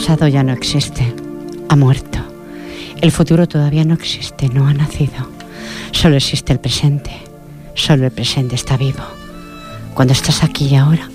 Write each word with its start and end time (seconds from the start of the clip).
Pasado 0.00 0.28
ya 0.28 0.42
no 0.42 0.54
existe, 0.54 1.14
ha 1.68 1.76
muerto. 1.76 2.20
El 3.02 3.12
futuro 3.12 3.46
todavía 3.46 3.84
no 3.84 3.92
existe, 3.92 4.48
no 4.48 4.66
ha 4.66 4.72
nacido. 4.72 5.28
Solo 5.92 6.16
existe 6.16 6.54
el 6.54 6.58
presente. 6.58 7.10
Solo 7.74 8.06
el 8.06 8.10
presente 8.10 8.54
está 8.54 8.78
vivo. 8.78 9.02
Cuando 9.92 10.14
estás 10.14 10.42
aquí 10.42 10.68
y 10.68 10.76
ahora, 10.76 11.06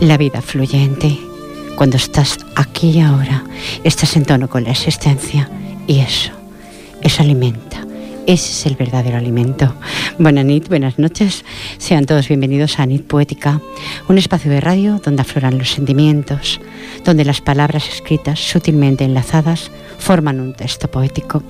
la 0.00 0.16
vida 0.16 0.42
fluye 0.42 0.80
en 0.80 0.96
ti. 0.96 1.20
Cuando 1.74 1.96
estás 1.96 2.38
aquí 2.54 2.90
y 2.90 3.00
ahora, 3.00 3.42
estás 3.82 4.14
en 4.14 4.24
tono 4.24 4.48
con 4.48 4.62
la 4.62 4.70
existencia 4.70 5.50
y 5.88 5.98
eso, 5.98 6.30
eso 7.02 7.24
alimenta. 7.24 7.69
Ese 8.30 8.52
es 8.52 8.66
el 8.66 8.76
verdadero 8.76 9.16
alimento. 9.16 9.74
Buenas 10.16 10.44
noches, 10.44 10.68
buenas 10.68 10.98
noches. 11.00 11.44
Sean 11.78 12.06
todos 12.06 12.28
bienvenidos 12.28 12.78
a 12.78 12.86
Nit 12.86 13.04
Poética, 13.04 13.60
un 14.06 14.18
espacio 14.18 14.52
de 14.52 14.60
radio 14.60 15.00
donde 15.02 15.22
afloran 15.22 15.58
los 15.58 15.72
sentimientos, 15.72 16.60
donde 17.04 17.24
las 17.24 17.40
palabras 17.40 17.88
escritas, 17.88 18.38
sutilmente 18.38 19.02
enlazadas, 19.02 19.72
forman 19.98 20.38
un 20.38 20.54
texto 20.54 20.88
poético. 20.88 21.42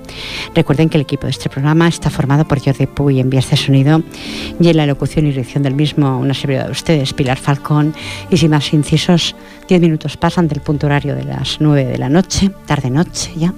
Recuerden 0.55 0.89
que 0.89 0.97
el 0.97 1.03
equipo 1.03 1.27
de 1.27 1.31
este 1.31 1.51
programa 1.51 1.87
está 1.87 2.09
formado 2.09 2.47
por 2.47 2.59
Jordi 2.59 2.87
Puy 2.87 3.19
en 3.19 3.29
vías 3.29 3.51
de 3.51 3.57
sonido 3.57 4.01
y 4.59 4.69
en 4.69 4.77
la 4.77 4.87
locución 4.87 5.27
y 5.27 5.29
dirección 5.29 5.61
del 5.61 5.75
mismo 5.75 6.17
una 6.17 6.33
servidora 6.33 6.65
de 6.65 6.71
ustedes, 6.71 7.13
Pilar 7.13 7.37
Falcón. 7.37 7.93
Y 8.31 8.37
sin 8.37 8.49
más 8.49 8.73
incisos, 8.73 9.35
diez 9.67 9.79
minutos 9.79 10.17
pasan 10.17 10.47
del 10.47 10.61
punto 10.61 10.87
horario 10.87 11.13
de 11.15 11.25
las 11.25 11.57
nueve 11.59 11.85
de 11.85 11.99
la 11.99 12.09
noche, 12.09 12.49
tarde-noche 12.65 13.33
ya. 13.35 13.53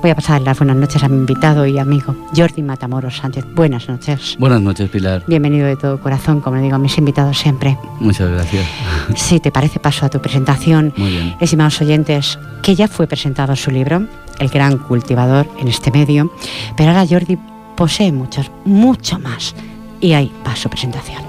Voy 0.00 0.10
a 0.10 0.14
pasar 0.14 0.40
las 0.40 0.58
buenas 0.58 0.76
noches 0.76 1.02
a 1.02 1.08
mi 1.08 1.16
invitado 1.16 1.66
y 1.66 1.78
amigo, 1.78 2.16
Jordi 2.34 2.53
Matamoros 2.62 3.16
Sánchez. 3.16 3.44
Buenas 3.54 3.88
noches. 3.88 4.36
Buenas 4.38 4.60
noches, 4.60 4.88
Pilar. 4.90 5.24
Bienvenido 5.26 5.66
de 5.66 5.76
todo 5.76 6.00
corazón, 6.00 6.40
como 6.40 6.56
le 6.56 6.62
digo 6.62 6.76
a 6.76 6.78
mis 6.78 6.96
invitados 6.98 7.38
siempre. 7.38 7.76
Muchas 8.00 8.30
gracias. 8.30 8.66
Si 9.16 9.40
te 9.40 9.50
parece, 9.50 9.80
paso 9.80 10.06
a 10.06 10.08
tu 10.08 10.20
presentación. 10.20 10.92
Muy 10.96 11.10
bien. 11.10 11.36
Estimados 11.40 11.80
oyentes, 11.80 12.38
que 12.62 12.74
ya 12.74 12.88
fue 12.88 13.06
presentado 13.06 13.54
su 13.56 13.70
libro, 13.70 14.06
El 14.38 14.48
gran 14.48 14.78
cultivador 14.78 15.46
en 15.60 15.68
este 15.68 15.90
medio, 15.90 16.32
pero 16.76 16.90
ahora 16.90 17.06
Jordi 17.08 17.38
posee 17.76 18.12
muchos, 18.12 18.50
mucho 18.64 19.18
más. 19.18 19.54
Y 20.00 20.12
ahí 20.12 20.32
va 20.46 20.54
su 20.56 20.68
presentación. 20.68 21.22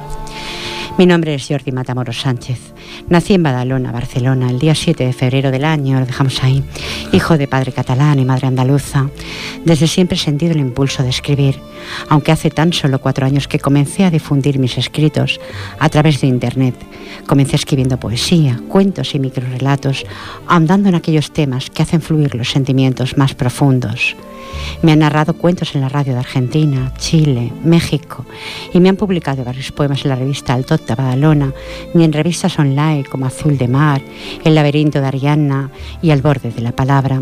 Mi 0.97 1.05
nombre 1.05 1.35
es 1.35 1.45
Jordi 1.47 1.71
Matamoros 1.71 2.21
Sánchez. 2.21 2.73
Nací 3.09 3.33
en 3.33 3.43
Badalona, 3.43 3.91
Barcelona, 3.91 4.49
el 4.49 4.59
día 4.59 4.73
7 4.73 5.05
de 5.05 5.13
febrero 5.13 5.51
del 5.51 5.65
año, 5.65 5.99
lo 5.99 6.05
dejamos 6.05 6.43
ahí, 6.43 6.63
hijo 7.11 7.37
de 7.37 7.47
padre 7.47 7.71
catalán 7.71 8.19
y 8.19 8.25
madre 8.25 8.47
andaluza. 8.47 9.09
Desde 9.63 9.87
siempre 9.87 10.17
he 10.17 10.19
sentido 10.19 10.53
el 10.53 10.59
impulso 10.59 11.03
de 11.03 11.09
escribir, 11.09 11.59
aunque 12.09 12.31
hace 12.31 12.49
tan 12.49 12.73
solo 12.73 12.99
cuatro 12.99 13.25
años 13.25 13.47
que 13.47 13.59
comencé 13.59 14.05
a 14.05 14.11
difundir 14.11 14.59
mis 14.59 14.77
escritos 14.77 15.39
a 15.79 15.89
través 15.89 16.21
de 16.21 16.27
Internet. 16.27 16.75
Comencé 17.27 17.55
escribiendo 17.55 17.99
poesía, 17.99 18.59
cuentos 18.67 19.15
y 19.15 19.19
microrelatos, 19.19 20.05
ahondando 20.47 20.89
en 20.89 20.95
aquellos 20.95 21.31
temas 21.31 21.69
que 21.69 21.83
hacen 21.83 22.01
fluir 22.01 22.35
los 22.35 22.49
sentimientos 22.49 23.17
más 23.17 23.35
profundos. 23.35 24.15
Me 24.81 24.91
han 24.91 24.99
narrado 24.99 25.33
cuentos 25.33 25.75
en 25.75 25.81
la 25.81 25.89
radio 25.89 26.13
de 26.13 26.19
Argentina, 26.19 26.93
Chile, 26.97 27.51
México 27.63 28.25
y 28.73 28.79
me 28.79 28.89
han 28.89 28.95
publicado 28.95 29.43
varios 29.43 29.71
poemas 29.71 30.03
en 30.03 30.09
la 30.09 30.15
revista 30.15 30.53
Altot 30.53 30.85
de 30.85 30.95
Badalona 30.95 31.53
y 31.93 32.03
en 32.03 32.13
revistas 32.13 32.57
online 32.59 32.84
como 33.09 33.25
Azul 33.25 33.57
de 33.57 33.67
Mar, 33.67 34.01
El 34.43 34.55
laberinto 34.55 35.01
de 35.01 35.07
Arianna 35.07 35.71
y 36.01 36.11
Al 36.11 36.21
borde 36.21 36.51
de 36.51 36.61
la 36.61 36.71
palabra. 36.71 37.21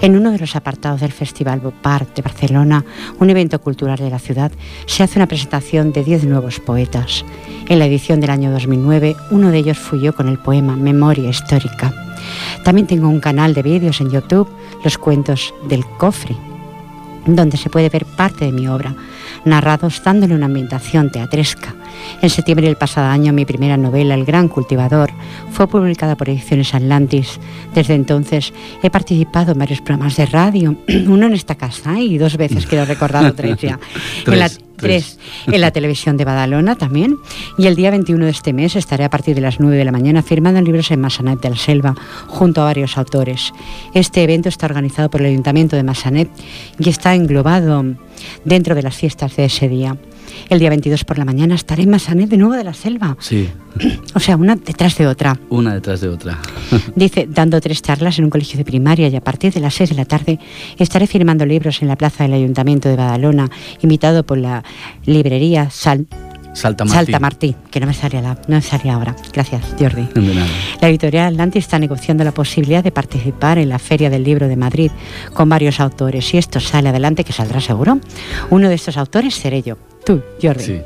En 0.00 0.16
uno 0.16 0.32
de 0.32 0.38
los 0.38 0.56
apartados 0.56 1.00
del 1.00 1.12
Festival 1.12 1.60
Bopart 1.60 2.16
de 2.16 2.22
Barcelona, 2.22 2.84
un 3.20 3.30
evento 3.30 3.60
cultural 3.60 3.98
de 3.98 4.10
la 4.10 4.18
ciudad, 4.18 4.50
se 4.86 5.04
hace 5.04 5.18
una 5.18 5.28
presentación 5.28 5.92
de 5.92 6.02
10 6.02 6.24
nuevos 6.24 6.58
poetas. 6.58 7.24
En 7.68 7.78
la 7.78 7.86
edición 7.86 8.20
del 8.20 8.30
año 8.30 8.50
2009, 8.50 9.14
uno 9.30 9.50
de 9.50 9.58
ellos 9.58 9.78
fui 9.78 10.00
yo 10.00 10.14
con 10.14 10.28
el 10.28 10.38
poema 10.38 10.74
Memoria 10.74 11.30
Histórica. 11.30 11.94
También 12.64 12.88
tengo 12.88 13.08
un 13.08 13.20
canal 13.20 13.54
de 13.54 13.62
vídeos 13.62 14.00
en 14.00 14.10
YouTube, 14.10 14.48
Los 14.82 14.98
Cuentos 14.98 15.54
del 15.68 15.84
Cofre, 15.98 16.36
donde 17.24 17.56
se 17.56 17.70
puede 17.70 17.88
ver 17.88 18.04
parte 18.04 18.44
de 18.44 18.52
mi 18.52 18.66
obra, 18.66 18.96
narrados 19.44 20.02
dándole 20.04 20.34
una 20.34 20.46
ambientación 20.46 21.10
teatresca. 21.10 21.74
En 22.20 22.30
septiembre 22.30 22.66
del 22.66 22.76
pasado 22.76 23.08
año 23.08 23.32
mi 23.32 23.44
primera 23.44 23.76
novela, 23.76 24.14
El 24.14 24.24
Gran 24.24 24.48
Cultivador, 24.48 25.10
fue 25.50 25.68
publicada 25.68 26.16
por 26.16 26.28
Ediciones 26.28 26.74
Atlantis. 26.74 27.38
Desde 27.74 27.94
entonces 27.94 28.52
he 28.82 28.90
participado 28.90 29.52
en 29.52 29.58
varios 29.58 29.80
programas 29.80 30.16
de 30.16 30.26
radio, 30.26 30.76
uno 31.06 31.26
en 31.26 31.34
esta 31.34 31.54
casa 31.54 31.98
y 32.00 32.18
dos 32.18 32.36
veces, 32.36 32.66
quiero 32.66 32.84
recordar 32.84 33.32
tres 33.36 33.58
ya. 33.60 33.78
en 34.26 34.38
la, 34.38 34.50
tres. 34.76 35.18
en 35.46 35.60
la 35.60 35.70
televisión 35.70 36.16
de 36.16 36.24
Badalona 36.24 36.76
también. 36.76 37.16
Y 37.58 37.66
el 37.66 37.76
día 37.76 37.90
21 37.90 38.24
de 38.24 38.30
este 38.30 38.52
mes 38.52 38.76
estaré 38.76 39.04
a 39.04 39.10
partir 39.10 39.34
de 39.34 39.40
las 39.40 39.60
9 39.60 39.76
de 39.76 39.84
la 39.84 39.92
mañana 39.92 40.22
firmando 40.22 40.60
libros 40.60 40.90
en 40.90 41.00
Massanet 41.00 41.40
de 41.40 41.50
la 41.50 41.56
Selva 41.56 41.94
junto 42.26 42.62
a 42.62 42.64
varios 42.64 42.98
autores. 42.98 43.52
Este 43.94 44.22
evento 44.22 44.48
está 44.48 44.66
organizado 44.66 45.10
por 45.10 45.20
el 45.20 45.28
Ayuntamiento 45.28 45.76
de 45.76 45.82
Massanet 45.82 46.28
y 46.78 46.88
está 46.88 47.14
englobado 47.14 47.84
dentro 48.44 48.74
de 48.74 48.82
las 48.82 48.96
fiestas 48.96 49.36
de 49.36 49.46
ese 49.46 49.68
día. 49.68 49.96
El 50.48 50.58
día 50.58 50.70
22 50.70 51.04
por 51.04 51.18
la 51.18 51.24
mañana 51.24 51.54
estaré 51.54 51.82
en 51.82 51.90
Massanet 51.90 52.28
de 52.28 52.36
nuevo 52.36 52.54
de 52.54 52.64
la 52.64 52.74
Selva. 52.74 53.16
Sí. 53.20 53.48
O 54.14 54.20
sea, 54.20 54.36
una 54.36 54.56
detrás 54.56 54.98
de 54.98 55.06
otra. 55.06 55.38
Una 55.48 55.72
detrás 55.72 56.02
de 56.02 56.08
otra. 56.08 56.38
Dice, 56.94 57.26
dando 57.28 57.60
tres 57.60 57.80
charlas 57.80 58.18
en 58.18 58.24
un 58.24 58.30
colegio 58.30 58.58
de 58.58 58.64
primaria 58.64 59.08
y 59.08 59.16
a 59.16 59.22
partir 59.22 59.52
de 59.52 59.60
las 59.60 59.74
6 59.74 59.90
de 59.90 59.96
la 59.96 60.04
tarde 60.04 60.38
estaré 60.76 61.06
firmando 61.06 61.46
libros 61.46 61.80
en 61.80 61.88
la 61.88 61.96
plaza 61.96 62.24
del 62.24 62.34
Ayuntamiento 62.34 62.88
de 62.88 62.96
Badalona, 62.96 63.50
invitado 63.80 64.24
por 64.24 64.36
la 64.38 64.62
librería 65.06 65.70
Sal 65.70 66.06
Salta 66.52 66.84
Martí. 66.84 66.96
Salta 66.96 67.18
Martí, 67.20 67.56
que 67.70 67.80
no 67.80 67.86
me 67.86 67.94
salía, 67.94 68.20
la, 68.20 68.34
no 68.34 68.56
me 68.56 68.62
salía 68.62 68.94
ahora. 68.94 69.16
Gracias, 69.32 69.62
Jordi. 69.78 70.08
De 70.14 70.34
nada. 70.34 70.46
La 70.80 70.88
editorial 70.88 71.32
Atlantis 71.32 71.64
está 71.64 71.78
negociando 71.78 72.24
la 72.24 72.32
posibilidad 72.32 72.84
de 72.84 72.92
participar 72.92 73.58
en 73.58 73.68
la 73.68 73.78
Feria 73.78 74.10
del 74.10 74.22
Libro 74.22 74.48
de 74.48 74.56
Madrid 74.56 74.90
con 75.32 75.48
varios 75.48 75.80
autores. 75.80 76.32
Y 76.34 76.38
esto 76.38 76.60
sale 76.60 76.90
adelante, 76.90 77.24
que 77.24 77.32
saldrá 77.32 77.60
seguro. 77.60 78.00
Uno 78.50 78.68
de 78.68 78.74
estos 78.74 78.96
autores 78.96 79.34
seré 79.34 79.62
yo, 79.62 79.76
tú, 80.04 80.22
Jordi. 80.40 80.64
Sí. 80.64 80.80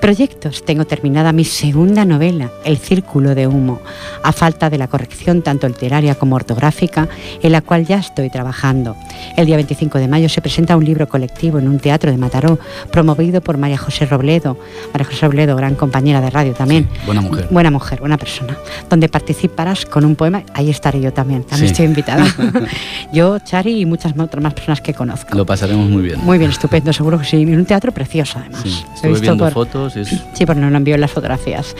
Proyectos. 0.00 0.64
Tengo 0.64 0.84
terminada 0.84 1.32
mi 1.32 1.44
segunda 1.44 2.04
novela, 2.04 2.50
El 2.64 2.76
Círculo 2.76 3.34
de 3.34 3.46
Humo, 3.46 3.80
a 4.22 4.30
falta 4.30 4.70
de 4.70 4.78
la 4.78 4.86
corrección 4.88 5.42
tanto 5.42 5.66
literaria 5.66 6.14
como 6.14 6.36
ortográfica, 6.36 7.08
en 7.42 7.50
la 7.52 7.60
cual 7.62 7.86
ya 7.86 7.98
estoy 7.98 8.30
trabajando. 8.30 8.94
El 9.36 9.46
día 9.46 9.56
25 9.56 9.98
de 9.98 10.06
mayo 10.06 10.28
se 10.28 10.40
presenta 10.40 10.76
un 10.76 10.84
libro 10.84 11.08
colectivo 11.08 11.58
en 11.58 11.66
un 11.66 11.78
teatro 11.80 12.10
de 12.10 12.18
Mataró, 12.18 12.58
promovido 12.92 13.40
por 13.40 13.56
María 13.58 13.78
José 13.78 14.06
Robledo. 14.06 14.56
María 14.92 15.06
José 15.06 15.26
Robledo, 15.26 15.56
gran 15.56 15.74
compañera 15.74 16.20
de 16.20 16.30
radio 16.30 16.52
también. 16.52 16.88
Buena 17.06 17.22
mujer. 17.22 17.48
Buena 17.50 17.70
mujer, 17.70 17.98
buena 17.98 18.18
persona. 18.18 18.56
Donde 18.88 19.08
participarás 19.08 19.86
con 19.86 20.04
un 20.04 20.14
poema, 20.14 20.42
ahí 20.54 20.70
estaré 20.70 21.00
yo 21.00 21.12
también, 21.12 21.42
también 21.42 21.68
Sí. 21.68 21.72
estoy 21.72 21.86
invitada. 21.86 22.24
yo, 23.12 23.38
Chari 23.40 23.80
y 23.80 23.86
muchas 23.86 24.12
otras 24.16 24.42
más 24.42 24.54
personas 24.54 24.80
que 24.82 24.94
conozco. 24.94 25.34
Lo 25.36 25.44
pasaremos 25.46 25.88
muy 25.88 26.02
bien. 26.02 26.20
Muy 26.20 26.38
bien, 26.38 26.50
estupendo, 26.50 26.92
seguro 26.92 27.18
que 27.18 27.24
sí. 27.24 27.42
En 27.42 27.56
un 27.56 27.64
teatro 27.64 27.92
precioso, 27.92 28.15
además. 28.36 28.62
Sí. 28.62 28.68
Estuve 28.94 29.10
visto 29.10 29.20
viendo 29.22 29.44
por- 29.44 29.52
fotos. 29.52 29.96
Es... 29.96 30.08
Sí, 30.34 30.46
porque 30.46 30.60
no 30.60 30.70
lo 30.70 30.76
envió 30.76 30.94
en 30.94 31.00
las 31.00 31.10
fotografías. 31.10 31.74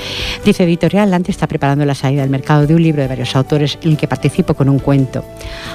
Dice 0.45 0.65
Editorial 0.65 1.05
Atlante 1.05 1.31
está 1.31 1.47
preparando 1.47 1.85
la 1.85 1.95
salida 1.95 2.23
al 2.23 2.31
mercado 2.31 2.67
de 2.67 2.75
un 2.75 2.83
libro 2.83 3.03
de 3.03 3.09
varios 3.09 3.35
autores 3.37 3.79
en 3.83 3.93
el 3.93 3.97
que 3.97 4.07
participo 4.09 4.55
con 4.55 4.69
un 4.69 4.79
cuento. 4.79 5.25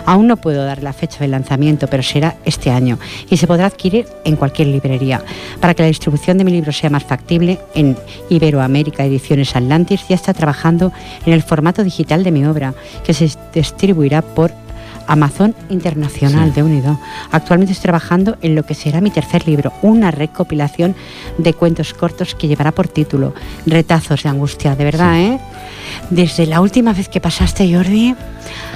Aún 0.05 0.27
no 0.27 0.37
puedo 0.37 0.63
dar 0.63 0.83
la 0.83 0.93
fecha 0.93 1.19
del 1.19 1.31
lanzamiento, 1.31 1.87
pero 1.87 2.03
será 2.03 2.35
este 2.45 2.69
año 2.71 2.99
y 3.29 3.37
se 3.37 3.47
podrá 3.47 3.65
adquirir 3.65 4.05
en 4.23 4.35
cualquier 4.35 4.67
librería. 4.67 5.21
Para 5.59 5.73
que 5.73 5.83
la 5.83 5.87
distribución 5.87 6.37
de 6.37 6.43
mi 6.43 6.51
libro 6.51 6.71
sea 6.71 6.89
más 6.89 7.03
factible, 7.03 7.59
en 7.75 7.97
Iberoamérica 8.29 9.03
Ediciones 9.05 9.55
Atlantis 9.55 10.01
ya 10.07 10.15
está 10.15 10.33
trabajando 10.33 10.91
en 11.25 11.33
el 11.33 11.41
formato 11.43 11.83
digital 11.83 12.23
de 12.23 12.31
mi 12.31 12.45
obra, 12.45 12.73
que 13.03 13.13
se 13.13 13.29
distribuirá 13.53 14.21
por 14.21 14.51
Amazon 15.07 15.55
Internacional 15.69 16.49
Sí. 16.49 16.55
de 16.55 16.63
Unido. 16.63 16.99
Actualmente 17.31 17.73
estoy 17.73 17.83
trabajando 17.83 18.37
en 18.41 18.55
lo 18.55 18.63
que 18.63 18.73
será 18.73 19.01
mi 19.01 19.09
tercer 19.11 19.47
libro, 19.47 19.71
una 19.81 20.11
recopilación 20.11 20.95
de 21.37 21.53
cuentos 21.53 21.93
cortos 21.93 22.35
que 22.35 22.47
llevará 22.47 22.71
por 22.71 22.87
título 22.87 23.33
Retazos 23.65 24.23
de 24.23 24.29
Angustia. 24.29 24.75
De 24.75 24.83
verdad, 24.83 25.19
¿eh? 25.19 25.39
Desde 26.09 26.45
la 26.45 26.61
última 26.61 26.93
vez 26.93 27.09
que 27.09 27.19
pasaste, 27.19 27.71
Jordi, 27.73 28.15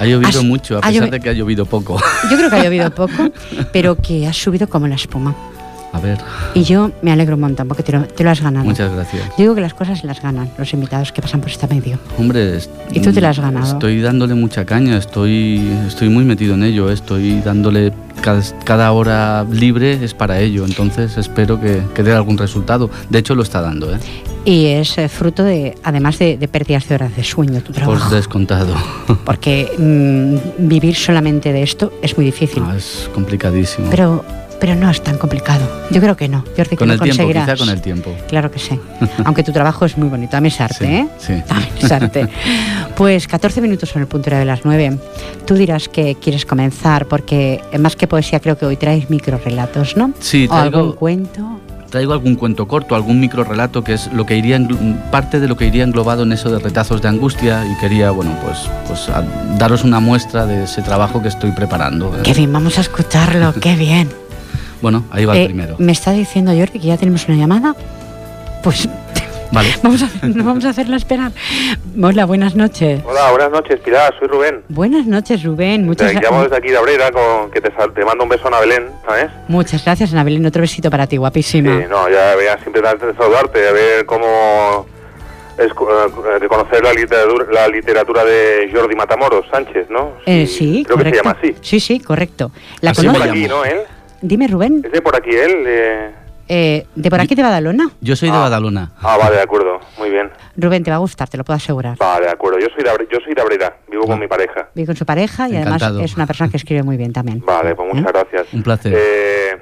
Ha 0.00 0.06
llovido 0.06 0.28
Has- 0.40 0.44
mucho, 0.44 0.76
a 0.76 0.78
ha 0.78 0.82
pesar 0.88 1.08
llovi- 1.08 1.10
de 1.10 1.20
que 1.20 1.30
ha 1.30 1.32
llovido 1.32 1.66
poco. 1.66 1.98
yo 2.30 2.36
creo 2.36 2.50
que 2.50 2.56
ha 2.56 2.64
llovido 2.64 2.90
poco, 2.94 3.30
pero 3.72 3.96
que 3.96 4.26
has 4.26 4.36
subido 4.36 4.68
como 4.68 4.86
la 4.86 4.94
espuma. 4.94 5.34
A 5.96 6.00
ver. 6.00 6.18
Y 6.54 6.62
yo 6.62 6.90
me 7.02 7.10
alegro 7.12 7.34
un 7.36 7.40
montón 7.40 7.68
porque 7.68 7.82
te 7.82 7.92
lo, 7.92 8.04
te 8.04 8.22
lo 8.22 8.30
has 8.30 8.40
ganado. 8.40 8.64
Muchas 8.64 8.92
gracias. 8.92 9.24
Yo 9.30 9.34
digo 9.38 9.54
que 9.54 9.60
las 9.60 9.74
cosas 9.74 10.04
las 10.04 10.20
ganan 10.22 10.50
los 10.58 10.72
invitados 10.72 11.12
que 11.12 11.22
pasan 11.22 11.40
por 11.40 11.50
este 11.50 11.66
medio. 11.66 11.98
Hombre, 12.18 12.58
Y 12.92 13.00
tú 13.00 13.12
te 13.12 13.20
la 13.20 13.30
has 13.30 13.38
ganado. 13.38 13.72
Estoy 13.72 14.00
dándole 14.00 14.34
mucha 14.34 14.64
caña, 14.64 14.96
estoy, 14.96 15.66
estoy 15.86 16.08
muy 16.08 16.24
metido 16.24 16.54
en 16.54 16.62
ello, 16.64 16.90
estoy 16.90 17.40
dándole 17.40 17.92
cada, 18.20 18.42
cada 18.64 18.92
hora 18.92 19.44
libre 19.50 20.04
es 20.04 20.14
para 20.14 20.40
ello, 20.40 20.64
entonces 20.64 21.16
espero 21.16 21.60
que, 21.60 21.82
que 21.94 22.02
dé 22.02 22.12
algún 22.12 22.38
resultado. 22.38 22.90
De 23.10 23.18
hecho, 23.18 23.34
lo 23.34 23.42
está 23.42 23.60
dando, 23.60 23.94
¿eh? 23.94 23.98
Y 24.44 24.66
es 24.66 24.96
eh, 24.96 25.08
fruto 25.08 25.42
de, 25.42 25.74
además 25.82 26.20
de, 26.20 26.38
de 26.38 26.46
pérdidas 26.46 26.88
de 26.88 26.94
horas 26.94 27.16
de 27.16 27.24
sueño, 27.24 27.60
tu 27.62 27.72
Por 27.72 27.82
trabajo. 27.82 28.14
descontado. 28.14 28.74
Porque 29.24 29.68
mm, 29.76 30.68
vivir 30.68 30.94
solamente 30.94 31.52
de 31.52 31.64
esto 31.64 31.92
es 32.00 32.16
muy 32.16 32.26
difícil. 32.26 32.62
No, 32.62 32.72
es 32.72 33.10
complicadísimo. 33.12 33.88
Pero, 33.90 34.24
pero 34.60 34.74
no 34.74 34.90
es 34.90 35.02
tan 35.02 35.18
complicado. 35.18 35.66
Yo 35.90 36.00
creo 36.00 36.16
que 36.16 36.28
no. 36.28 36.44
Jordi, 36.56 36.70
que 36.70 36.76
con 36.76 36.88
lo 36.88 36.94
el 36.94 37.00
tiempo, 37.00 37.16
conseguirás. 37.22 37.44
quizá 37.46 37.56
con 37.56 37.68
el 37.68 37.80
tiempo. 37.82 38.14
Claro 38.28 38.50
que 38.50 38.58
sí. 38.58 38.78
Aunque 39.24 39.42
tu 39.42 39.52
trabajo 39.52 39.84
es 39.84 39.96
muy 39.98 40.08
bonito. 40.08 40.36
A 40.36 40.40
mí 40.40 40.48
es 40.48 40.60
arte, 40.60 40.76
Sí, 40.86 40.92
¿eh? 40.92 41.08
sí. 41.18 41.42
También 41.48 41.70
es 41.80 41.92
arte. 41.92 42.28
Pues 42.96 43.26
14 43.28 43.60
minutos 43.60 43.88
son 43.90 44.02
el 44.02 44.08
puntero 44.08 44.36
de 44.38 44.44
las 44.44 44.64
9. 44.64 44.98
Tú 45.46 45.54
dirás 45.54 45.88
que 45.88 46.14
quieres 46.16 46.44
comenzar, 46.46 47.06
porque 47.06 47.60
más 47.78 47.96
que 47.96 48.06
poesía 48.06 48.40
creo 48.40 48.56
que 48.58 48.66
hoy 48.66 48.76
traes 48.76 49.10
microrelatos, 49.10 49.96
¿no? 49.96 50.12
Sí, 50.20 50.46
O 50.50 50.54
algún 50.54 50.70
traigo, 50.72 50.96
cuento. 50.96 51.60
traigo 51.90 52.12
algún 52.14 52.34
cuento 52.36 52.66
corto, 52.66 52.94
algún 52.96 53.20
micro 53.20 53.44
relato 53.44 53.84
que 53.84 53.92
es 53.94 54.10
lo 54.12 54.24
que 54.26 54.36
iría 54.36 54.58
parte 55.10 55.38
de 55.40 55.46
lo 55.48 55.56
que 55.56 55.66
iría 55.66 55.84
englobado 55.84 56.22
en 56.24 56.32
eso 56.32 56.50
de 56.50 56.58
retazos 56.58 57.00
de 57.02 57.08
angustia 57.08 57.64
y 57.66 57.78
quería, 57.80 58.10
bueno, 58.10 58.32
pues, 58.44 58.58
pues 58.88 59.08
daros 59.58 59.84
una 59.84 60.00
muestra 60.00 60.46
de 60.46 60.64
ese 60.64 60.82
trabajo 60.82 61.22
que 61.22 61.28
estoy 61.28 61.52
preparando. 61.52 62.12
Qué 62.24 62.32
bien, 62.34 62.52
vamos 62.52 62.78
a 62.78 62.80
escucharlo, 62.80 63.52
qué 63.60 63.76
bien. 63.76 64.08
Bueno, 64.82 65.04
ahí 65.10 65.24
va 65.24 65.36
Eh, 65.36 65.42
el 65.42 65.46
primero. 65.48 65.76
Me 65.78 65.92
está 65.92 66.12
diciendo 66.12 66.52
Jordi 66.52 66.78
que 66.78 66.86
ya 66.88 66.96
tenemos 66.96 67.26
una 67.28 67.36
llamada. 67.38 67.74
Pues 68.62 68.88
Vale. 69.52 69.68
vamos 69.82 70.02
a, 70.02 70.26
no 70.26 70.44
vamos 70.44 70.64
a 70.64 70.70
hacerla 70.70 70.96
esperar. 70.96 71.30
Hola, 72.02 72.24
buenas 72.26 72.56
noches. 72.56 73.00
Hola, 73.04 73.30
buenas 73.30 73.50
noches, 73.52 73.78
Pilar, 73.80 74.12
soy 74.18 74.28
Rubén. 74.28 74.62
Buenas 74.68 75.06
noches, 75.06 75.42
Rubén. 75.44 75.86
Muchas, 75.86 76.10
Te 76.12 76.18
gra- 76.18 76.22
llamo 76.24 76.42
desde 76.42 76.56
aquí 76.56 76.68
de 76.68 76.76
Abrera, 76.76 77.10
con, 77.12 77.50
que 77.52 77.60
te, 77.60 77.72
sal- 77.74 77.92
te 77.94 78.04
mando 78.04 78.24
un 78.24 78.28
beso 78.30 78.52
a 78.52 78.60
Belén, 78.60 78.86
¿sabes? 79.06 79.28
Muchas 79.48 79.84
gracias, 79.84 80.12
Ana 80.12 80.24
Belén. 80.24 80.44
Otro 80.44 80.60
besito 80.62 80.90
para 80.90 81.06
ti, 81.06 81.14
Sí, 81.14 81.18
guapísima. 81.18 81.70
no, 81.88 82.08
ya 82.10 82.34
veía 82.34 82.58
siempre 82.58 82.82
de 82.82 83.14
saludarte, 83.16 83.68
a 83.68 83.72
ver 83.72 84.04
cómo 84.04 84.84
es 85.58 85.68
eh, 85.68 86.38
reconocer 86.40 86.82
la 86.82 86.92
literatura, 86.92 87.46
la 87.52 87.68
literatura 87.68 88.24
de 88.24 88.68
Jordi 88.74 88.94
Matamoros 88.96 89.46
Sánchez, 89.50 89.88
¿no? 89.90 90.12
Eh, 90.26 90.46
sí, 90.48 90.82
Creo 90.84 90.98
correcto. 90.98 91.12
que 91.12 91.18
se 91.18 91.24
llama 91.24 91.38
así. 91.40 91.56
Sí, 91.62 91.80
sí, 91.80 92.00
correcto. 92.00 92.50
¿La 92.80 92.92
de 92.92 93.02
llamo. 93.02 93.18
¿no? 93.48 93.64
Él. 93.64 93.78
Dime, 94.22 94.46
Rubén. 94.48 94.82
¿Es 94.84 94.92
de 94.92 95.02
por 95.02 95.16
aquí 95.16 95.30
él? 95.30 95.64
Eh, 95.66 96.10
Eh, 96.48 96.86
¿De 96.94 97.10
por 97.10 97.20
aquí 97.20 97.34
de 97.34 97.42
Badalona? 97.42 97.90
Yo 98.00 98.14
soy 98.14 98.30
de 98.30 98.36
Ah. 98.36 98.42
Badalona. 98.42 98.92
Ah, 99.02 99.16
vale, 99.16 99.34
de 99.34 99.42
acuerdo, 99.42 99.80
muy 99.98 100.10
bien. 100.10 100.30
Rubén, 100.56 100.84
te 100.84 100.90
va 100.90 100.96
a 100.96 101.00
gustar, 101.00 101.28
te 101.28 101.36
lo 101.36 101.42
puedo 101.42 101.56
asegurar. 101.56 101.96
Vale, 101.98 102.26
de 102.26 102.30
acuerdo. 102.30 102.60
Yo 102.60 102.68
soy 102.72 102.84
de, 102.84 102.90
yo 103.12 103.18
soy 103.24 103.34
de 103.34 103.42
Abrera, 103.42 103.76
vivo 103.90 104.04
Ah. 104.04 104.10
con 104.10 104.20
mi 104.20 104.28
pareja. 104.28 104.68
Vive 104.72 104.86
con 104.86 104.94
su 104.96 105.04
pareja 105.04 105.48
y 105.48 105.56
Encantado. 105.56 105.86
además 105.94 106.10
es 106.10 106.16
una 106.16 106.24
persona 106.26 106.48
que 106.48 106.56
escribe 106.56 106.84
muy 106.84 106.96
bien 106.96 107.12
también. 107.12 107.42
Vale, 107.44 107.74
pues 107.74 107.92
muchas 107.92 108.08
¿Eh? 108.08 108.12
gracias. 108.12 108.54
Un 108.54 108.62
placer. 108.62 108.92
Eh, 108.96 109.56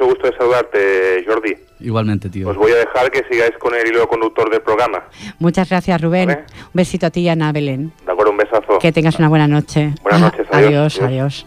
mucho 0.00 0.06
gusto 0.14 0.26
de 0.30 0.36
saludarte, 0.36 1.24
Jordi. 1.26 1.54
Igualmente, 1.80 2.28
tío. 2.28 2.48
Os 2.48 2.56
voy 2.56 2.72
a 2.72 2.76
dejar 2.76 3.10
que 3.10 3.22
sigáis 3.30 3.52
con 3.58 3.74
el 3.74 3.86
hilo 3.86 4.06
conductor 4.08 4.50
del 4.50 4.60
programa. 4.60 5.02
Muchas 5.38 5.68
gracias, 5.68 6.00
Rubén. 6.00 6.26
Vale. 6.28 6.40
Un 6.64 6.70
besito 6.74 7.06
a 7.06 7.10
ti 7.10 7.20
y 7.20 7.28
a 7.28 7.32
Ana 7.32 7.52
Belén. 7.52 7.92
De 8.04 8.12
acuerdo, 8.12 8.32
un 8.32 8.36
besazo. 8.38 8.78
Que 8.80 8.92
tengas 8.92 9.18
una 9.18 9.28
buena 9.28 9.46
noche. 9.48 9.94
Buenas 10.02 10.20
noches, 10.20 10.46
adiós. 10.50 10.66
adiós. 10.68 11.00
Adiós. 11.00 11.02
adiós. 11.02 11.46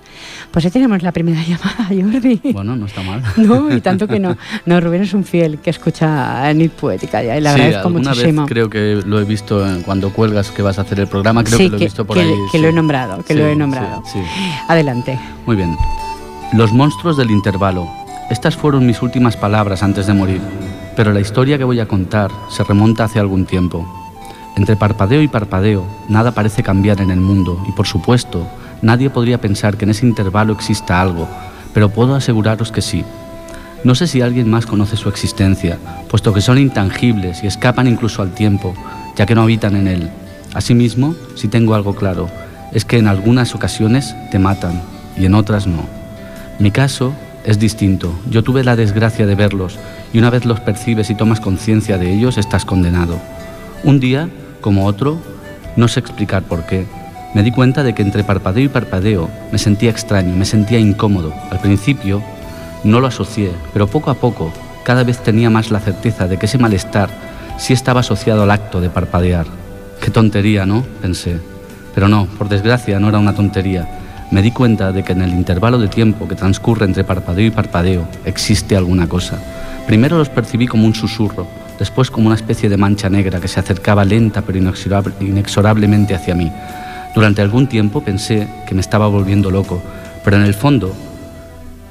Pues 0.51 0.63
ya 0.65 0.71
tenemos 0.71 1.01
la 1.03 1.11
primera 1.11 1.39
llamada, 1.47 1.88
Jordi. 1.89 2.41
Bueno, 2.51 2.75
no 2.75 2.85
está 2.85 3.01
mal. 3.03 3.21
No, 3.38 3.73
y 3.75 3.81
tanto 3.81 4.07
que 4.07 4.19
no. 4.19 4.35
No, 4.65 4.79
Rubén 4.81 5.03
es 5.03 5.13
un 5.13 5.23
fiel 5.23 5.59
que 5.59 5.69
escucha 5.69 6.51
Nit 6.53 6.71
Poética 6.73 7.21
ya, 7.23 7.38
y 7.38 7.41
le 7.41 7.50
sí, 7.50 7.55
agradezco 7.55 7.88
alguna 7.88 8.09
muchísimo. 8.09 8.41
vez 8.44 8.50
creo 8.51 8.69
que 8.69 9.01
lo 9.05 9.19
he 9.19 9.23
visto 9.25 9.63
cuando 9.85 10.11
cuelgas 10.11 10.50
que 10.51 10.61
vas 10.61 10.79
a 10.79 10.81
hacer 10.83 11.00
el 11.00 11.07
programa, 11.07 11.44
creo 11.44 11.57
sí, 11.57 11.65
que 11.65 11.69
lo 11.71 11.77
he 11.77 11.79
visto 11.79 12.05
por 12.05 12.17
que- 12.17 12.23
ahí. 12.23 12.33
que 12.51 12.57
sí. 12.57 12.63
lo 12.63 12.69
he 12.69 12.73
nombrado, 12.73 13.17
que 13.23 13.33
Sí, 13.33 13.39
lo 13.39 13.47
he 13.47 13.53
sí, 13.53 13.57
nombrado. 13.59 14.03
sí. 14.05 14.19
Adelante. 14.67 15.19
Muy 15.45 15.55
bien. 15.55 15.75
Los 16.53 16.71
monstruos 16.71 17.17
del 17.17 17.31
intervalo. 17.31 17.88
Estas 18.29 18.55
fueron 18.55 18.85
mis 18.85 19.01
últimas 19.01 19.35
palabras 19.35 19.83
antes 19.83 20.07
de 20.07 20.13
morir, 20.13 20.41
pero 20.95 21.11
la 21.11 21.19
historia 21.19 21.57
que 21.57 21.63
voy 21.63 21.79
a 21.79 21.87
contar 21.87 22.31
se 22.49 22.63
remonta 22.63 23.03
hace 23.03 23.19
algún 23.19 23.45
tiempo. 23.45 23.85
Entre 24.55 24.75
parpadeo 24.75 25.21
y 25.21 25.27
parpadeo, 25.27 25.85
nada 26.07 26.31
parece 26.31 26.63
cambiar 26.63 27.01
en 27.01 27.11
el 27.11 27.19
mundo 27.19 27.61
y 27.67 27.71
por 27.73 27.85
supuesto, 27.85 28.47
nadie 28.81 29.09
podría 29.09 29.41
pensar 29.41 29.77
que 29.77 29.85
en 29.85 29.91
ese 29.91 30.05
intervalo 30.05 30.53
exista 30.53 31.01
algo, 31.01 31.27
pero 31.73 31.89
puedo 31.89 32.15
aseguraros 32.15 32.71
que 32.71 32.81
sí. 32.81 33.03
No 33.83 33.95
sé 33.95 34.07
si 34.07 34.21
alguien 34.21 34.49
más 34.49 34.65
conoce 34.65 34.95
su 34.95 35.09
existencia, 35.09 35.77
puesto 36.09 36.33
que 36.33 36.41
son 36.41 36.57
intangibles 36.57 37.43
y 37.43 37.47
escapan 37.47 37.87
incluso 37.87 38.21
al 38.21 38.31
tiempo, 38.31 38.73
ya 39.17 39.25
que 39.25 39.35
no 39.35 39.41
habitan 39.41 39.75
en 39.75 39.87
él. 39.87 40.09
Asimismo, 40.53 41.15
si 41.35 41.49
tengo 41.49 41.75
algo 41.75 41.95
claro, 41.95 42.29
es 42.71 42.85
que 42.85 42.97
en 42.97 43.07
algunas 43.07 43.53
ocasiones 43.53 44.15
te 44.31 44.39
matan 44.39 44.81
y 45.17 45.25
en 45.25 45.35
otras 45.35 45.67
no. 45.67 45.83
Mi 46.59 46.71
caso 46.71 47.13
es 47.45 47.59
distinto. 47.59 48.13
Yo 48.29 48.43
tuve 48.43 48.63
la 48.63 48.75
desgracia 48.75 49.25
de 49.25 49.35
verlos 49.35 49.77
y 50.11 50.19
una 50.19 50.29
vez 50.29 50.45
los 50.45 50.59
percibes 50.59 51.09
y 51.09 51.15
tomas 51.15 51.39
conciencia 51.39 51.97
de 51.97 52.13
ellos, 52.13 52.37
estás 52.37 52.65
condenado. 52.65 53.19
Un 53.83 53.99
día, 53.99 54.29
como 54.61 54.85
otro, 54.85 55.19
no 55.75 55.87
sé 55.87 55.99
explicar 55.99 56.43
por 56.43 56.65
qué, 56.65 56.85
me 57.33 57.43
di 57.43 57.51
cuenta 57.51 57.83
de 57.83 57.93
que 57.93 58.03
entre 58.03 58.23
parpadeo 58.23 58.63
y 58.63 58.69
parpadeo 58.69 59.29
me 59.51 59.57
sentía 59.57 59.89
extraño, 59.89 60.35
me 60.35 60.45
sentía 60.45 60.79
incómodo. 60.79 61.33
Al 61.49 61.59
principio 61.59 62.21
no 62.83 62.99
lo 62.99 63.07
asocié, 63.07 63.51
pero 63.73 63.87
poco 63.87 64.11
a 64.11 64.15
poco 64.15 64.53
cada 64.83 65.03
vez 65.03 65.19
tenía 65.19 65.49
más 65.49 65.71
la 65.71 65.79
certeza 65.79 66.27
de 66.27 66.37
que 66.37 66.45
ese 66.45 66.57
malestar 66.57 67.09
sí 67.57 67.73
estaba 67.73 68.01
asociado 68.01 68.43
al 68.43 68.51
acto 68.51 68.81
de 68.81 68.89
parpadear. 68.89 69.47
Qué 70.01 70.11
tontería, 70.11 70.65
¿no? 70.65 70.83
pensé. 71.01 71.39
Pero 71.95 72.07
no, 72.07 72.25
por 72.25 72.49
desgracia 72.49 72.99
no 72.99 73.09
era 73.09 73.19
una 73.19 73.33
tontería. 73.33 74.02
Me 74.33 74.41
di 74.41 74.50
cuenta 74.50 74.91
de 74.91 75.03
que 75.03 75.12
en 75.12 75.21
el 75.21 75.30
intervalo 75.30 75.77
de 75.77 75.88
tiempo 75.88 76.27
que 76.27 76.33
transcurre 76.33 76.85
entre 76.88 77.03
parpadeo 77.03 77.45
y 77.45 77.51
parpadeo 77.51 78.07
existe 78.25 78.75
alguna 78.75 79.07
cosa. 79.07 79.38
Primero 79.85 80.18
los 80.18 80.30
percibí 80.30 80.65
como 80.65 80.88
un 80.88 80.95
susurro, 80.95 81.45
después 81.77 82.09
como 82.09 82.25
una 82.25 82.35
especie 82.35 82.68
de 82.68 82.75
mancha 82.75 83.12
negra 83.12 83.39
que 83.39 83.47
se 83.47 83.59
acercaba 83.59 84.03
lenta 84.03 84.41
pero 84.41 84.57
inexorable- 84.57 85.13
inexorablemente 85.21 86.15
hacia 86.15 86.33
mí. 86.33 86.51
Durante 87.13 87.44
algún 87.44 87.68
tiempo 87.68 88.01
pensé 88.03 88.47
que 88.65 88.74
me 88.74 88.81
estaba 88.81 89.06
volviendo 89.06 89.51
loco, 89.51 89.83
pero 90.24 90.38
en 90.38 90.44
el 90.45 90.56
fondo 90.56 90.91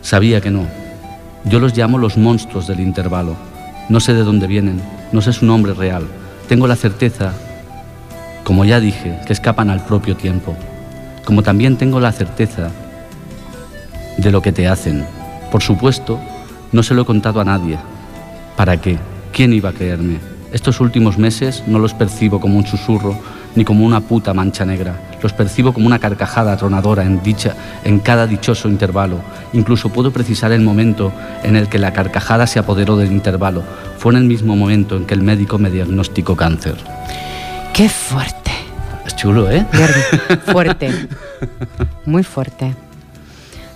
sabía 0.00 0.40
que 0.40 0.50
no. 0.50 0.66
Yo 1.44 1.60
los 1.60 1.76
llamo 1.76 1.96
los 1.96 2.16
monstruos 2.18 2.66
del 2.66 2.80
intervalo. 2.80 3.36
No 3.88 4.00
sé 4.00 4.14
de 4.14 4.24
dónde 4.24 4.48
vienen, 4.48 4.82
no 5.12 5.22
sé 5.22 5.32
su 5.32 5.46
nombre 5.46 5.74
real. 5.74 6.08
Tengo 6.48 6.66
la 6.66 6.74
certeza, 6.74 7.34
como 8.42 8.64
ya 8.64 8.80
dije, 8.80 9.20
que 9.28 9.32
escapan 9.32 9.70
al 9.70 9.84
propio 9.86 10.16
tiempo. 10.16 10.56
Como 11.24 11.42
también 11.42 11.76
tengo 11.76 12.00
la 12.00 12.12
certeza 12.12 12.70
de 14.16 14.30
lo 14.30 14.42
que 14.42 14.52
te 14.52 14.68
hacen. 14.68 15.06
Por 15.50 15.62
supuesto, 15.62 16.18
no 16.72 16.82
se 16.82 16.94
lo 16.94 17.02
he 17.02 17.06
contado 17.06 17.40
a 17.40 17.44
nadie. 17.44 17.78
¿Para 18.56 18.80
qué? 18.80 18.98
¿Quién 19.32 19.52
iba 19.52 19.70
a 19.70 19.72
creerme? 19.72 20.18
Estos 20.52 20.80
últimos 20.80 21.16
meses 21.16 21.64
no 21.66 21.78
los 21.78 21.94
percibo 21.94 22.40
como 22.40 22.58
un 22.58 22.66
susurro 22.66 23.18
ni 23.54 23.64
como 23.64 23.84
una 23.84 24.00
puta 24.00 24.34
mancha 24.34 24.64
negra. 24.64 25.00
Los 25.22 25.32
percibo 25.32 25.72
como 25.72 25.86
una 25.86 25.98
carcajada 25.98 26.52
atronadora 26.52 27.04
en, 27.04 27.22
dicha, 27.22 27.54
en 27.84 28.00
cada 28.00 28.26
dichoso 28.26 28.68
intervalo. 28.68 29.20
Incluso 29.52 29.90
puedo 29.90 30.10
precisar 30.10 30.52
el 30.52 30.62
momento 30.62 31.12
en 31.42 31.56
el 31.56 31.68
que 31.68 31.78
la 31.78 31.92
carcajada 31.92 32.46
se 32.46 32.58
apoderó 32.58 32.96
del 32.96 33.12
intervalo. 33.12 33.62
Fue 33.98 34.12
en 34.12 34.18
el 34.18 34.24
mismo 34.24 34.56
momento 34.56 34.96
en 34.96 35.06
que 35.06 35.14
el 35.14 35.22
médico 35.22 35.58
me 35.58 35.70
diagnosticó 35.70 36.36
cáncer. 36.36 36.76
Qué 37.72 37.88
fuerte. 37.88 38.41
Es 39.06 39.16
chulo, 39.16 39.50
¿eh? 39.50 39.66
Fuerte. 40.52 40.90
Muy 42.06 42.22
fuerte. 42.22 42.74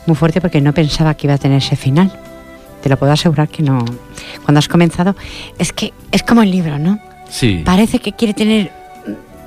Muy 0.07 0.17
fuerte 0.17 0.41
porque 0.41 0.61
no 0.61 0.73
pensaba 0.73 1.15
que 1.15 1.27
iba 1.27 1.35
a 1.35 1.39
tener 1.39 1.59
ese 1.59 1.77
final. 1.77 2.13
Te 2.83 2.89
lo 2.89 2.97
puedo 2.97 3.13
asegurar 3.13 3.49
que 3.49 3.63
no. 3.63 3.85
Cuando 4.45 4.59
has 4.59 4.69
comenzado, 4.69 5.17
es 5.59 5.73
que 5.73 5.93
es 6.13 6.23
como 6.23 6.43
el 6.43 6.51
libro, 6.51 6.79
¿no? 6.79 7.01
Sí. 7.29 7.63
Parece 7.65 7.99
que 7.99 8.13
quiere 8.13 8.35
tener. 8.35 8.71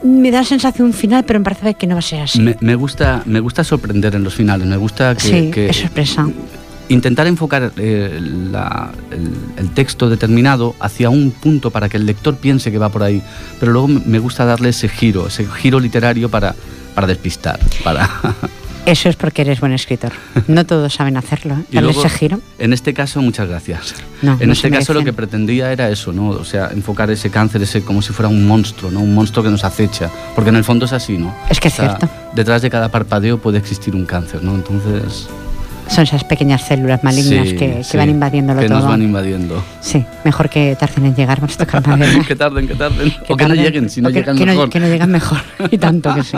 Me 0.04 0.32
da 0.32 0.40
la 0.40 0.46
sensación 0.46 0.88
un 0.88 0.94
final, 0.94 1.24
pero 1.26 1.40
me 1.40 1.44
parece 1.46 1.74
que 1.76 1.88
no 1.88 1.96
va 1.96 2.00
a 2.00 2.02
ser 2.02 2.22
así. 2.22 2.40
Me, 2.42 2.58
me 2.60 2.76
gusta, 2.76 3.22
me 3.26 3.40
gusta 3.40 3.64
sorprender 3.64 4.16
en 4.16 4.24
los 4.24 4.34
finales, 4.34 4.68
me 4.68 4.78
gusta 4.78 5.14
que, 5.16 5.22
sí, 5.22 5.52
que 5.52 5.70
es 5.70 5.78
sorpresa. 5.78 6.28
Intentar 6.90 7.26
enfocar 7.28 7.72
eh, 7.78 8.20
la- 8.52 8.92
el, 9.12 9.32
el 9.58 9.70
texto 9.74 10.10
determinado 10.10 10.76
hacia 10.80 11.10
un 11.10 11.32
punto 11.32 11.72
para 11.72 11.88
que 11.90 11.98
el 11.98 12.06
lector 12.06 12.36
piense 12.38 12.72
que 12.72 12.78
va 12.78 12.90
por 12.90 13.04
ahí, 13.04 13.22
pero 13.60 13.72
luego 13.72 13.88
me 13.88 14.20
gusta 14.20 14.44
darle 14.46 14.70
ese 14.70 14.90
giro, 14.90 15.28
ese 15.28 15.46
giro 15.46 15.80
literario 15.80 16.30
para, 16.30 16.54
para 16.96 17.08
despistar, 17.08 17.60
para... 17.84 18.10
Eso 18.86 19.08
es 19.08 19.16
porque 19.18 19.44
eres 19.44 19.60
buen 19.60 19.74
escritor. 19.74 20.14
No 20.48 20.66
todos 20.66 20.94
saben 20.96 21.16
hacerlo. 21.16 21.54
¿eh? 21.54 21.64
Darle 21.74 21.92
luego, 21.92 22.04
ese 22.04 22.18
giro. 22.18 22.40
En 22.58 22.74
este 22.74 22.94
caso, 22.96 23.22
muchas 23.22 23.48
gracias. 23.48 23.94
No, 24.24 24.36
en 24.40 24.48
no 24.48 24.54
este 24.54 24.72
caso 24.72 24.96
lo 24.96 25.04
que 25.04 25.14
pretendía 25.14 25.72
era 25.72 25.90
eso, 25.90 26.12
¿no? 26.12 26.30
O 26.30 26.46
sea, 26.46 26.70
enfocar 26.74 27.12
ese 27.12 27.30
cáncer 27.30 27.62
ese 27.62 27.84
como 27.84 28.02
si 28.02 28.14
fuera 28.14 28.30
un 28.30 28.48
monstruo, 28.48 28.90
¿no? 28.90 29.02
Un 29.02 29.14
monstruo 29.14 29.44
que 29.44 29.52
nos 29.52 29.64
acecha, 29.64 30.10
porque 30.34 30.50
en 30.50 30.56
el 30.56 30.64
fondo 30.64 30.86
es 30.86 30.94
así, 30.94 31.18
¿no? 31.20 31.36
Es 31.52 31.60
que 31.60 31.68
es 31.68 31.74
O 31.76 31.78
sea, 31.78 31.98
cierto. 31.98 32.10
Detrás 32.34 32.64
de 32.64 32.70
cada 32.72 32.90
parpadeo 32.90 33.38
puede 33.38 33.60
existir 33.60 33.94
un 33.96 34.06
cáncer, 34.06 34.42
¿no? 34.44 34.56
Entonces, 34.56 35.28
Son 35.90 36.04
esas 36.04 36.24
pequeñas 36.24 36.62
células 36.62 37.04
malignas 37.04 37.48
Sí, 37.50 37.56
que, 37.56 37.76
que 37.78 37.84
sí, 37.84 37.98
van 37.98 38.10
invadiéndolo 38.10 38.62
que 38.62 38.68
todo. 38.68 38.80
nos 38.80 38.88
van 38.88 39.02
invadiendo. 39.02 39.62
Sí, 39.82 40.06
mejor 40.24 40.48
que 40.50 40.76
tarden 40.80 41.06
en 41.08 41.16
llegar, 41.16 41.40
vamos 41.42 41.56
a 41.60 41.66
tocar 41.66 41.86
madera. 41.88 42.24
que 42.28 42.36
tarden, 42.36 42.68
que 42.68 42.76
tarden. 42.76 43.10
Que 43.26 43.34
o 43.34 43.36
que 43.36 43.44
no 43.44 43.50
tarden, 43.50 43.64
lleguen, 43.66 43.90
si 43.90 44.00
no 44.02 44.10
que, 44.10 44.16
llegan 44.20 44.38
que 44.38 44.46
no- 44.46 44.52
mejor. 44.54 44.70
que 44.70 44.80
no 44.80 44.88
llegan 44.88 45.12
mejor, 45.12 45.40
y 45.72 45.78
tanto 45.80 46.14
que 46.14 46.24
sí. 46.24 46.38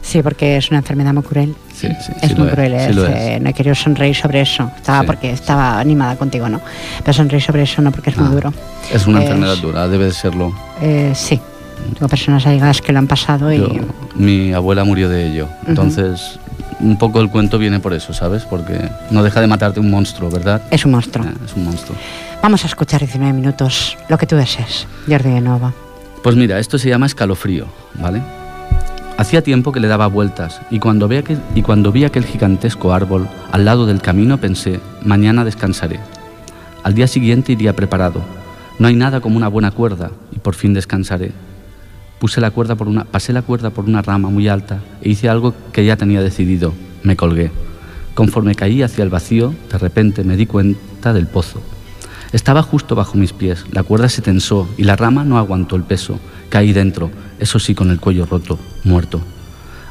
Sí, 0.00 0.22
porque 0.22 0.56
es 0.56 0.70
una 0.70 0.78
enfermedad 0.78 1.12
muy 1.12 1.22
cruel. 1.22 1.54
Sí, 1.74 1.86
sí, 2.04 2.12
es 2.22 2.30
sí 2.30 2.34
muy 2.36 2.48
cruel. 2.48 2.72
es, 2.74 2.96
lo 2.96 3.06
eh, 3.06 3.36
es. 3.36 3.42
no 3.42 3.50
he 3.50 3.52
querido 3.52 3.74
sonreír 3.74 4.16
sobre 4.16 4.40
eso. 4.40 4.70
Estaba 4.76 5.02
porque 5.04 5.30
estaba 5.32 5.78
animada 5.78 6.16
contigo, 6.16 6.48
¿no? 6.48 6.60
Pero 7.04 7.12
sonreír 7.12 7.42
sobre 7.42 7.62
eso 7.64 7.82
no, 7.82 7.92
porque 7.92 8.10
es 8.10 8.16
muy 8.16 8.26
Ah, 8.28 8.30
duro. 8.30 8.54
Es 8.92 9.06
una 9.06 9.18
Es- 9.18 9.24
enfermedad 9.26 9.56
dura, 9.58 9.86
debe 9.86 10.06
de 10.06 10.12
serlo. 10.12 10.52
Eh, 10.80 11.12
sí, 11.14 11.38
tengo 11.94 12.08
personas 12.08 12.46
allegadas 12.46 12.80
que 12.80 12.92
lo 12.92 12.98
han 13.00 13.06
pasado 13.06 13.52
y 13.52 13.58
Yo- 13.58 13.70
mi 14.16 14.52
abuela 14.54 14.82
murió 14.84 15.08
de 15.10 15.26
ello. 15.26 15.48
Entonces, 15.66 16.40
un 16.80 16.96
poco 16.96 17.20
el 17.20 17.30
cuento 17.30 17.58
viene 17.58 17.80
por 17.80 17.92
eso, 17.92 18.12
¿sabes? 18.12 18.44
Porque 18.44 18.90
no 19.10 19.22
deja 19.22 19.40
de 19.40 19.46
matarte 19.46 19.80
un 19.80 19.90
monstruo, 19.90 20.30
¿verdad? 20.30 20.62
es 20.70 20.84
un 20.84 20.92
monstruo. 20.92 21.24
Eh, 21.24 21.32
es 21.44 21.54
un 21.54 21.64
monstruo. 21.64 21.96
Vamos 22.42 22.64
a 22.64 22.68
escuchar 22.68 23.00
19 23.00 23.32
minutos, 23.32 23.96
lo 24.08 24.16
que 24.16 24.26
tú 24.26 24.36
desees, 24.36 24.86
Jordi 25.08 25.30
de 25.30 25.40
Nova. 25.40 25.72
Pues 26.22 26.36
mira, 26.36 26.58
esto 26.58 26.78
se 26.78 26.88
llama 26.88 27.06
escalofrío, 27.06 27.66
¿vale? 27.94 28.22
Hacía 29.16 29.42
tiempo 29.42 29.72
que 29.72 29.80
le 29.80 29.88
daba 29.88 30.06
vueltas 30.06 30.60
y 30.70 30.78
cuando, 30.78 31.08
vi 31.08 31.16
aquel, 31.16 31.40
y 31.54 31.62
cuando 31.62 31.90
vi 31.90 32.04
aquel 32.04 32.24
gigantesco 32.24 32.92
árbol 32.92 33.28
al 33.50 33.64
lado 33.64 33.86
del 33.86 34.00
camino 34.00 34.38
pensé, 34.38 34.78
mañana 35.02 35.44
descansaré. 35.44 35.98
Al 36.84 36.94
día 36.94 37.08
siguiente 37.08 37.52
iría 37.52 37.74
preparado. 37.74 38.22
No 38.78 38.86
hay 38.86 38.94
nada 38.94 39.20
como 39.20 39.36
una 39.36 39.48
buena 39.48 39.72
cuerda 39.72 40.12
y 40.30 40.38
por 40.38 40.54
fin 40.54 40.72
descansaré. 40.72 41.32
Puse 42.18 42.40
la 42.40 42.50
cuerda 42.50 42.74
por 42.74 42.88
una, 42.88 43.04
pasé 43.04 43.32
la 43.32 43.42
cuerda 43.42 43.70
por 43.70 43.84
una 43.84 44.02
rama 44.02 44.28
muy 44.28 44.48
alta 44.48 44.80
e 45.02 45.10
hice 45.10 45.28
algo 45.28 45.54
que 45.72 45.84
ya 45.84 45.96
tenía 45.96 46.20
decidido. 46.20 46.74
Me 47.02 47.16
colgué. 47.16 47.52
Conforme 48.14 48.56
caí 48.56 48.82
hacia 48.82 49.04
el 49.04 49.10
vacío, 49.10 49.54
de 49.70 49.78
repente 49.78 50.24
me 50.24 50.36
di 50.36 50.46
cuenta 50.46 51.12
del 51.12 51.28
pozo. 51.28 51.62
Estaba 52.32 52.62
justo 52.62 52.94
bajo 52.94 53.16
mis 53.16 53.32
pies, 53.32 53.64
la 53.70 53.84
cuerda 53.84 54.08
se 54.08 54.20
tensó 54.20 54.68
y 54.76 54.84
la 54.84 54.96
rama 54.96 55.24
no 55.24 55.38
aguantó 55.38 55.76
el 55.76 55.84
peso. 55.84 56.18
Caí 56.48 56.72
dentro, 56.72 57.10
eso 57.38 57.58
sí 57.58 57.74
con 57.74 57.90
el 57.90 58.00
cuello 58.00 58.26
roto, 58.26 58.58
muerto. 58.84 59.20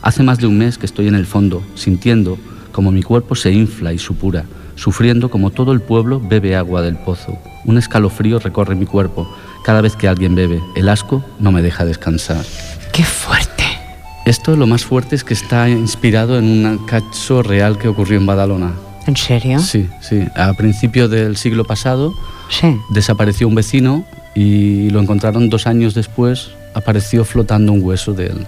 Hace 0.02 0.22
más 0.22 0.38
de 0.38 0.48
un 0.48 0.58
mes 0.58 0.78
que 0.78 0.86
estoy 0.86 1.08
en 1.08 1.16
el 1.16 1.26
fondo, 1.26 1.64
sintiendo 1.76 2.38
como 2.74 2.92
mi 2.92 3.02
cuerpo 3.02 3.34
se 3.36 3.52
infla 3.52 3.94
y 3.94 3.98
supura, 3.98 4.46
sufriendo 4.76 5.32
como 5.32 5.50
todo 5.50 5.72
el 5.72 5.82
pueblo 5.82 6.20
bebe 6.20 6.56
agua 6.56 6.82
del 6.82 6.98
pozo. 6.98 7.40
Un 7.66 7.78
escalofrío 7.78 8.38
recorre 8.40 8.76
mi 8.76 8.86
cuerpo 8.86 9.28
cada 9.68 9.82
vez 9.82 9.98
que 9.98 10.08
alguien 10.08 10.34
bebe. 10.34 10.64
El 10.78 10.88
asco 10.88 11.22
no 11.40 11.52
me 11.52 11.62
deja 11.62 11.84
descansar. 11.84 12.46
¡Qué 12.94 13.04
fuerte! 13.04 13.66
Esto 14.26 14.56
lo 14.56 14.66
más 14.66 14.86
fuerte 14.86 15.14
es 15.14 15.26
que 15.26 15.34
está 15.34 15.68
inspirado 15.68 16.40
en 16.40 16.66
un 16.66 16.86
caso 16.86 17.44
real 17.44 17.78
que 17.78 17.90
ocurrió 17.90 18.18
en 18.18 18.26
Badalona. 18.26 18.72
¿En 19.08 19.18
serio? 19.18 19.60
Sí, 19.60 19.90
sí. 20.00 20.24
A 20.38 20.54
principios 20.54 21.10
del 21.12 21.36
siglo 21.36 21.66
pasado 21.66 22.14
Sí. 22.50 22.78
desapareció 22.92 23.46
un 23.46 23.56
vecino 23.56 24.06
y 24.36 24.90
lo 24.92 25.02
encontraron 25.02 25.50
dos 25.50 25.68
años 25.68 25.94
después, 25.94 26.52
apareció 26.74 27.26
flotando 27.26 27.74
un 27.74 27.84
hueso 27.84 28.14
de 28.14 28.28
él. 28.28 28.48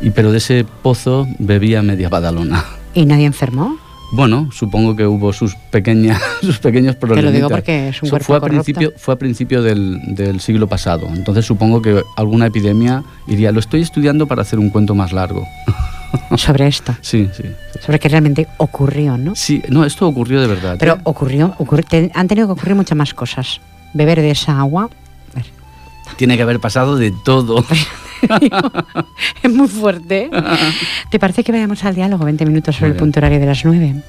Y 0.00 0.10
pero 0.10 0.30
de 0.30 0.38
ese 0.38 0.64
pozo 0.82 1.26
bebía 1.40 1.82
media 1.82 2.08
Badalona. 2.08 2.64
¿Y 2.94 3.04
nadie 3.04 3.26
enfermó? 3.26 3.78
Bueno, 4.14 4.50
supongo 4.52 4.94
que 4.94 5.06
hubo 5.06 5.32
sus 5.32 5.54
pequeñas, 5.70 6.20
sus 6.42 6.58
pequeños 6.58 6.96
Te 6.96 7.00
problemas. 7.00 7.24
lo 7.24 7.32
digo 7.32 7.48
porque 7.48 7.88
es 7.88 8.02
un 8.02 8.10
cuerpo 8.10 8.26
fue 8.26 8.36
a 8.36 8.40
corrupto. 8.40 8.62
principio, 8.64 8.92
fue 8.98 9.14
a 9.14 9.18
principio 9.18 9.62
del, 9.62 10.00
del 10.14 10.40
siglo 10.40 10.66
pasado. 10.68 11.08
Entonces 11.14 11.46
supongo 11.46 11.80
que 11.80 12.02
alguna 12.16 12.46
epidemia 12.46 13.02
iría. 13.26 13.52
Lo 13.52 13.60
estoy 13.60 13.80
estudiando 13.80 14.26
para 14.26 14.42
hacer 14.42 14.58
un 14.58 14.68
cuento 14.70 14.94
más 14.94 15.12
largo. 15.12 15.46
Sobre 16.36 16.66
esto. 16.66 16.94
Sí, 17.00 17.30
sí. 17.34 17.44
Sobre 17.80 17.98
que 17.98 18.08
realmente 18.10 18.46
ocurrió, 18.58 19.16
¿no? 19.16 19.34
Sí, 19.34 19.62
no, 19.70 19.84
esto 19.84 20.06
ocurrió 20.06 20.42
de 20.42 20.46
verdad. 20.46 20.76
Pero 20.78 20.94
¿eh? 20.96 21.00
ocurrió, 21.04 21.54
ocurri- 21.58 21.86
te- 21.88 22.10
han 22.14 22.28
tenido 22.28 22.46
que 22.48 22.52
ocurrir 22.52 22.74
muchas 22.74 22.96
más 22.98 23.14
cosas. 23.14 23.60
Beber 23.94 24.20
de 24.20 24.30
esa 24.30 24.58
agua. 24.60 24.90
Tiene 26.16 26.36
que 26.36 26.42
haber 26.42 26.60
pasado 26.60 26.96
de 26.96 27.12
todo. 27.24 27.64
es 29.42 29.52
muy 29.52 29.68
fuerte. 29.68 30.30
¿Te 31.10 31.18
parece 31.18 31.44
que 31.44 31.52
vayamos 31.52 31.84
al 31.84 31.94
diálogo 31.94 32.24
20 32.24 32.46
minutos 32.46 32.76
sobre 32.76 32.92
el 32.92 32.96
punto 32.96 33.20
horario 33.20 33.40
de 33.40 33.46
las 33.46 33.64
9? 33.64 34.02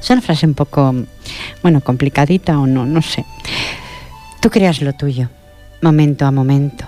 Es 0.00 0.10
una 0.10 0.20
frase 0.20 0.46
un 0.46 0.54
poco, 0.54 0.94
bueno, 1.62 1.80
complicadita 1.80 2.58
o 2.58 2.66
no, 2.66 2.86
no 2.86 3.02
sé. 3.02 3.24
Tú 4.40 4.50
creas 4.50 4.80
lo 4.80 4.94
tuyo, 4.94 5.28
momento 5.82 6.26
a 6.26 6.30
momento. 6.30 6.86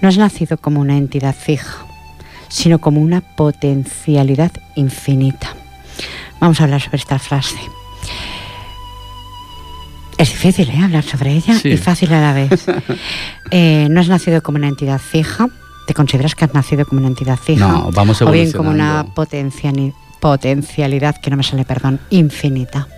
No 0.00 0.08
has 0.08 0.16
nacido 0.16 0.56
como 0.56 0.80
una 0.80 0.96
entidad 0.96 1.34
fija, 1.34 1.84
sino 2.48 2.80
como 2.80 3.00
una 3.00 3.20
potencialidad 3.20 4.52
infinita. 4.74 5.54
Vamos 6.40 6.60
a 6.60 6.64
hablar 6.64 6.80
sobre 6.80 6.96
esta 6.96 7.18
frase. 7.18 7.58
Es 10.22 10.30
difícil 10.30 10.70
¿eh? 10.70 10.78
hablar 10.80 11.02
sobre 11.02 11.32
ella 11.32 11.58
Sí. 11.58 11.70
y 11.70 11.76
fácil 11.76 12.12
a 12.14 12.20
la 12.20 12.32
vez. 12.32 12.66
Eh, 13.54 13.86
no 13.90 14.00
has 14.00 14.08
nacido 14.08 14.42
como 14.42 14.56
una 14.56 14.68
entidad 14.68 14.98
fija. 14.98 15.46
¿Te 15.86 15.92
consideras 15.92 16.34
que 16.34 16.46
has 16.46 16.54
nacido 16.54 16.86
como 16.86 17.00
una 17.00 17.08
entidad 17.08 17.36
fija? 17.36 17.68
No, 17.68 17.90
vamos 17.92 18.22
O 18.22 18.30
bien 18.30 18.50
como 18.50 18.70
una 18.70 19.04
potencialidad, 19.14 21.16
que 21.20 21.30
no 21.30 21.36
me 21.36 21.42
sale, 21.42 21.66
perdón, 21.66 22.00
infinita. 22.08 22.88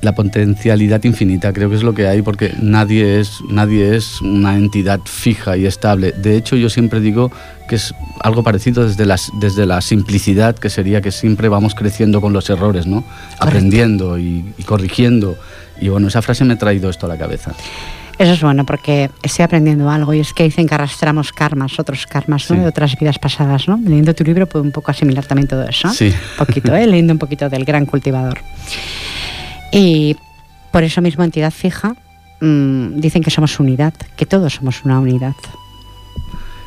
La 0.00 0.14
potencialidad 0.14 1.04
infinita, 1.04 1.52
creo 1.52 1.68
que 1.68 1.76
es 1.76 1.82
lo 1.82 1.92
que 1.92 2.08
hay, 2.08 2.22
porque 2.22 2.54
nadie 2.62 3.20
es, 3.20 3.40
nadie 3.50 3.96
es 3.96 4.22
una 4.22 4.56
entidad 4.56 5.00
fija 5.04 5.58
y 5.58 5.66
estable. 5.66 6.12
De 6.12 6.38
hecho, 6.38 6.56
yo 6.56 6.70
siempre 6.70 7.00
digo 7.00 7.30
que 7.68 7.74
es 7.74 7.94
algo 8.20 8.42
parecido 8.42 8.86
desde, 8.86 9.04
las, 9.04 9.30
desde 9.40 9.66
la 9.66 9.82
simplicidad, 9.82 10.56
que 10.56 10.70
sería 10.70 11.02
que 11.02 11.12
siempre 11.12 11.50
vamos 11.50 11.74
creciendo 11.74 12.22
con 12.22 12.32
los 12.32 12.48
errores, 12.48 12.86
¿no? 12.86 13.04
Aprendiendo 13.38 14.18
y, 14.18 14.54
y 14.56 14.62
corrigiendo. 14.62 15.36
Y 15.82 15.88
bueno, 15.88 16.06
esa 16.06 16.22
frase 16.22 16.44
me 16.44 16.54
ha 16.54 16.58
traído 16.58 16.88
esto 16.88 17.06
a 17.06 17.08
la 17.08 17.18
cabeza. 17.18 17.52
Eso 18.16 18.32
es 18.34 18.40
bueno 18.40 18.64
porque 18.64 19.10
estoy 19.20 19.42
aprendiendo 19.42 19.90
algo 19.90 20.14
y 20.14 20.20
es 20.20 20.32
que 20.32 20.44
dicen 20.44 20.68
que 20.68 20.74
arrastramos 20.76 21.32
karmas, 21.32 21.76
otros 21.80 22.06
karmas, 22.06 22.48
¿no? 22.48 22.56
Sí. 22.56 22.62
De 22.62 22.68
otras 22.68 22.96
vidas 22.96 23.18
pasadas, 23.18 23.66
¿no? 23.66 23.80
Leyendo 23.82 24.14
tu 24.14 24.22
libro 24.22 24.46
puedo 24.46 24.64
un 24.64 24.70
poco 24.70 24.92
asimilar 24.92 25.26
también 25.26 25.48
todo 25.48 25.64
eso. 25.64 25.88
Sí. 25.90 26.14
Un 26.38 26.46
poquito, 26.46 26.72
¿eh? 26.72 26.86
Leyendo 26.86 27.14
un 27.14 27.18
poquito 27.18 27.48
del 27.48 27.64
gran 27.64 27.84
cultivador. 27.84 28.38
Y 29.72 30.16
por 30.70 30.84
eso 30.84 31.00
mismo 31.00 31.24
entidad 31.24 31.50
fija 31.50 31.96
mm, 32.40 33.00
dicen 33.00 33.24
que 33.24 33.32
somos 33.32 33.58
unidad, 33.58 33.94
que 34.16 34.24
todos 34.24 34.54
somos 34.54 34.84
una 34.84 35.00
unidad. 35.00 35.34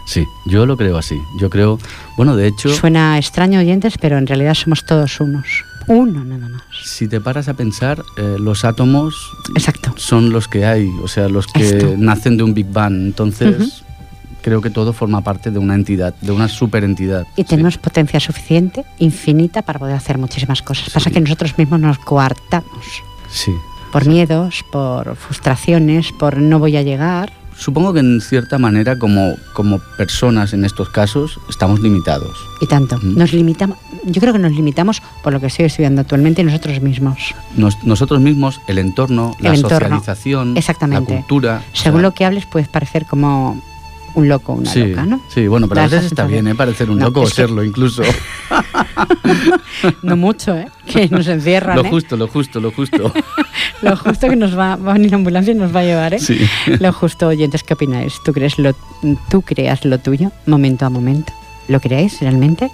Sí, 0.07 0.25
yo 0.45 0.65
lo 0.65 0.75
creo 0.75 0.98
así. 0.98 1.15
Yo 1.39 1.50
creo, 1.50 1.79
bueno, 2.17 2.36
de 2.36 2.48
hecho, 2.48 2.67
Suena 2.74 3.17
extraño 3.17 3.62
oyentes, 3.62 3.98
pero 3.98 4.17
en 4.17 4.27
realidad 4.27 4.55
somos 4.55 4.86
todos 4.86 5.22
unos. 5.22 5.63
Uno 5.88 6.24
nada 6.24 6.50
más. 6.50 6.62
si 6.84 7.08
te 7.08 7.22
paras 7.22 7.48
a 7.48 7.54
pensar, 7.54 8.04
eh, 8.18 8.38
los 8.39 8.65
átomos 8.65 9.15
Exacto. 9.56 9.94
son 9.98 10.32
los 10.32 10.48
que 10.48 10.65
hay, 10.65 10.89
o 11.04 11.08
sea, 11.08 11.27
los 11.30 11.48
que 11.48 11.63
Esto. 11.77 11.94
nacen 11.98 12.38
de 12.38 12.44
un 12.44 12.54
Big 12.54 12.68
Bang. 12.72 12.94
Entonces, 12.94 13.84
creo 14.42 14.62
que 14.62 14.70
todo 14.70 14.94
forma 14.94 15.22
parte 15.22 15.51
de 15.51 15.60
una 15.60 15.75
entidad, 15.75 16.13
de 16.22 16.32
una 16.32 16.48
superentidad. 16.48 17.25
Y 17.36 17.42
sí. 17.42 17.48
tenemos 17.50 17.77
potencia 17.77 18.20
suficiente, 18.20 18.84
infinita, 19.00 19.62
para 19.62 19.80
poder 19.80 19.96
hacer 19.96 20.18
muchísimas 20.18 20.62
cosas. 20.62 20.86
Sí. 20.86 20.92
Pasa 20.94 21.10
que 21.12 21.22
nosotros 21.22 21.58
mismos 21.58 21.80
nos 21.80 21.98
coartamos 22.00 22.86
Sí. 23.30 23.51
por 23.92 24.06
miedos, 24.08 24.63
por 24.72 25.15
frustraciones, 25.15 26.12
por 26.13 26.38
no 26.38 26.60
voy 26.60 26.77
a 26.77 26.82
llegar. 26.82 27.32
Supongo 27.57 27.93
que 27.93 28.00
en 28.01 28.19
cierta 28.21 28.57
manera, 28.57 28.97
como, 29.00 29.38
como 29.53 29.79
personas 29.97 30.53
en 30.53 30.65
estos 30.65 30.89
casos, 30.89 31.39
estamos 31.50 31.79
limitados. 31.79 32.38
Y 32.62 32.67
tanto. 32.67 32.97
Mm. 33.01 33.17
Nos 33.17 33.31
limitamos, 33.33 33.77
yo 34.03 34.19
creo 34.21 34.33
que 34.33 34.39
nos 34.39 34.51
limitamos 34.51 35.01
por 35.24 35.31
lo 35.33 35.39
que 35.39 35.47
estoy 35.47 35.65
estudiando 35.65 36.01
actualmente 36.01 36.43
nosotros 36.43 36.81
mismos. 36.81 37.33
Nos- 37.55 37.81
nosotros 37.83 38.19
mismos, 38.19 38.59
el 38.67 38.77
entorno, 38.77 39.35
la 39.39 39.55
entorno. 39.55 39.77
socialización, 39.79 40.57
Exactamente. 40.57 41.13
la 41.13 41.19
cultura. 41.21 41.63
Según 41.74 42.00
o 42.00 42.01
sea, 42.01 42.09
lo 42.09 42.13
que 42.13 42.25
hables, 42.25 42.45
puedes 42.45 42.67
parecer 42.67 43.05
como 43.05 43.62
un 44.15 44.27
loco, 44.29 44.53
una 44.53 44.69
sí, 44.72 44.84
loca, 44.86 45.05
¿no? 45.05 45.22
Sí, 45.29 45.48
bueno, 45.48 45.67
pero 45.67 45.81
a 45.81 45.84
veces 45.86 46.05
está 46.05 46.25
bien, 46.25 46.48
¿eh? 46.48 46.55
Parecer 46.55 46.89
un 46.89 46.98
No, 47.00 47.05
loco 47.07 47.22
o 47.22 47.25
que- 47.25 47.31
serlo 47.31 47.63
incluso. 47.63 48.01
No 50.01 50.15
mucho, 50.15 50.55
¿eh? 50.55 50.67
Que 50.86 51.07
nos 51.10 51.27
encierran, 51.27 51.75
lo 51.75 51.86
¿eh? 51.86 51.89
justo, 51.89 52.15
lo 52.17 52.27
justo, 52.27 52.60
lo 52.60 52.72
justo. 52.72 53.12
Lo 53.81 53.95
justo 53.98 54.29
que 54.29 54.36
nos 54.38 54.57
va, 54.57 54.77
va 54.77 54.91
a 54.91 54.93
venir 54.93 55.12
la 55.12 55.17
ambulancia 55.17 55.51
y 55.51 55.55
nos 55.55 55.75
va 55.75 55.81
a 55.81 55.84
llevar, 55.84 56.13
¿eh? 56.13 56.19
Sí. 56.19 56.39
Lo 56.79 56.93
justo, 56.93 57.27
oyentes, 57.27 57.62
¿qué 57.62 57.74
opináis? 57.74 58.15
¿Tú, 58.24 58.31
crees 58.31 58.57
lo, 58.57 58.74
¿Tú 59.29 59.41
creas 59.41 59.84
lo 59.86 60.00
tuyo, 60.00 60.31
momento 60.45 60.86
a 60.86 60.89
momento? 60.89 61.34
¿Lo 61.67 61.79
creéis 61.81 62.19
realmente? 62.22 62.72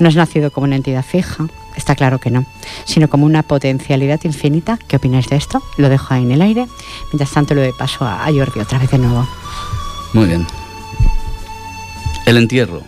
No 0.00 0.08
has 0.08 0.16
nacido 0.16 0.50
como 0.50 0.64
una 0.66 0.76
entidad 0.76 1.04
fija, 1.04 1.46
está 1.76 1.94
claro 1.94 2.18
que 2.18 2.30
no, 2.30 2.44
sino 2.84 3.08
como 3.08 3.26
una 3.26 3.42
potencialidad 3.44 4.20
infinita. 4.24 4.76
¿Qué 4.88 4.96
opináis 4.96 5.28
de 5.28 5.36
esto? 5.36 5.62
Lo 5.78 5.88
dejo 5.88 6.12
ahí 6.12 6.24
en 6.24 6.32
el 6.32 6.42
aire. 6.42 6.66
Mientras 7.12 7.30
tanto, 7.30 7.54
lo 7.54 7.62
doy 7.62 7.72
paso 7.78 8.04
a, 8.04 8.24
a 8.26 8.32
Jordi 8.32 8.60
otra 8.60 8.78
vez 8.80 8.90
de 8.90 8.98
nuevo. 8.98 9.26
Muy 10.12 10.26
bien. 10.26 10.46
El 12.26 12.36
entierro. 12.36 12.82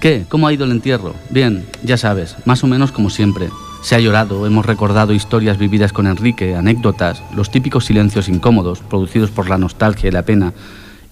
¿Qué? 0.00 0.26
¿Cómo 0.28 0.46
ha 0.46 0.52
ido 0.52 0.64
el 0.64 0.72
entierro? 0.72 1.14
Bien, 1.30 1.66
ya 1.82 1.96
sabes, 1.96 2.36
más 2.44 2.62
o 2.62 2.66
menos 2.66 2.92
como 2.92 3.08
siempre. 3.08 3.48
Se 3.82 3.94
ha 3.94 4.00
llorado, 4.00 4.46
hemos 4.46 4.66
recordado 4.66 5.12
historias 5.12 5.58
vividas 5.58 5.92
con 5.92 6.06
Enrique, 6.06 6.54
anécdotas, 6.54 7.22
los 7.34 7.50
típicos 7.50 7.86
silencios 7.86 8.28
incómodos 8.28 8.80
producidos 8.80 9.30
por 9.30 9.48
la 9.48 9.58
nostalgia 9.58 10.08
y 10.08 10.12
la 10.12 10.24
pena. 10.24 10.52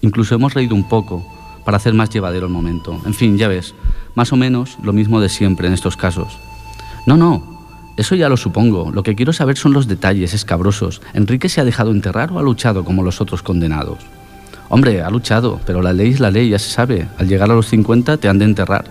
Incluso 0.01 0.35
hemos 0.35 0.53
reído 0.53 0.75
un 0.75 0.87
poco 0.87 1.25
para 1.63 1.77
hacer 1.77 1.93
más 1.93 2.09
llevadero 2.09 2.45
el 2.45 2.51
momento. 2.51 3.01
En 3.05 3.13
fin, 3.13 3.37
ya 3.37 3.47
ves, 3.47 3.73
más 4.13 4.33
o 4.33 4.35
menos 4.35 4.77
lo 4.83 4.93
mismo 4.93 5.19
de 5.19 5.29
siempre 5.29 5.67
en 5.67 5.73
estos 5.73 5.97
casos. 5.97 6.37
No, 7.07 7.17
no, 7.17 7.55
eso 7.97 8.13
ya 8.15 8.29
lo 8.29 8.37
supongo. 8.37 8.91
Lo 8.91 9.03
que 9.03 9.15
quiero 9.15 9.33
saber 9.33 9.57
son 9.57 9.73
los 9.73 9.87
detalles 9.87 10.33
escabrosos. 10.33 11.01
¿Enrique 11.13 11.49
se 11.49 11.61
ha 11.61 11.65
dejado 11.65 11.91
enterrar 11.91 12.31
o 12.31 12.39
ha 12.39 12.43
luchado 12.43 12.85
como 12.85 13.03
los 13.03 13.21
otros 13.21 13.41
condenados? 13.41 13.99
Hombre, 14.69 15.01
ha 15.01 15.09
luchado, 15.09 15.59
pero 15.65 15.81
la 15.81 15.93
ley 15.93 16.11
es 16.11 16.19
la 16.19 16.31
ley, 16.31 16.49
ya 16.49 16.59
se 16.59 16.69
sabe. 16.69 17.07
Al 17.17 17.27
llegar 17.27 17.51
a 17.51 17.55
los 17.55 17.67
50 17.67 18.17
te 18.17 18.27
han 18.27 18.39
de 18.39 18.45
enterrar. 18.45 18.85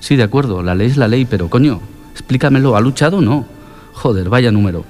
Sí, 0.00 0.16
de 0.16 0.24
acuerdo, 0.24 0.62
la 0.62 0.74
ley 0.74 0.88
es 0.88 0.96
la 0.96 1.06
ley, 1.06 1.24
pero 1.24 1.48
coño, 1.48 1.80
explícamelo, 2.10 2.76
¿ha 2.76 2.80
luchado 2.80 3.18
o 3.18 3.20
no? 3.20 3.46
Joder, 3.92 4.28
vaya 4.28 4.50
número. 4.50 4.84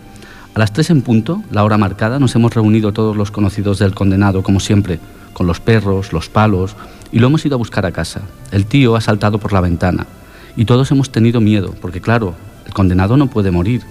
A 0.55 0.59
las 0.59 0.73
tres 0.73 0.91
en 0.91 1.03
punto, 1.03 1.43
la 1.51 1.65
hora 1.65 1.79
marcada, 1.79 2.19
nos 2.19 2.35
hemos 2.35 2.55
reunido 2.55 2.93
todos 2.93 3.17
los 3.17 3.31
conocidos 3.31 3.79
del 3.79 3.95
condenado, 3.95 4.43
como 4.43 4.61
siempre, 4.61 5.01
con 5.33 5.47
los 5.47 5.61
perros, 5.61 6.13
los 6.13 6.29
palos, 6.29 6.77
y 7.11 7.19
lo 7.19 7.27
hemos 7.27 7.45
ido 7.45 7.57
a 7.57 7.59
buscar 7.59 7.85
a 7.85 7.93
casa. 7.93 8.23
El 8.51 8.67
tío 8.67 8.97
ha 8.97 9.01
saltado 9.01 9.39
por 9.39 9.53
la 9.53 9.61
ventana, 9.61 10.07
y 10.57 10.65
todos 10.65 10.91
hemos 10.91 11.11
tenido 11.11 11.41
miedo, 11.41 11.75
porque 11.81 12.01
claro, 12.01 12.35
el 12.67 12.73
condenado 12.73 13.17
no 13.17 13.29
puede 13.29 13.51
morir. 13.51 13.83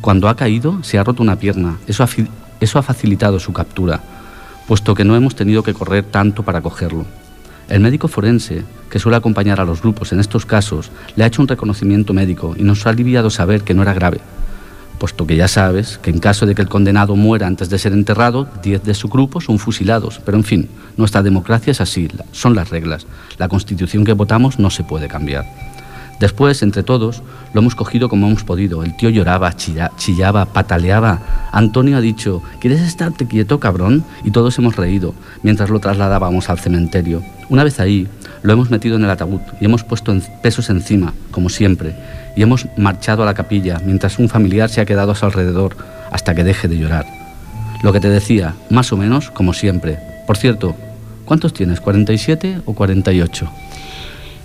Cuando 0.00 0.28
ha 0.28 0.36
caído, 0.36 0.82
se 0.82 0.98
ha 0.98 1.04
roto 1.04 1.22
una 1.22 1.36
pierna. 1.36 1.78
Eso 1.86 2.04
ha, 2.04 2.08
eso 2.60 2.78
ha 2.78 2.82
facilitado 2.82 3.38
su 3.38 3.52
captura, 3.52 4.00
puesto 4.70 4.94
que 4.94 5.04
no 5.04 5.16
hemos 5.16 5.34
tenido 5.34 5.64
que 5.64 5.74
correr 5.74 6.04
tanto 6.04 6.44
para 6.44 6.60
cogerlo. 6.60 7.04
El 7.68 7.80
médico 7.80 8.06
forense, 8.06 8.62
que 8.88 9.00
suele 9.00 9.16
acompañar 9.16 9.58
a 9.60 9.64
los 9.64 9.82
grupos 9.82 10.12
en 10.12 10.20
estos 10.20 10.46
casos, 10.46 10.92
le 11.16 11.24
ha 11.24 11.26
hecho 11.26 11.42
un 11.42 11.48
reconocimiento 11.48 12.14
médico 12.14 12.54
y 12.56 12.62
nos 12.62 12.86
ha 12.86 12.90
aliviado 12.90 13.30
saber 13.30 13.62
que 13.62 13.74
no 13.74 13.82
era 13.82 13.94
grave, 13.94 14.20
puesto 15.00 15.26
que 15.26 15.34
ya 15.34 15.48
sabes 15.48 15.98
que 15.98 16.10
en 16.10 16.20
caso 16.20 16.46
de 16.46 16.54
que 16.54 16.62
el 16.62 16.68
condenado 16.68 17.16
muera 17.16 17.48
antes 17.48 17.68
de 17.68 17.80
ser 17.80 17.92
enterrado, 17.92 18.46
10 18.62 18.84
de 18.84 18.94
su 18.94 19.08
grupo 19.08 19.40
son 19.40 19.58
fusilados. 19.58 20.20
Pero 20.24 20.36
en 20.38 20.44
fin, 20.44 20.68
nuestra 20.96 21.24
democracia 21.24 21.72
es 21.72 21.80
así, 21.80 22.06
son 22.30 22.54
las 22.54 22.70
reglas. 22.70 23.08
La 23.38 23.48
constitución 23.48 24.04
que 24.04 24.12
votamos 24.12 24.60
no 24.60 24.70
se 24.70 24.84
puede 24.84 25.08
cambiar. 25.08 25.46
Después, 26.20 26.62
entre 26.62 26.82
todos, 26.82 27.22
lo 27.54 27.62
hemos 27.62 27.74
cogido 27.74 28.10
como 28.10 28.26
hemos 28.26 28.44
podido. 28.44 28.84
El 28.84 28.94
tío 28.94 29.08
lloraba, 29.08 29.56
chillaba, 29.56 30.44
pataleaba. 30.44 31.48
Antonio 31.50 31.96
ha 31.96 32.02
dicho, 32.02 32.42
¿quieres 32.60 32.82
estarte 32.82 33.26
quieto, 33.26 33.58
cabrón? 33.58 34.04
Y 34.22 34.30
todos 34.30 34.58
hemos 34.58 34.76
reído 34.76 35.14
mientras 35.42 35.70
lo 35.70 35.80
trasladábamos 35.80 36.50
al 36.50 36.58
cementerio. 36.58 37.22
Una 37.48 37.64
vez 37.64 37.80
ahí, 37.80 38.06
lo 38.42 38.52
hemos 38.52 38.70
metido 38.70 38.96
en 38.96 39.04
el 39.04 39.10
ataúd 39.10 39.40
y 39.60 39.64
hemos 39.64 39.82
puesto 39.82 40.14
pesos 40.42 40.68
encima, 40.68 41.14
como 41.30 41.48
siempre, 41.48 41.96
y 42.36 42.42
hemos 42.42 42.66
marchado 42.76 43.22
a 43.22 43.26
la 43.26 43.34
capilla 43.34 43.80
mientras 43.84 44.18
un 44.18 44.28
familiar 44.28 44.68
se 44.68 44.82
ha 44.82 44.86
quedado 44.86 45.12
a 45.12 45.14
su 45.14 45.24
alrededor 45.24 45.74
hasta 46.10 46.34
que 46.34 46.44
deje 46.44 46.68
de 46.68 46.76
llorar. 46.76 47.06
Lo 47.82 47.94
que 47.94 48.00
te 48.00 48.10
decía, 48.10 48.54
más 48.68 48.92
o 48.92 48.98
menos 48.98 49.30
como 49.30 49.54
siempre. 49.54 49.98
Por 50.26 50.36
cierto, 50.36 50.76
¿cuántos 51.24 51.54
tienes? 51.54 51.82
¿47 51.82 52.60
o 52.66 52.74
48? 52.74 53.50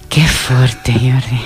Qué 0.09 0.21
fuerte, 0.21 0.93
Jordi. 0.93 1.41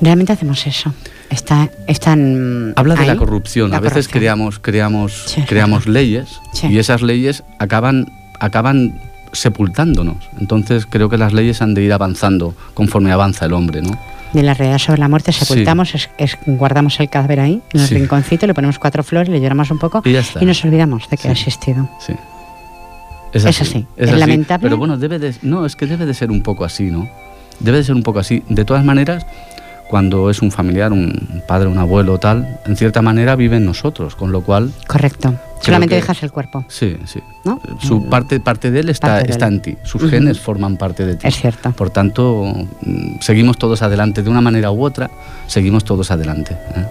Realmente 0.00 0.32
hacemos 0.32 0.66
eso. 0.66 0.94
Está, 1.30 1.70
están 1.86 2.72
Habla 2.76 2.94
de 2.94 3.06
la 3.06 3.16
corrupción. 3.16 3.74
a 3.74 3.80
veces 3.80 4.08
creamos, 4.08 4.58
creamos, 4.58 5.36
creamos 5.46 5.86
leyes 5.86 6.40
y 6.62 6.78
esas 6.78 7.02
leyes 7.02 7.44
acaban, 7.58 8.06
acaban 8.40 9.00
sepultándonos. 9.32 10.16
Entonces 10.40 10.86
creo 10.86 11.08
que 11.08 11.18
las 11.18 11.32
leyes 11.32 11.60
han 11.62 11.74
de 11.74 11.82
ir 11.82 11.92
avanzando 11.92 12.54
conforme 12.74 13.12
avanza 13.12 13.46
el 13.46 13.52
hombre, 13.52 13.82
¿no? 13.82 13.98
De 14.32 14.42
la 14.42 14.54
realidad 14.54 14.78
sobre 14.78 14.98
la 15.00 15.08
muerte 15.08 15.32
sepultamos, 15.32 15.94
guardamos 16.46 17.00
el 17.00 17.08
cadáver 17.08 17.40
ahí, 17.40 17.62
en 17.72 17.80
el 17.80 17.88
rinconcito, 17.88 18.46
le 18.46 18.52
ponemos 18.52 18.78
cuatro 18.78 19.02
flores, 19.02 19.30
le 19.30 19.40
lloramos 19.40 19.70
un 19.70 19.78
poco 19.78 20.02
y, 20.04 20.44
nos 20.44 20.64
olvidamos 20.64 21.08
de 21.08 21.16
que 21.16 21.28
ha 21.28 21.32
existido. 21.32 21.88
Sí. 21.98 22.14
Es 23.32 23.44
así. 23.44 23.86
Es, 23.96 24.12
lamentable. 24.12 24.64
Pero 24.64 24.76
bueno, 24.76 24.96
debe 24.96 25.18
de, 25.18 25.34
no, 25.42 25.66
es 25.66 25.76
que 25.76 25.86
debe 25.86 26.06
de 26.06 26.14
ser 26.14 26.30
un 26.30 26.42
poco 26.42 26.64
así, 26.64 26.90
¿no? 26.90 27.08
Debe 27.60 27.78
de 27.78 27.84
ser 27.84 27.94
un 27.94 28.02
poco 28.02 28.18
así. 28.18 28.42
De 28.48 28.64
todas 28.64 28.84
maneras, 28.84 29.26
cuando 29.88 30.30
es 30.30 30.42
un 30.42 30.50
familiar, 30.50 30.92
un 30.92 31.42
padre, 31.46 31.68
un 31.68 31.78
abuelo 31.78 32.18
tal, 32.18 32.60
en 32.66 32.76
cierta 32.76 33.02
manera 33.02 33.36
vive 33.36 33.56
en 33.56 33.64
nosotros, 33.64 34.14
con 34.14 34.32
lo 34.32 34.42
cual... 34.42 34.72
Correcto. 34.86 35.34
Solamente 35.60 35.96
dejas 35.96 36.22
el 36.22 36.30
cuerpo. 36.30 36.64
Sí, 36.68 36.96
sí. 37.04 37.20
¿No? 37.44 37.60
Su 37.80 38.00
mm. 38.00 38.10
parte, 38.10 38.40
parte 38.40 38.70
de 38.70 38.80
él 38.80 38.90
está, 38.90 39.20
está 39.22 39.48
en 39.48 39.60
ti. 39.60 39.76
Sus 39.82 40.08
genes 40.08 40.38
forman 40.38 40.76
parte 40.76 41.04
de 41.04 41.16
ti. 41.16 41.26
Es 41.26 41.36
cierto. 41.36 41.72
Por 41.72 41.90
tanto, 41.90 42.54
mm, 42.82 43.20
seguimos 43.20 43.58
todos 43.58 43.82
adelante 43.82 44.22
de 44.22 44.30
una 44.30 44.40
manera 44.40 44.70
u 44.70 44.84
otra, 44.84 45.10
seguimos 45.46 45.84
todos 45.84 46.10
adelante. 46.10 46.56
¿eh? 46.76 46.86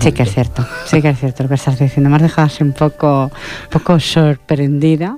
sí 0.00 0.12
que 0.12 0.24
es 0.24 0.32
cierto, 0.32 0.66
sí 0.86 1.00
que 1.00 1.10
es 1.10 1.18
cierto 1.18 1.42
lo 1.42 1.48
que 1.48 1.54
estás 1.56 1.78
diciendo. 1.78 2.10
Me 2.10 2.16
has 2.16 2.22
dejado 2.22 2.46
así 2.46 2.62
un 2.62 2.72
poco, 2.72 3.24
un 3.24 3.70
poco 3.70 4.00
sorprendida, 4.00 5.16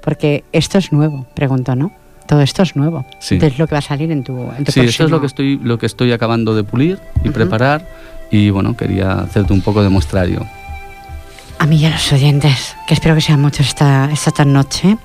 porque 0.00 0.44
esto 0.52 0.78
es 0.78 0.92
nuevo, 0.92 1.26
pregunto, 1.34 1.74
¿no? 1.74 1.92
Todo 2.26 2.40
esto 2.40 2.62
es 2.62 2.76
nuevo. 2.76 3.04
Sí. 3.18 3.38
Es 3.40 3.58
lo 3.58 3.66
que 3.66 3.74
va 3.74 3.78
a 3.78 3.82
salir 3.82 4.10
en 4.10 4.24
tu, 4.24 4.50
en 4.56 4.66
Sí, 4.66 4.80
esto 4.80 5.04
es 5.04 5.10
lo 5.10 5.20
que 5.20 5.26
estoy, 5.26 5.58
lo 5.62 5.78
que 5.78 5.86
estoy 5.86 6.12
acabando 6.12 6.54
de 6.54 6.64
pulir 6.64 6.98
y 7.22 7.30
preparar. 7.30 7.86
Y 8.30 8.50
bueno, 8.50 8.76
quería 8.76 9.20
hacerte 9.20 9.52
un 9.52 9.60
poco 9.60 9.82
de 9.82 9.88
muestrario. 9.88 10.46
A 11.58 11.66
mí 11.66 11.76
y 11.76 11.86
a 11.86 11.90
los 11.90 12.12
oyentes, 12.12 12.74
que 12.86 12.94
espero 12.94 13.14
que 13.14 13.20
sean 13.20 13.40
muchos 13.40 13.68
esta, 13.68 14.10
esta 14.12 14.44
noche, 14.44 14.98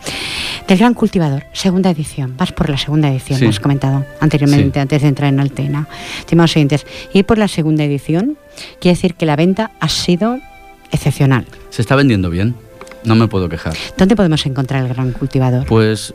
del 0.68 0.78
Gran 0.78 0.94
Cultivador, 0.94 1.46
segunda 1.54 1.92
edición. 1.92 2.36
Vas 2.38 2.52
por 2.52 2.70
la 2.70 2.78
segunda 2.78 3.10
edición, 3.10 3.42
hemos 3.44 3.60
comentado 3.60 4.06
anteriormente, 4.20 4.80
antes 4.80 5.02
de 5.02 5.08
entrar 5.08 5.32
en 5.32 5.40
Altena. 5.40 5.88
Estimados 6.20 6.56
oyentes, 6.56 6.86
ir 7.14 7.26
por 7.26 7.38
la 7.38 7.48
segunda 7.48 7.84
edición 7.84 8.38
quiere 8.82 8.96
decir 8.96 9.14
que 9.14 9.26
la 9.26 9.36
venta 9.36 9.72
ha 9.80 9.90
sido 9.90 10.40
excepcional. 10.92 11.46
Se 11.70 11.82
está 11.82 11.96
vendiendo 11.96 12.30
bien, 12.30 12.56
no 13.04 13.16
me 13.16 13.28
puedo 13.28 13.48
quejar. 13.48 13.76
¿Dónde 13.96 14.16
podemos 14.16 14.46
encontrar 14.46 14.84
el 14.84 14.90
Gran 14.90 15.12
Cultivador? 15.12 15.66
Pues 15.66 16.14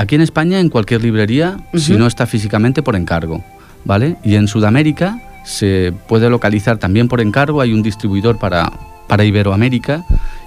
Aquí 0.00 0.14
en 0.14 0.22
España, 0.22 0.60
en 0.60 0.70
cualquier 0.70 1.02
librería, 1.02 1.58
si 1.74 1.92
no 1.92 2.06
está 2.06 2.26
físicamente, 2.26 2.82
por 2.82 2.96
encargo, 2.96 3.44
¿vale? 3.84 4.16
Y 4.24 4.36
en 4.36 4.48
Sudamérica 4.48 5.20
se 5.44 5.92
puede 6.08 6.30
localizar 6.30 6.78
también 6.78 7.06
por 7.06 7.20
encargo, 7.20 7.60
hay 7.60 7.74
un 7.74 7.82
distribuidor 7.82 8.38
para, 8.38 8.72
para 9.08 9.24
Iberoamérica 9.26 10.06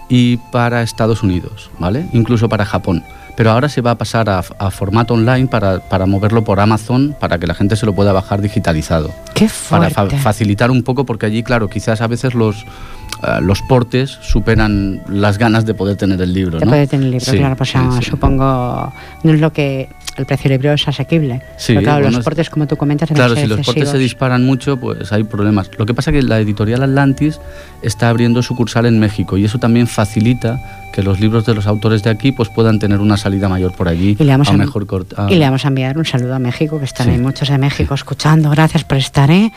y 0.10 0.38
para 0.38 0.82
Estados 0.82 1.22
Unidos, 1.22 1.70
¿vale? 1.78 2.08
Incluso 2.14 2.50
para 2.50 2.66
Japón. 2.66 3.04
Pero 3.38 3.52
ahora 3.52 3.70
se 3.70 3.82
va 3.82 3.92
a 3.92 3.96
pasar 3.96 4.28
a, 4.28 4.42
formato 4.42 5.14
online 5.14 5.46
para, 5.46 5.82
para, 5.82 6.08
moverlo 6.08 6.44
por 6.44 6.60
Amazon 6.60 7.16
para 7.20 7.38
que 7.38 7.46
la 7.46 7.54
gente 7.54 7.76
se 7.76 7.86
lo 7.86 7.94
pueda 7.94 8.12
bajar 8.12 8.42
digitalizado. 8.42 9.12
¡Qué 9.36 9.48
fuerte! 9.48 9.94
Para 9.94 10.10
facilitar 10.18 10.72
un 10.72 10.82
poco, 10.82 11.06
porque 11.06 11.28
allí, 11.28 11.44
claro, 11.44 11.70
quizás 11.70 12.02
a 12.02 12.08
veces 12.08 12.34
los, 12.34 12.66
eh, 13.26 13.42
los 13.42 13.62
portes 13.62 14.18
superan 14.22 15.02
las 15.08 15.38
ganas 15.38 15.66
de 15.66 15.74
poder 15.74 15.96
tener 15.98 16.22
el 16.22 16.34
libro. 16.34 16.60
De 16.60 16.66
poder 16.66 16.88
tener 16.88 17.06
el 17.06 17.12
libro, 17.12 17.32
claro, 17.32 17.56
pues 17.56 17.74
supongo, 18.02 18.94
no 19.24 19.34
es 19.34 19.40
lo 19.40 19.54
que 19.54 19.90
el 20.18 20.26
precio 20.26 20.50
del 20.50 20.60
libro 20.60 20.74
es 20.74 20.88
asequible. 20.88 21.42
Sí, 21.58 21.74
pero 21.74 21.82
claro, 21.82 22.12
los 22.12 22.24
portes, 22.24 22.50
como 22.50 22.68
tú 22.68 22.78
comentas, 22.78 23.10
Claro, 23.10 23.36
si 23.36 23.48
los 23.48 23.62
portes 23.62 23.90
se 23.90 23.98
disparan 23.98 24.46
mucho, 24.46 24.78
pues 24.78 25.12
hay 25.12 25.24
problemas. 25.24 25.70
Lo 25.78 25.86
que 25.86 25.94
pasa 25.94 26.12
es 26.12 26.18
que 26.18 26.24
la 26.24 26.40
editorial 26.40 26.84
Atlantis 26.84 27.40
está 27.82 28.10
abriendo 28.10 28.44
sucursal 28.44 28.86
en 28.86 29.00
México 29.00 29.38
y 29.38 29.46
eso 29.46 29.58
también 29.58 29.88
facilita 29.88 30.60
que 30.94 31.02
los 31.02 31.20
libros 31.20 31.46
de 31.46 31.56
los 31.56 31.66
autores 31.66 32.04
de 32.04 32.12
aquí 32.12 32.32
pues 32.32 32.50
puedan 32.50 32.78
tener 32.78 33.00
una 33.00 33.18
salida 33.18 33.50
mayor 33.50 33.74
por 33.76 33.88
allí 33.88 34.16
y 34.20 34.24
le 34.24 34.32
vamos 34.32 34.50
a, 34.50 34.54
mejor 34.54 34.86
y 35.28 35.36
le 35.36 35.46
vamos 35.46 35.66
a 35.66 35.70
enviar 35.70 35.98
un 35.98 36.06
saludo 36.06 36.36
a 36.36 36.40
México 36.40 36.78
que 36.78 36.86
están 36.86 37.10
ahí 37.10 37.18
muchos 37.18 37.50
de 37.50 37.58
México 37.58 37.96
escuchando 37.96 38.52
gracias 38.52 38.84
por 38.84 39.00
estar 39.00 39.32
¿eh? 39.32 39.52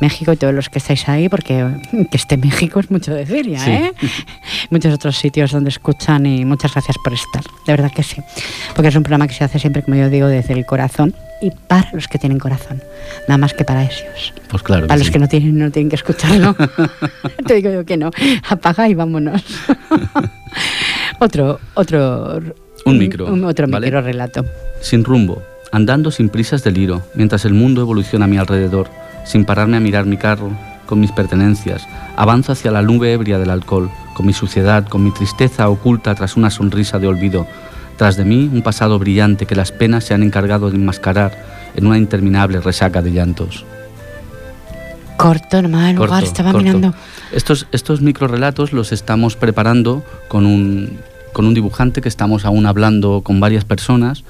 México 0.00 0.32
y 0.32 0.36
todos 0.36 0.54
los 0.54 0.68
que 0.68 0.78
estáis 0.78 1.08
ahí, 1.08 1.28
porque 1.28 1.64
que 2.10 2.16
esté 2.16 2.36
México 2.36 2.80
es 2.80 2.90
mucho 2.90 3.14
decir 3.14 3.48
ya, 3.48 3.66
¿eh? 3.66 3.92
Muchos 4.70 4.92
otros 4.94 5.16
sitios 5.16 5.52
donde 5.52 5.70
escuchan 5.70 6.26
y 6.26 6.44
muchas 6.44 6.72
gracias 6.72 6.96
por 7.02 7.12
estar, 7.12 7.42
de 7.42 7.72
verdad 7.72 7.92
que 7.92 8.02
sí. 8.02 8.20
Porque 8.74 8.88
es 8.88 8.96
un 8.96 9.02
programa 9.02 9.28
que 9.28 9.34
se 9.34 9.44
hace 9.44 9.58
siempre, 9.58 9.82
como 9.82 9.96
yo 9.96 10.08
digo, 10.10 10.26
desde 10.26 10.54
el 10.54 10.66
corazón 10.66 11.14
y 11.40 11.50
para 11.50 11.90
los 11.92 12.08
que 12.08 12.18
tienen 12.18 12.38
corazón, 12.38 12.82
nada 13.28 13.38
más 13.38 13.54
que 13.54 13.64
para 13.64 13.84
ellos. 13.84 14.32
Pues 14.48 14.62
claro. 14.62 14.86
Para 14.86 14.98
los 14.98 15.10
que 15.10 15.18
no 15.18 15.28
tienen, 15.28 15.58
no 15.58 15.70
tienen 15.70 15.90
que 15.90 15.96
escucharlo. 15.96 16.56
Te 17.46 17.54
digo 17.54 17.70
yo 17.70 17.84
que 17.84 17.96
no. 17.96 18.10
Apaga 18.48 18.88
y 18.88 18.94
vámonos. 18.94 19.42
otro, 21.18 21.60
otro. 21.74 22.40
Un 22.84 22.98
micro. 22.98 23.26
Un, 23.26 23.44
otro 23.44 23.66
micro 23.66 24.00
relato. 24.00 24.44
Sin 24.80 25.04
rumbo, 25.04 25.42
andando 25.72 26.10
sin 26.10 26.28
prisas 26.28 26.62
del 26.64 26.78
hilo, 26.78 27.02
mientras 27.14 27.44
el 27.44 27.54
mundo 27.54 27.82
evoluciona 27.82 28.24
a 28.24 28.28
mi 28.28 28.38
alrededor 28.38 28.88
sin 29.26 29.44
pararme 29.44 29.76
a 29.76 29.80
mirar 29.80 30.06
mi 30.06 30.16
carro, 30.16 30.50
con 30.86 31.00
mis 31.00 31.12
pertenencias, 31.12 31.86
avanzo 32.16 32.52
hacia 32.52 32.70
la 32.70 32.80
nube 32.80 33.12
ebria 33.12 33.38
del 33.38 33.50
alcohol, 33.50 33.90
con 34.14 34.24
mi 34.24 34.32
suciedad, 34.32 34.88
con 34.88 35.04
mi 35.04 35.10
tristeza 35.10 35.68
oculta 35.68 36.14
tras 36.14 36.36
una 36.36 36.48
sonrisa 36.48 36.98
de 36.98 37.08
olvido. 37.08 37.46
Tras 37.96 38.16
de 38.16 38.24
mí, 38.24 38.48
un 38.52 38.62
pasado 38.62 38.98
brillante 38.98 39.46
que 39.46 39.56
las 39.56 39.72
penas 39.72 40.04
se 40.04 40.14
han 40.14 40.22
encargado 40.22 40.70
de 40.70 40.76
enmascarar 40.76 41.32
en 41.74 41.86
una 41.86 41.98
interminable 41.98 42.60
resaca 42.60 43.02
de 43.02 43.10
llantos. 43.10 43.64
Corto, 45.16 45.58
el 45.58 45.96
lugar, 45.96 46.22
estaba 46.22 46.52
mirando. 46.52 46.94
Estos, 47.32 47.66
estos 47.72 48.02
microrelatos 48.02 48.72
los 48.72 48.92
estamos 48.92 49.34
preparando 49.34 50.04
con 50.28 50.44
un, 50.44 50.98
con 51.32 51.46
un 51.46 51.54
dibujante 51.54 52.02
que 52.02 52.08
estamos 52.08 52.44
aún 52.44 52.66
hablando 52.66 53.22
con 53.22 53.40
varias 53.40 53.64
personas 53.64 54.24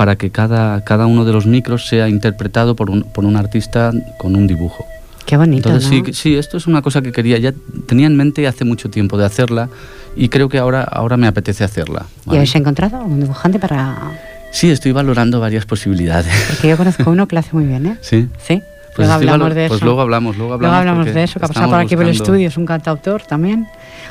para 0.00 0.16
que 0.16 0.30
cada, 0.30 0.82
cada 0.82 1.04
uno 1.04 1.26
de 1.26 1.32
los 1.34 1.44
micros 1.44 1.86
sea 1.86 2.08
interpretado 2.08 2.74
por 2.74 2.88
un, 2.88 3.02
por 3.02 3.26
un 3.26 3.36
artista 3.36 3.92
con 4.16 4.34
un 4.34 4.46
dibujo. 4.46 4.86
Qué 5.26 5.36
bonito. 5.36 5.68
Entonces, 5.68 5.90
sí, 5.90 6.14
sí, 6.14 6.36
esto 6.36 6.56
es 6.56 6.66
una 6.66 6.80
cosa 6.80 7.02
que 7.02 7.12
quería, 7.12 7.36
ya 7.36 7.52
tenía 7.86 8.06
en 8.06 8.16
mente 8.16 8.46
hace 8.46 8.64
mucho 8.64 8.88
tiempo 8.88 9.18
de 9.18 9.26
hacerla 9.26 9.68
y 10.16 10.30
creo 10.30 10.48
que 10.48 10.56
ahora, 10.56 10.84
ahora 10.84 11.18
me 11.18 11.26
apetece 11.26 11.64
hacerla. 11.64 12.06
¿Y 12.24 12.30
habéis 12.30 12.54
encontrado 12.54 13.04
un 13.04 13.20
dibujante 13.20 13.58
para...? 13.58 14.12
Sí, 14.52 14.70
estoy 14.70 14.92
valorando 14.92 15.38
varias 15.38 15.66
posibilidades. 15.66 16.32
Porque 16.48 16.68
yo 16.68 16.78
conozco 16.78 17.10
uno 17.10 17.28
que 17.28 17.36
lo 17.36 17.40
hace 17.40 17.50
muy 17.52 17.66
bien, 17.66 17.84
¿eh? 17.84 17.98
Sí. 18.00 18.26
Sí. 18.38 18.62
Pues 18.96 19.06
luego 19.06 19.12
hablamos 19.12 19.54
de 19.54 19.68
pues 19.68 19.76
eso. 19.76 19.84
luego 19.84 20.00
hablamos, 20.00 20.38
luego 20.38 20.54
hablamos. 20.54 20.78
Luego 20.78 20.90
hablamos 20.90 21.14
de 21.14 21.24
eso, 21.24 21.38
que 21.38 21.44
ha 21.44 21.48
pasado 21.48 21.68
por 21.68 21.78
aquí 21.78 21.94
por 21.94 22.06
el 22.06 22.12
estudio, 22.12 22.48
es 22.48 22.56
un 22.56 22.64
cantautor 22.64 23.20
también, 23.20 23.66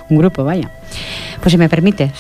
un 0.08 0.19
grupo, 0.19 0.43
vaya. 0.43 0.69
Pues 1.41 1.52
si 1.52 1.58
me 1.58 1.67
permites, 1.67 2.12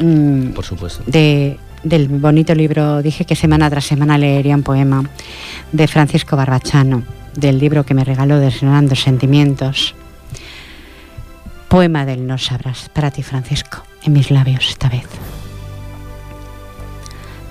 mm, 0.00 0.48
Por 0.48 0.66
supuesto. 0.66 1.02
de, 1.06 1.58
del 1.88 2.08
bonito 2.08 2.52
libro, 2.54 3.00
dije 3.00 3.24
que 3.24 3.36
semana 3.36 3.70
tras 3.70 3.84
semana 3.84 4.18
leería 4.18 4.56
un 4.56 4.64
poema 4.64 5.08
de 5.70 5.86
Francisco 5.86 6.36
Barbachano, 6.36 7.04
del 7.34 7.58
libro 7.58 7.86
que 7.86 7.94
me 7.94 8.04
regaló 8.04 8.40
Desgranando 8.40 8.96
Sentimientos. 8.96 9.94
Poema 11.68 12.04
del 12.04 12.26
No 12.26 12.38
Sabrás, 12.38 12.90
para 12.92 13.12
ti 13.12 13.22
Francisco, 13.22 13.82
en 14.02 14.14
mis 14.14 14.32
labios 14.32 14.68
esta 14.68 14.88
vez. 14.88 15.06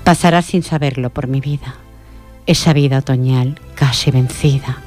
Pasarás 0.04 0.46
sin 0.46 0.64
saberlo 0.64 1.10
por 1.12 1.28
mi 1.28 1.40
vida, 1.40 1.76
esa 2.46 2.74
vida 2.74 3.00
otoñal 3.00 3.60
casi 3.76 4.12
vencida, 4.12 4.80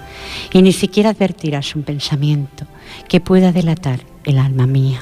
y 0.52 0.61
ni 0.61 0.72
siquiera 0.72 1.11
advertirás 1.11 1.74
un 1.74 1.84
pensamiento 1.84 2.66
que 3.08 3.20
pueda 3.20 3.52
delatar 3.52 4.00
el 4.24 4.38
alma 4.38 4.66
mía. 4.66 5.00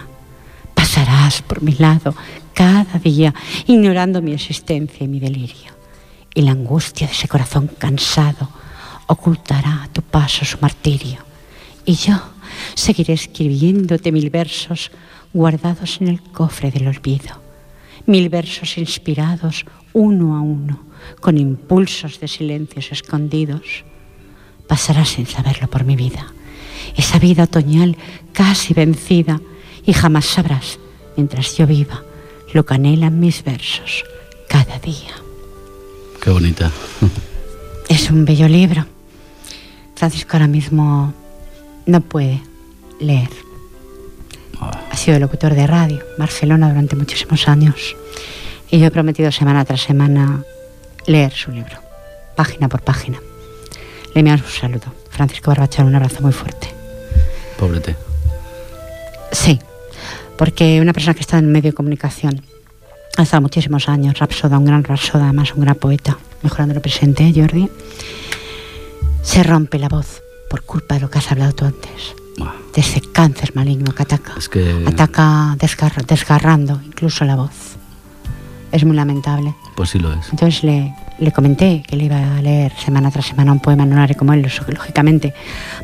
Pasarás 0.74 1.42
por 1.42 1.62
mi 1.62 1.72
lado 1.72 2.14
cada 2.56 2.98
día, 2.98 3.34
ignorando 3.66 4.22
mi 4.22 4.32
existencia 4.32 5.04
y 5.04 5.08
mi 5.08 5.20
delirio, 5.20 5.72
y 6.34 6.40
la 6.40 6.52
angustia 6.52 7.06
de 7.06 7.12
ese 7.12 7.28
corazón 7.28 7.68
cansado 7.78 8.48
ocultará 9.08 9.82
a 9.82 9.88
tu 9.88 10.00
paso 10.00 10.46
su 10.46 10.56
martirio, 10.62 11.18
y 11.84 11.96
yo 11.96 12.16
seguiré 12.74 13.12
escribiéndote 13.12 14.10
mil 14.10 14.30
versos 14.30 14.90
guardados 15.34 16.00
en 16.00 16.08
el 16.08 16.22
cofre 16.22 16.70
del 16.70 16.88
olvido. 16.88 17.44
Mil 18.06 18.30
versos 18.30 18.78
inspirados 18.78 19.66
uno 19.92 20.34
a 20.34 20.40
uno, 20.40 20.80
con 21.20 21.36
impulsos 21.36 22.20
de 22.20 22.28
silencios 22.28 22.90
escondidos. 22.90 23.84
Pasarás 24.66 25.10
sin 25.10 25.26
saberlo 25.26 25.68
por 25.68 25.84
mi 25.84 25.94
vida, 25.94 26.32
esa 26.96 27.18
vida 27.18 27.44
otoñal 27.44 27.98
casi 28.32 28.72
vencida, 28.72 29.42
y 29.84 29.92
jamás 29.92 30.24
sabrás, 30.24 30.78
mientras 31.16 31.54
yo 31.58 31.66
viva, 31.66 32.02
lo 32.52 32.64
que 32.64 32.74
anhelan 32.74 33.18
mis 33.20 33.42
versos 33.44 34.04
cada 34.48 34.78
día. 34.78 35.14
Qué 36.22 36.30
bonita. 36.30 36.70
Es 37.88 38.10
un 38.10 38.24
bello 38.24 38.48
libro. 38.48 38.84
Francisco 39.94 40.32
ahora 40.32 40.48
mismo 40.48 41.14
no 41.86 42.00
puede 42.00 42.42
leer. 42.98 43.30
Ha 44.60 44.96
sido 44.96 45.18
locutor 45.20 45.54
de 45.54 45.66
radio, 45.66 46.02
Barcelona, 46.18 46.68
durante 46.68 46.96
muchísimos 46.96 47.46
años. 47.46 47.94
Y 48.70 48.80
yo 48.80 48.86
he 48.86 48.90
prometido 48.90 49.30
semana 49.30 49.64
tras 49.64 49.82
semana 49.82 50.42
leer 51.06 51.32
su 51.32 51.52
libro, 51.52 51.78
página 52.34 52.68
por 52.68 52.82
página. 52.82 53.20
Le 54.14 54.20
envío 54.20 54.34
un 54.34 54.42
saludo. 54.50 54.92
Francisco 55.10 55.50
Barbachano, 55.50 55.88
un 55.88 55.94
abrazo 55.94 56.22
muy 56.22 56.32
fuerte. 56.32 56.68
Pobrete. 57.58 57.94
Sí, 59.32 59.60
porque 60.38 60.80
una 60.80 60.92
persona 60.92 61.14
que 61.14 61.20
está 61.20 61.38
en 61.38 61.46
el 61.46 61.50
medio 61.50 61.70
de 61.70 61.74
comunicación 61.76 62.42
ha 63.16 63.22
estado 63.22 63.40
muchísimos 63.42 63.88
años, 63.88 64.18
rapsoda, 64.18 64.58
un 64.58 64.64
gran 64.66 64.84
rapsoda, 64.84 65.24
además 65.24 65.54
un 65.54 65.62
gran 65.62 65.76
poeta, 65.76 66.18
mejorando 66.42 66.74
lo 66.74 66.82
presente, 66.82 67.26
¿eh, 67.26 67.32
Jordi, 67.34 67.68
se 69.22 69.42
rompe 69.42 69.78
la 69.78 69.88
voz 69.88 70.22
por 70.50 70.62
culpa 70.62 70.94
de 70.96 71.00
lo 71.00 71.10
que 71.10 71.18
has 71.18 71.30
hablado 71.32 71.52
tú 71.52 71.64
antes, 71.64 72.14
de 72.74 72.80
ese 72.80 73.00
cáncer 73.00 73.52
maligno 73.54 73.94
que 73.94 74.02
ataca, 74.02 74.34
Es 74.36 74.48
que. 74.48 74.84
ataca 74.86 75.56
desgarra- 75.58 76.04
desgarrando 76.06 76.80
incluso 76.84 77.24
la 77.24 77.36
voz. 77.36 77.76
Es 78.72 78.84
muy 78.84 78.94
lamentable. 78.96 79.54
Pues 79.76 79.90
sí 79.90 79.98
lo 79.98 80.12
es. 80.12 80.28
Entonces 80.30 80.62
le, 80.62 80.94
le 81.18 81.32
comenté 81.32 81.82
que 81.86 81.96
le 81.96 82.04
iba 82.04 82.36
a 82.36 82.42
leer 82.42 82.72
semana 82.76 83.10
tras 83.10 83.26
semana 83.26 83.52
un 83.52 83.60
poema, 83.60 83.86
no 83.86 83.96
lo 83.96 84.02
haré 84.02 84.14
como 84.14 84.32
él, 84.32 84.42
lógicamente, 84.42 85.32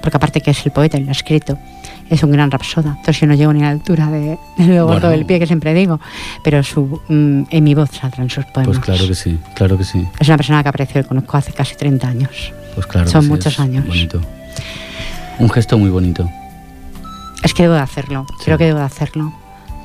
porque 0.03 0.17
aparte 0.17 0.41
que 0.41 0.51
es 0.51 0.65
el 0.67 0.73
poeta 0.73 0.99
y 0.99 1.05
lo 1.05 1.09
ha 1.09 1.13
escrito, 1.13 1.59
es 2.11 2.23
un 2.23 2.31
gran 2.33 2.51
rapsoda. 2.51 2.91
Entonces 2.91 3.21
yo 3.21 3.27
no 3.27 3.35
llego 3.35 3.53
ni 3.53 3.61
a 3.61 3.65
la 3.65 3.71
altura 3.71 4.11
de, 4.11 4.39
de 4.59 4.67
lo 4.77 4.85
gordo 4.87 5.01
Bueno. 5.01 5.09
del 5.11 5.25
pie 5.27 5.39
que 5.39 5.47
siempre 5.47 5.73
digo, 5.75 5.99
pero 6.45 6.63
su, 6.63 7.01
mm, 7.09 7.43
en 7.51 7.65
mi 7.65 7.75
voz 7.75 7.91
saldrán 7.91 8.29
sus 8.29 8.45
poemas. 8.47 8.77
Pues 8.77 8.85
claro 8.85 9.07
que 9.09 9.15
sí, 9.15 9.39
claro 9.55 9.79
que 9.79 9.85
sí. 9.85 10.07
Es 10.21 10.29
una 10.29 10.37
persona 10.37 10.63
que 10.63 10.69
aprecio 10.69 11.01
y 11.01 11.05
conozco 11.05 11.37
hace 11.39 11.53
casi 11.53 11.75
30 11.77 12.09
años. 12.09 12.53
Pues 12.75 12.87
claro. 12.87 13.07
que 13.07 13.13
Son 13.13 13.23
sí, 13.23 13.29
muchos 13.29 13.55
es 13.55 13.61
años. 13.61 13.87
Bonito. 13.87 14.21
Un 15.39 15.49
gesto 15.51 15.79
muy 15.79 15.89
bonito. 15.91 16.29
Es 17.43 17.55
que 17.55 17.63
debo 17.65 17.75
de 17.75 17.81
hacerlo, 17.81 18.27
Sí. 18.39 18.45
creo 18.45 18.59
que 18.59 18.65
debo 18.67 18.79
de 18.79 18.85
hacerlo. 18.85 19.33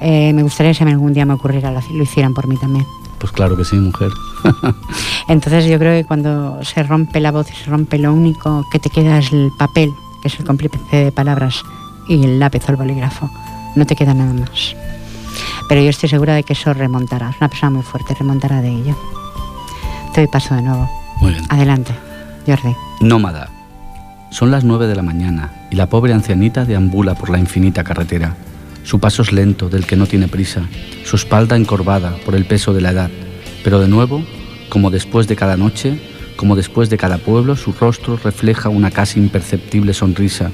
Eh, 0.02 0.32
me 0.34 0.44
gustaría 0.44 0.72
que 0.74 0.78
si 0.78 0.84
algún 0.84 1.14
día 1.14 1.26
me 1.26 1.34
ocurriera, 1.34 1.72
lo, 1.72 1.80
lo 1.80 2.04
hicieran 2.04 2.34
por 2.34 2.48
mí 2.48 2.56
también. 2.58 2.86
Pues 3.20 3.32
claro 3.32 3.58
que 3.58 3.66
sí, 3.66 3.76
mujer. 3.78 4.10
Entonces 5.28 5.66
yo 5.66 5.78
creo 5.78 5.94
que 5.94 6.06
cuando 6.06 6.64
se 6.64 6.84
rompe 6.84 7.20
la 7.20 7.32
voz 7.32 7.52
y 7.52 7.56
se 7.56 7.70
rompe 7.70 7.98
lo 7.98 8.14
único 8.14 8.66
que 8.72 8.80
te 8.80 8.90
queda 8.90 9.20
es 9.20 9.32
el 9.34 9.52
papel, 9.58 9.94
que 10.22 10.30
es 10.30 10.40
el 10.40 10.46
cómplice 10.46 10.78
de 10.92 11.12
palabras, 11.12 11.64
y 12.08 12.24
el 12.24 12.40
lápiz 12.40 12.64
o 12.68 12.72
el 12.72 12.78
bolígrafo. 12.78 13.30
No 13.76 13.86
te 13.86 13.96
queda 13.96 14.14
nada 14.14 14.34
más. 14.34 14.76
Pero 15.68 15.82
yo 15.82 15.90
estoy 15.90 16.10
segura 16.10 16.36
de 16.36 16.44
que 16.44 16.54
eso 16.54 16.74
remontará. 16.74 17.30
Es 17.30 17.38
una 17.40 17.50
persona 17.50 17.70
muy 17.72 17.84
fuerte, 17.84 18.16
remontará 18.16 18.62
de 18.62 18.70
ello. 18.70 18.96
Te 20.14 20.22
doy 20.22 20.28
paso 20.28 20.56
de 20.56 20.62
nuevo. 20.62 20.90
Muy 21.20 21.32
bien. 21.32 21.44
Adelante, 21.50 21.94
Jordi. 22.46 22.76
Nómada. 23.02 23.50
Son 24.32 24.52
las 24.52 24.64
nueve 24.64 24.88
de 24.88 24.96
la 24.96 25.04
mañana 25.04 25.52
y 25.70 25.76
la 25.76 25.88
pobre 25.88 26.14
ancianita 26.14 26.66
deambula 26.66 27.16
por 27.16 27.30
la 27.30 27.40
infinita 27.40 27.84
carretera. 27.84 28.36
Su 28.84 29.00
paso 29.00 29.22
es 29.22 29.34
lento, 29.34 29.70
del 29.70 29.86
que 29.86 29.98
no 29.98 30.06
tiene 30.06 30.28
prisa, 30.28 30.64
su 31.04 31.18
espalda 31.18 31.58
encorvada 31.58 32.16
por 32.26 32.36
el 32.36 32.46
peso 32.46 32.74
de 32.74 32.82
la 32.82 32.92
edad. 32.92 33.10
Pero 33.64 33.80
de 33.80 33.88
nuevo, 33.88 34.24
como 34.70 34.92
después 34.92 35.28
de 35.28 35.36
cada 35.36 35.58
noche, 35.58 36.00
como 36.36 36.56
después 36.56 36.90
de 36.90 36.98
cada 36.98 37.18
pueblo, 37.18 37.56
su 37.56 37.74
rostro 37.74 38.18
refleja 38.18 38.70
una 38.70 38.92
casi 38.92 39.20
imperceptible 39.20 39.94
sonrisa 39.94 40.52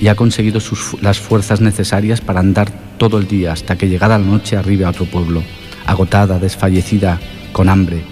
y 0.00 0.08
ha 0.08 0.16
conseguido 0.16 0.60
las 1.00 1.20
fuerzas 1.20 1.60
necesarias 1.60 2.20
para 2.20 2.40
andar 2.40 2.72
todo 2.98 3.18
el 3.18 3.28
día 3.28 3.52
hasta 3.52 3.76
que 3.76 3.88
llegada 3.88 4.18
la 4.18 4.24
noche 4.24 4.56
arribe 4.56 4.84
a 4.84 4.90
otro 4.90 5.04
pueblo, 5.04 5.42
agotada, 5.86 6.38
desfallecida, 6.38 7.20
con 7.52 7.68
hambre. 7.68 8.02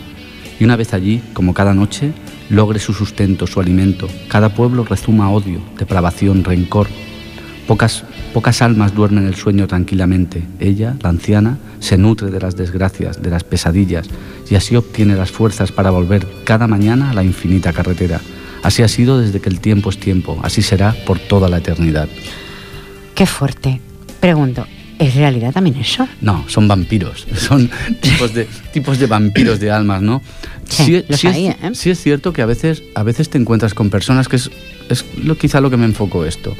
Y 0.59 0.65
una 0.65 0.77
vez 0.77 0.93
allí, 0.93 1.23
como 1.33 1.55
cada 1.55 1.73
noche, 1.73 2.13
logre 2.51 2.79
su 2.79 2.93
sustento, 2.93 3.47
su 3.47 3.61
alimento. 3.61 4.09
Cada 4.29 4.51
pueblo 4.51 4.85
rezuma 4.85 5.31
odio, 5.31 5.61
depravación, 5.79 6.45
rencor. 6.45 6.89
Pocas, 7.71 8.03
pocas 8.35 8.63
almas 8.63 8.97
duermen 8.97 9.29
el 9.29 9.37
sueño 9.37 9.69
tranquilamente. 9.69 10.43
Ella, 10.59 10.97
la 11.05 11.11
anciana, 11.11 11.57
se 11.79 11.97
nutre 11.97 12.33
de 12.33 12.41
las 12.41 12.57
desgracias, 12.57 13.23
de 13.23 13.31
las 13.31 13.45
pesadillas, 13.45 14.09
y 14.51 14.57
así 14.57 14.75
obtiene 14.75 15.15
las 15.15 15.31
fuerzas 15.31 15.71
para 15.71 15.91
volver 15.91 16.27
cada 16.43 16.67
mañana 16.67 17.11
a 17.11 17.15
la 17.15 17.23
infinita 17.23 17.73
carretera. 17.73 18.21
Así 18.65 18.83
ha 18.83 18.89
sido 18.89 19.21
desde 19.21 19.41
que 19.41 19.49
el 19.49 19.61
tiempo 19.61 19.91
es 19.91 20.01
tiempo, 20.01 20.41
así 20.43 20.63
será 20.63 20.97
por 21.07 21.21
toda 21.21 21.49
la 21.49 21.59
eternidad. 21.59 22.09
Qué 23.15 23.25
fuerte. 23.25 23.81
Pregunto, 24.19 24.67
¿es 24.99 25.15
realidad 25.15 25.53
también 25.53 25.77
eso? 25.77 26.09
No, 26.21 26.47
son 26.49 26.67
vampiros, 26.67 27.25
son 27.37 27.71
tipos 28.01 28.35
de, 28.35 28.49
tipos 28.73 28.99
de 28.99 29.07
vampiros 29.07 29.61
de 29.61 29.71
almas, 29.71 30.03
¿no? 30.03 30.23
Sí, 30.69 31.05
es, 31.09 31.25
hay, 31.25 31.47
¿eh? 31.47 31.57
sí 31.75 31.91
es 31.91 32.03
cierto 32.03 32.33
que 32.33 32.43
a 32.43 32.47
veces, 32.47 32.83
a 32.97 33.05
veces 33.05 33.31
te 33.31 33.39
encuentras 33.39 33.75
con 33.75 33.91
personas 33.91 34.27
que 34.27 34.35
es, 34.35 34.51
es 34.89 35.05
lo, 35.23 35.39
quizá 35.39 35.61
lo 35.61 35.71
que 35.71 35.77
me 35.77 35.85
enfocó 35.85 36.25
esto, 36.25 36.57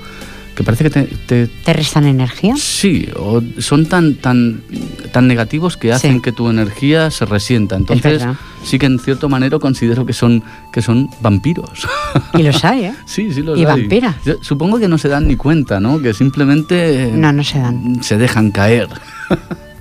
que 0.61 0.65
parece 0.65 0.85
que 0.85 0.91
te, 0.91 1.03
te- 1.27 1.47
¿Te 1.47 1.73
restan 1.73 2.07
energía? 2.07 2.55
sí, 2.57 3.09
o 3.17 3.43
son 3.59 3.87
tan, 3.87 4.15
tan, 4.17 4.61
tan 5.13 5.27
negativos 5.27 5.77
que 5.77 5.93
hacen 5.93 6.17
Sí. 6.17 6.21
que 6.21 6.33
tu 6.33 6.51
energía 6.51 7.11
se 7.11 7.25
resienta. 7.25 7.77
Entonces, 7.77 8.23
sí 8.63 8.79
que 8.79 8.87
en 8.87 8.99
cierto 8.99 9.29
manera 9.29 9.59
considero 9.59 10.05
que 10.05 10.13
son, 10.13 10.43
que 10.73 10.83
son 10.83 11.09
vampiros. 11.21 11.87
Y 12.35 12.43
los 12.43 12.65
hay, 12.65 12.85
¿eh? 12.87 12.95
sí, 13.07 13.33
sí 13.33 13.43
los 13.43 13.57
Y 13.59 13.61
hay. 13.61 13.67
vampiras. 13.67 14.17
Yo 14.25 14.35
supongo 14.43 14.79
que 14.79 14.89
no 14.89 14.99
se 14.99 15.09
dan 15.09 15.27
ni 15.29 15.37
cuenta, 15.37 15.81
¿no? 15.81 16.01
Que 16.01 16.13
simplemente 16.15 17.11
No, 17.15 17.33
no 17.33 17.43
se 17.45 17.59
dan. 17.59 18.03
se 18.03 18.19
dejan 18.19 18.51
caer. 18.51 18.89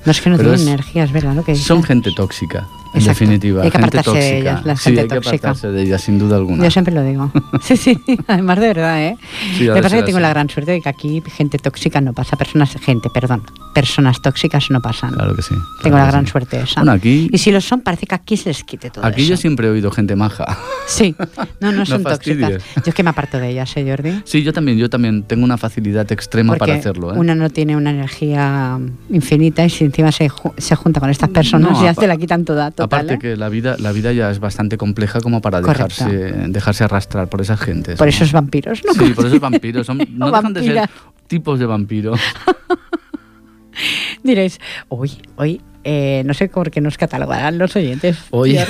No 0.06 0.12
es 0.12 0.22
que 0.22 0.30
no 0.30 0.38
Pero 0.38 0.50
tienen 0.52 0.62
es- 0.62 0.68
energía, 0.68 1.04
es 1.04 1.12
verdad 1.12 1.36
lo 1.36 1.44
que 1.44 1.56
Son 1.56 1.78
dices. 1.80 1.88
gente 1.88 2.12
tóxica, 2.16 2.68
en 2.94 3.00
Exacto. 3.02 3.20
definitiva. 3.20 3.64
Hay 3.64 3.70
que 3.72 3.78
gente 3.78 3.98
apartarse 3.98 4.12
de 4.20 4.26
tóxica. 4.32 4.38
ellas, 4.52 4.66
la 4.66 4.76
sí, 4.76 4.84
gente 4.84 5.02
hay 5.02 5.08
que 5.08 5.16
tóxica. 5.16 5.36
apartarse 5.36 5.68
de 5.70 5.82
ellas, 5.84 6.02
sin 6.02 6.20
duda 6.20 6.38
alguna. 6.38 6.64
Yo 6.64 6.72
siempre 6.72 6.94
lo 6.94 7.04
digo. 7.04 7.32
Sí, 7.62 7.78
sí, 7.78 8.00
además 8.28 8.60
de 8.60 8.68
verdad, 8.68 9.04
¿eh? 9.04 9.18
Sí, 9.58 9.66
de 9.66 9.74
que 9.74 9.82
pasa 9.82 9.98
que 9.98 10.04
tengo 10.04 10.18
así. 10.18 10.22
la 10.24 10.30
gran 10.30 10.50
suerte 10.50 10.72
de 10.72 10.82
que 10.82 10.90
aquí 10.90 11.22
gente 11.36 11.58
tóxica 11.60 12.02
no 12.02 12.14
pasa, 12.14 12.36
personas, 12.38 12.72
gente, 12.82 13.10
perdón, 13.14 13.44
personas 13.76 14.22
tóxicas 14.22 14.72
no 14.72 14.82
pasan. 14.82 15.14
Claro 15.14 15.36
que 15.36 15.42
sí. 15.42 15.54
Tengo 15.84 15.96
claro 15.96 15.98
la 15.98 16.06
que 16.06 16.12
gran 16.12 16.26
sí. 16.26 16.32
suerte 16.32 16.60
esa. 16.62 16.82
Bueno, 16.82 16.94
aquí, 16.94 17.30
Y 17.32 17.38
si 17.38 17.52
lo 17.52 17.62
son, 17.62 17.82
parece 17.82 18.08
que 18.08 18.16
aquí 18.16 18.38
se 18.38 18.50
les 18.50 18.64
quite 18.64 18.90
todo 18.90 19.06
aquí 19.06 19.22
eso. 19.22 19.32
yo 19.32 19.38
siempre 19.38 19.68
he 19.68 19.70
oído 19.72 19.92
gente 19.92 20.16
maja. 20.16 20.46
Sí, 20.88 21.16
no, 21.60 21.72
no 21.72 21.72
No 21.80 21.86
son 21.86 22.04
tóxicas. 22.04 22.64
Yo 22.78 22.82
es 22.88 22.96
que 22.96 23.04
me 23.04 23.12
aparto 23.12 23.38
de 23.38 23.50
ellas, 23.50 23.72
¿eh, 23.78 23.86
Jordi? 23.88 24.22
Sí, 24.26 24.42
yo 24.42 24.52
también, 24.54 24.78
yo 24.80 24.90
también 24.90 25.22
tengo 25.24 25.44
una 25.44 25.58
facilidad 25.58 26.12
extrema 26.12 26.54
Porque 26.54 26.60
para 26.72 26.80
hacerlo. 26.80 27.14
¿eh? 27.14 27.18
una 27.20 27.36
no 27.36 27.50
tiene 27.52 27.76
una 27.78 27.92
energía 27.92 28.80
infinita 29.12 29.64
y 29.66 29.70
si 29.70 29.86
encima 29.86 30.12
se, 30.12 30.30
ju- 30.30 30.54
se 30.58 30.76
junta 30.76 31.00
con 31.00 31.10
estas 31.12 31.30
personas 31.30 31.72
No, 31.74 31.84
ya 31.84 31.94
se 31.94 32.08
la 32.08 32.18
quitan 32.18 32.44
toda, 32.46 32.72
total. 32.84 33.00
Aparte 33.02 33.14
¿eh? 33.16 33.20
que 33.20 33.38
la 33.38 33.50
vida, 33.50 33.76
la 33.80 33.92
vida 33.92 34.12
ya 34.14 34.30
es 34.32 34.40
bastante 34.40 34.78
compleja 34.78 35.22
como 35.22 35.42
para 35.42 35.62
Correcto. 35.62 36.06
dejarse, 36.06 36.48
dejarse 36.50 36.84
arrastrar 36.84 37.28
por 37.30 37.42
esas 37.42 37.60
gentes. 37.60 37.98
Por 37.98 38.08
¿no? 38.08 38.10
esos 38.10 38.32
vampiros, 38.32 38.82
¿no? 38.86 38.94
Sí, 38.94 39.14
por 39.14 39.26
esos 39.26 39.40
vampiros. 39.40 39.86
Son, 39.86 39.98
no 40.14 40.32
dejan 40.32 40.54
de 40.54 40.64
ser 40.64 40.90
tipos 41.28 41.60
de 41.60 41.66
vampiros. 41.66 42.20
Diréis, 44.24 44.60
uy, 44.90 45.12
hoy, 45.38 45.62
eh, 45.84 46.24
no 46.26 46.34
sé 46.34 46.50
por 46.50 46.70
qué 46.72 46.82
nos 46.82 46.98
catalogarán 46.98 47.58
los 47.58 47.76
oyentes. 47.76 48.18
Hoy. 48.32 48.58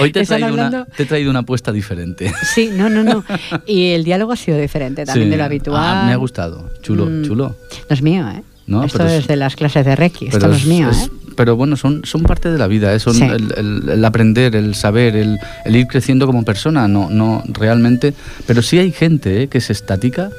Hoy 0.00 0.10
te 0.10 0.20
he, 0.20 0.26
traído 0.26 0.52
una, 0.54 0.84
te 0.86 1.04
he 1.04 1.06
traído 1.06 1.30
una 1.30 1.40
apuesta 1.40 1.70
diferente. 1.70 2.32
Sí, 2.54 2.70
no, 2.72 2.88
no, 2.88 3.04
no. 3.04 3.24
Y 3.64 3.92
el 3.92 4.02
diálogo 4.02 4.32
ha 4.32 4.36
sido 4.36 4.58
diferente 4.58 5.04
también 5.04 5.28
Sí. 5.28 5.30
de 5.30 5.36
lo 5.36 5.44
habitual. 5.44 5.80
Ah, 5.84 6.04
me 6.04 6.12
ha 6.12 6.16
gustado. 6.16 6.68
Chulo, 6.82 7.06
Mm. 7.06 7.22
chulo. 7.24 7.56
No 7.88 7.94
es 7.94 8.02
mío, 8.02 8.28
¿eh? 8.28 8.42
No, 8.68 8.84
Esto 8.84 8.98
pero 8.98 9.10
es- 9.10 9.20
es 9.22 9.26
de 9.26 9.34
las 9.36 9.56
clases 9.56 9.84
de 9.84 9.96
Reiki, 9.96 10.26
esto 10.28 10.46
no 10.46 10.54
es 10.54 10.64
mío, 10.66 10.90
es- 10.90 11.06
¿eh? 11.06 11.10
Pero 11.36 11.56
bueno, 11.56 11.76
son, 11.76 12.02
son 12.04 12.22
parte 12.22 12.50
de 12.50 12.58
la 12.58 12.66
vida, 12.66 12.92
¿eh? 12.94 12.98
son 13.00 13.14
Sí. 13.14 13.22
el, 13.24 13.52
el- 13.56 13.88
el 13.90 14.04
aprender, 14.04 14.54
el 14.56 14.74
saber, 14.74 15.16
el, 15.16 15.38
el 15.64 15.76
ir 15.76 15.86
creciendo 15.86 16.26
como 16.26 16.44
persona, 16.44 16.86
no, 16.88 17.08
no 17.10 17.42
realmente. 17.48 18.12
Pero 18.46 18.60
sí 18.62 18.78
hay 18.78 18.92
gente 18.92 19.42
¿eh? 19.42 19.48
que 19.48 19.58
es 19.58 19.70
estática. 19.70 20.30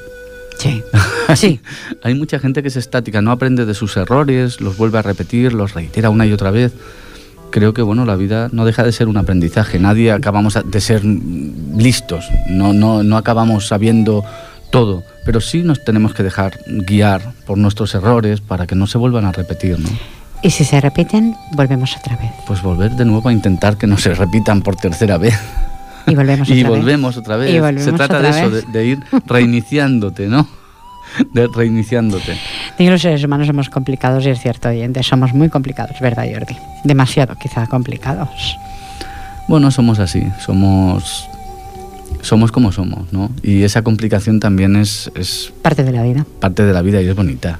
Sí. 0.58 0.82
Sí. 1.36 1.60
Hay 2.02 2.16
mucha 2.16 2.40
gente 2.40 2.64
que 2.64 2.70
es 2.70 2.76
estática, 2.76 3.22
no 3.22 3.30
aprende 3.32 3.66
de 3.68 3.74
sus 3.76 3.96
errores, 3.98 4.62
los 4.62 4.78
vuelve 4.78 4.98
a 4.98 5.04
repetir, 5.04 5.54
los 5.54 5.74
reitera 5.76 6.10
una 6.10 6.26
y 6.26 6.34
otra 6.34 6.50
vez. 6.50 6.72
Creo 7.52 7.74
que 7.74 7.82
bueno, 7.84 8.04
la 8.06 8.16
vida 8.16 8.50
no 8.52 8.66
deja 8.66 8.84
de 8.84 8.92
ser 8.92 9.08
un 9.08 9.16
aprendizaje. 9.18 9.78
Nadie 9.80 10.12
acabamos 10.12 10.58
de 10.66 10.82
ser 10.82 11.04
listos, 11.06 12.26
no, 12.50 12.74
no, 12.74 13.04
no 13.04 13.16
acabamos 13.18 13.68
sabiendo 13.68 14.24
todo, 14.72 15.04
pero 15.26 15.42
sí 15.42 15.64
nos 15.64 15.84
tenemos 15.84 16.14
que 16.14 16.24
dejar 16.24 16.60
guiar 16.68 17.22
por 17.46 17.58
nuestros 17.58 17.94
errores 17.96 18.42
para 18.42 18.68
que 18.68 18.76
no 18.76 18.88
se 18.88 18.98
vuelvan 18.98 19.26
a 19.26 19.32
repetir, 19.32 19.80
¿no? 19.80 19.90
Y 20.42 20.52
si 20.52 20.64
se 20.64 20.80
repiten, 20.80 21.36
volvemos 21.52 21.98
otra 21.98 22.16
vez. 22.16 22.32
Pues 22.48 22.62
volver 22.62 22.92
de 22.92 23.04
nuevo 23.04 23.28
a 23.28 23.34
intentar 23.34 23.78
que 23.78 23.88
no 23.88 23.98
se 23.98 24.14
repitan 24.14 24.62
por 24.62 24.76
tercera 24.76 25.18
vez. 25.18 25.38
Y 26.08 26.16
volvemos 26.16 26.50
y 26.50 26.62
otra 26.62 26.70
vez. 26.70 26.80
volvemos 26.80 27.18
otra 27.18 27.36
vez. 27.36 27.54
Y 27.54 27.60
volvemos 27.60 27.84
Se 27.84 27.92
trata 27.92 28.22
de 28.22 28.30
eso, 28.30 28.50
de, 28.50 28.62
de 28.62 28.86
ir 28.86 29.00
reiniciándote, 29.26 30.28
¿no? 30.28 30.48
De 31.34 31.48
reiniciándote. 31.48 32.38
Digo, 32.78 32.92
los 32.92 33.02
seres 33.02 33.24
humanos 33.24 33.48
somos 33.48 33.70
complicados 33.70 34.26
y 34.26 34.30
es 34.30 34.40
cierto, 34.40 34.70
oyente, 34.70 35.04
somos 35.04 35.34
muy 35.34 35.50
complicados, 35.50 36.00
¿verdad, 36.00 36.26
Jordi? 36.32 36.56
Demasiado, 36.84 37.36
quizá, 37.36 37.68
complicados. 37.68 38.58
Bueno, 39.48 39.72
somos 39.72 40.00
así, 40.00 40.24
somos 40.40 41.28
somos 42.22 42.52
como 42.52 42.72
somos, 42.72 43.12
¿no? 43.14 43.32
Y 43.44 43.64
esa 43.64 43.82
complicación 43.84 44.40
también 44.40 44.76
es, 44.76 45.12
es 45.16 45.52
Parte 45.62 45.84
de 45.84 45.92
la 45.92 46.04
vida. 46.04 46.26
parte 46.40 46.64
de 46.64 46.74
la 46.74 46.82
vida 46.82 47.02
y 47.02 47.08
es 47.08 47.16
bonita. 47.16 47.60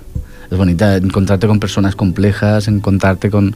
Es 0.52 0.58
bonita 0.58 0.98
encontrarte 0.98 1.48
con 1.48 1.60
personas 1.60 1.96
complejas, 1.96 2.68
encontrarte 2.68 3.30
con... 3.30 3.56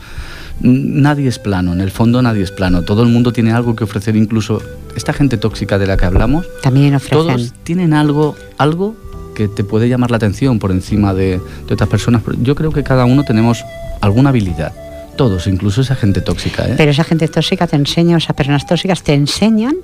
Nadie 0.61 1.27
es 1.27 1.39
plano, 1.39 1.73
en 1.73 1.81
el 1.81 1.89
fondo 1.89 2.21
nadie 2.21 2.43
es 2.43 2.51
plano. 2.51 2.83
Todo 2.83 3.01
el 3.01 3.09
mundo 3.09 3.33
tiene 3.33 3.51
algo 3.51 3.75
que 3.75 3.83
ofrecer, 3.83 4.15
incluso 4.15 4.61
esta 4.95 5.11
gente 5.11 5.37
tóxica 5.37 5.79
de 5.79 5.87
la 5.87 5.97
que 5.97 6.05
hablamos, 6.05 6.45
También 6.61 6.93
ofrecen. 6.93 7.17
todos 7.17 7.53
tienen 7.63 7.93
algo, 7.93 8.35
algo 8.59 8.95
que 9.35 9.47
te 9.47 9.63
puede 9.63 9.89
llamar 9.89 10.11
la 10.11 10.17
atención 10.17 10.59
por 10.59 10.71
encima 10.71 11.13
de, 11.15 11.41
de 11.67 11.73
otras 11.73 11.89
personas. 11.89 12.21
Yo 12.43 12.53
creo 12.53 12.71
que 12.71 12.83
cada 12.83 13.05
uno 13.05 13.23
tenemos 13.23 13.63
alguna 13.99 14.29
habilidad. 14.29 14.73
Todos, 15.17 15.47
incluso 15.47 15.81
esa 15.81 15.95
gente 15.95 16.21
tóxica. 16.21 16.67
¿eh? 16.67 16.75
Pero 16.77 16.91
esa 16.91 17.03
gente 17.03 17.27
tóxica 17.27 17.65
te 17.65 17.75
enseña, 17.75 18.17
esas 18.17 18.35
personas 18.35 18.65
tóxicas 18.67 19.01
te 19.03 19.15
enseñan 19.15 19.75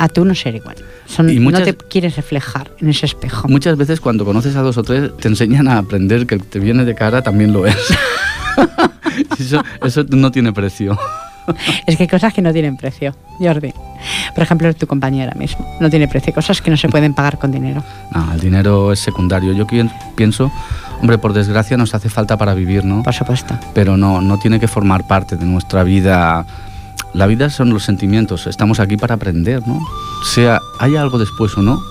a 0.00 0.08
tú 0.08 0.24
no 0.24 0.34
ser 0.34 0.54
igual. 0.54 0.76
Son, 1.06 1.28
Y 1.28 1.38
muchas- 1.38 1.60
No 1.60 1.66
te 1.66 1.74
quieres 1.76 2.16
reflejar 2.16 2.70
en 2.80 2.88
ese 2.88 3.04
espejo. 3.06 3.46
Muchas 3.48 3.76
veces 3.76 4.00
cuando 4.00 4.24
conoces 4.24 4.56
a 4.56 4.62
dos 4.62 4.78
o 4.78 4.82
tres 4.82 5.14
te 5.18 5.28
enseñan 5.28 5.68
a 5.68 5.76
aprender 5.78 6.26
que 6.26 6.36
el 6.36 6.40
que 6.40 6.46
te 6.48 6.58
viene 6.58 6.84
de 6.86 6.94
cara 6.94 7.20
también 7.22 7.52
lo 7.52 7.66
es. 7.66 7.76
eso, 9.38 9.62
eso 9.84 10.04
no 10.08 10.30
tiene 10.30 10.52
precio. 10.52 10.98
Es 11.86 11.96
que 11.96 12.04
hay 12.04 12.08
cosas 12.08 12.32
que 12.32 12.42
no 12.42 12.52
tienen 12.52 12.76
precio, 12.76 13.12
Jordi. 13.40 13.72
Por 14.34 14.42
ejemplo, 14.44 14.72
tu 14.74 14.86
compañera 14.86 15.32
mismo. 15.34 15.66
No 15.80 15.90
tiene 15.90 16.06
precio. 16.06 16.32
Cosas 16.32 16.62
que 16.62 16.70
no 16.70 16.76
se 16.76 16.88
pueden 16.88 17.12
pagar 17.12 17.38
con 17.38 17.50
dinero. 17.50 17.82
No, 18.14 18.32
el 18.32 18.38
dinero 18.40 18.92
es 18.92 19.00
secundario. 19.00 19.52
Yo 19.52 19.66
pienso, 20.14 20.52
hombre, 21.00 21.18
por 21.18 21.32
desgracia 21.32 21.76
nos 21.76 21.92
hace 21.94 22.08
falta 22.08 22.36
para 22.36 22.54
vivir, 22.54 22.84
¿no? 22.84 23.02
Por 23.02 23.14
supuesto. 23.14 23.58
Pero 23.74 23.96
no, 23.96 24.20
no 24.20 24.38
tiene 24.38 24.60
que 24.60 24.68
formar 24.68 25.08
parte 25.08 25.36
de 25.36 25.44
nuestra 25.44 25.82
vida. 25.82 26.46
La 27.14 27.26
vida 27.26 27.50
son 27.50 27.70
los 27.70 27.84
sentimientos. 27.84 28.46
Estamos 28.46 28.80
aquí 28.80 28.96
para 28.96 29.14
aprender, 29.16 29.60
¿no? 29.66 29.80
Sea 30.24 30.60
haya 30.78 31.00
algo 31.02 31.18
después 31.18 31.56
o 31.56 31.62
no, 31.62 31.82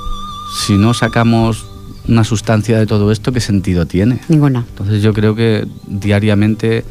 si 0.65 0.77
no 0.77 0.93
sacamos 0.93 1.65
una 2.07 2.23
sustancia 2.23 2.79
de 2.79 2.87
todo 2.87 3.11
esto, 3.11 3.31
¿qué 3.31 3.39
sentido 3.39 3.85
tiene? 3.85 4.19
Ninguna. 4.29 4.65
Entonces 4.69 5.03
yo 5.03 5.13
creo 5.13 5.35
que 5.35 5.67
diariamente 5.85 6.83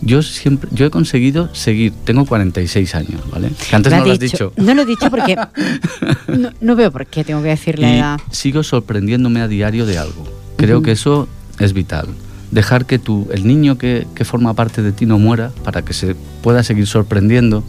yo 0.00 0.20
siempre 0.22 0.68
yo 0.72 0.86
he 0.86 0.90
conseguido 0.90 1.54
seguir, 1.54 1.92
tengo 2.04 2.24
46 2.24 2.94
años, 2.96 3.20
¿vale? 3.30 3.50
Que 3.70 3.76
antes 3.76 3.92
Lo 3.92 3.98
no 4.00 4.04
lo 4.06 4.12
has 4.12 4.18
dicho. 4.18 4.52
No 4.56 4.74
lo 4.74 4.82
he 4.82 4.86
dicho 4.86 5.10
porque 5.10 5.36
no, 6.28 6.50
no 6.60 6.74
veo 6.76 6.90
por 6.90 7.06
qué 7.06 7.22
tengo 7.22 7.40
que 7.42 7.48
decir 7.50 7.78
la 7.78 7.88
Y 7.88 7.98
edad. 7.98 8.20
sigo 8.30 8.62
sorprendiéndome 8.64 9.42
a 9.42 9.48
diario 9.48 9.86
de 9.86 9.98
algo. 9.98 10.24
Creo 10.56 10.82
que 10.82 10.92
eso 10.92 11.28
es 11.60 11.72
vital. 11.72 12.08
Dejar 12.54 12.86
que 12.86 12.98
tú, 12.98 13.28
el 13.32 13.46
niño 13.46 13.76
que, 13.78 14.06
que 14.14 14.24
forma 14.24 14.54
parte 14.54 14.80
de 14.80 14.92
ti 14.92 15.04
no 15.06 15.18
muera 15.18 15.50
para 15.64 15.82
que 15.82 15.92
se 15.92 16.14
pueda 16.42 16.62
seguir 16.62 16.86
sorprendiendo. 16.86 17.64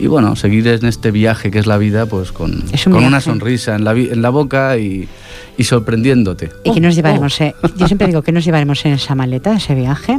Y 0.00 0.06
bueno, 0.06 0.36
seguir 0.36 0.66
en 0.68 0.86
este 0.86 1.10
viaje 1.10 1.50
que 1.50 1.58
es 1.58 1.66
la 1.66 1.76
vida, 1.76 2.06
pues 2.06 2.30
con, 2.30 2.52
un 2.52 2.92
con 2.92 3.04
una 3.04 3.20
sonrisa 3.20 3.74
en 3.74 3.82
la, 3.82 3.92
en 3.94 4.22
la 4.22 4.30
boca 4.30 4.76
y, 4.78 5.08
y 5.56 5.64
sorprendiéndote. 5.64 6.50
¿Y 6.62 6.70
Oh, 6.70 6.74
nos 6.80 6.92
oh. 6.94 6.96
llevaremos? 6.96 7.40
eh? 7.40 7.52
Yo 7.76 7.86
siempre 7.88 8.06
digo 8.06 8.22
que 8.22 8.30
nos 8.30 8.44
llevaremos 8.44 8.84
en 8.86 8.92
esa 8.92 9.16
maleta, 9.16 9.56
ese 9.56 9.74
viaje. 9.74 10.18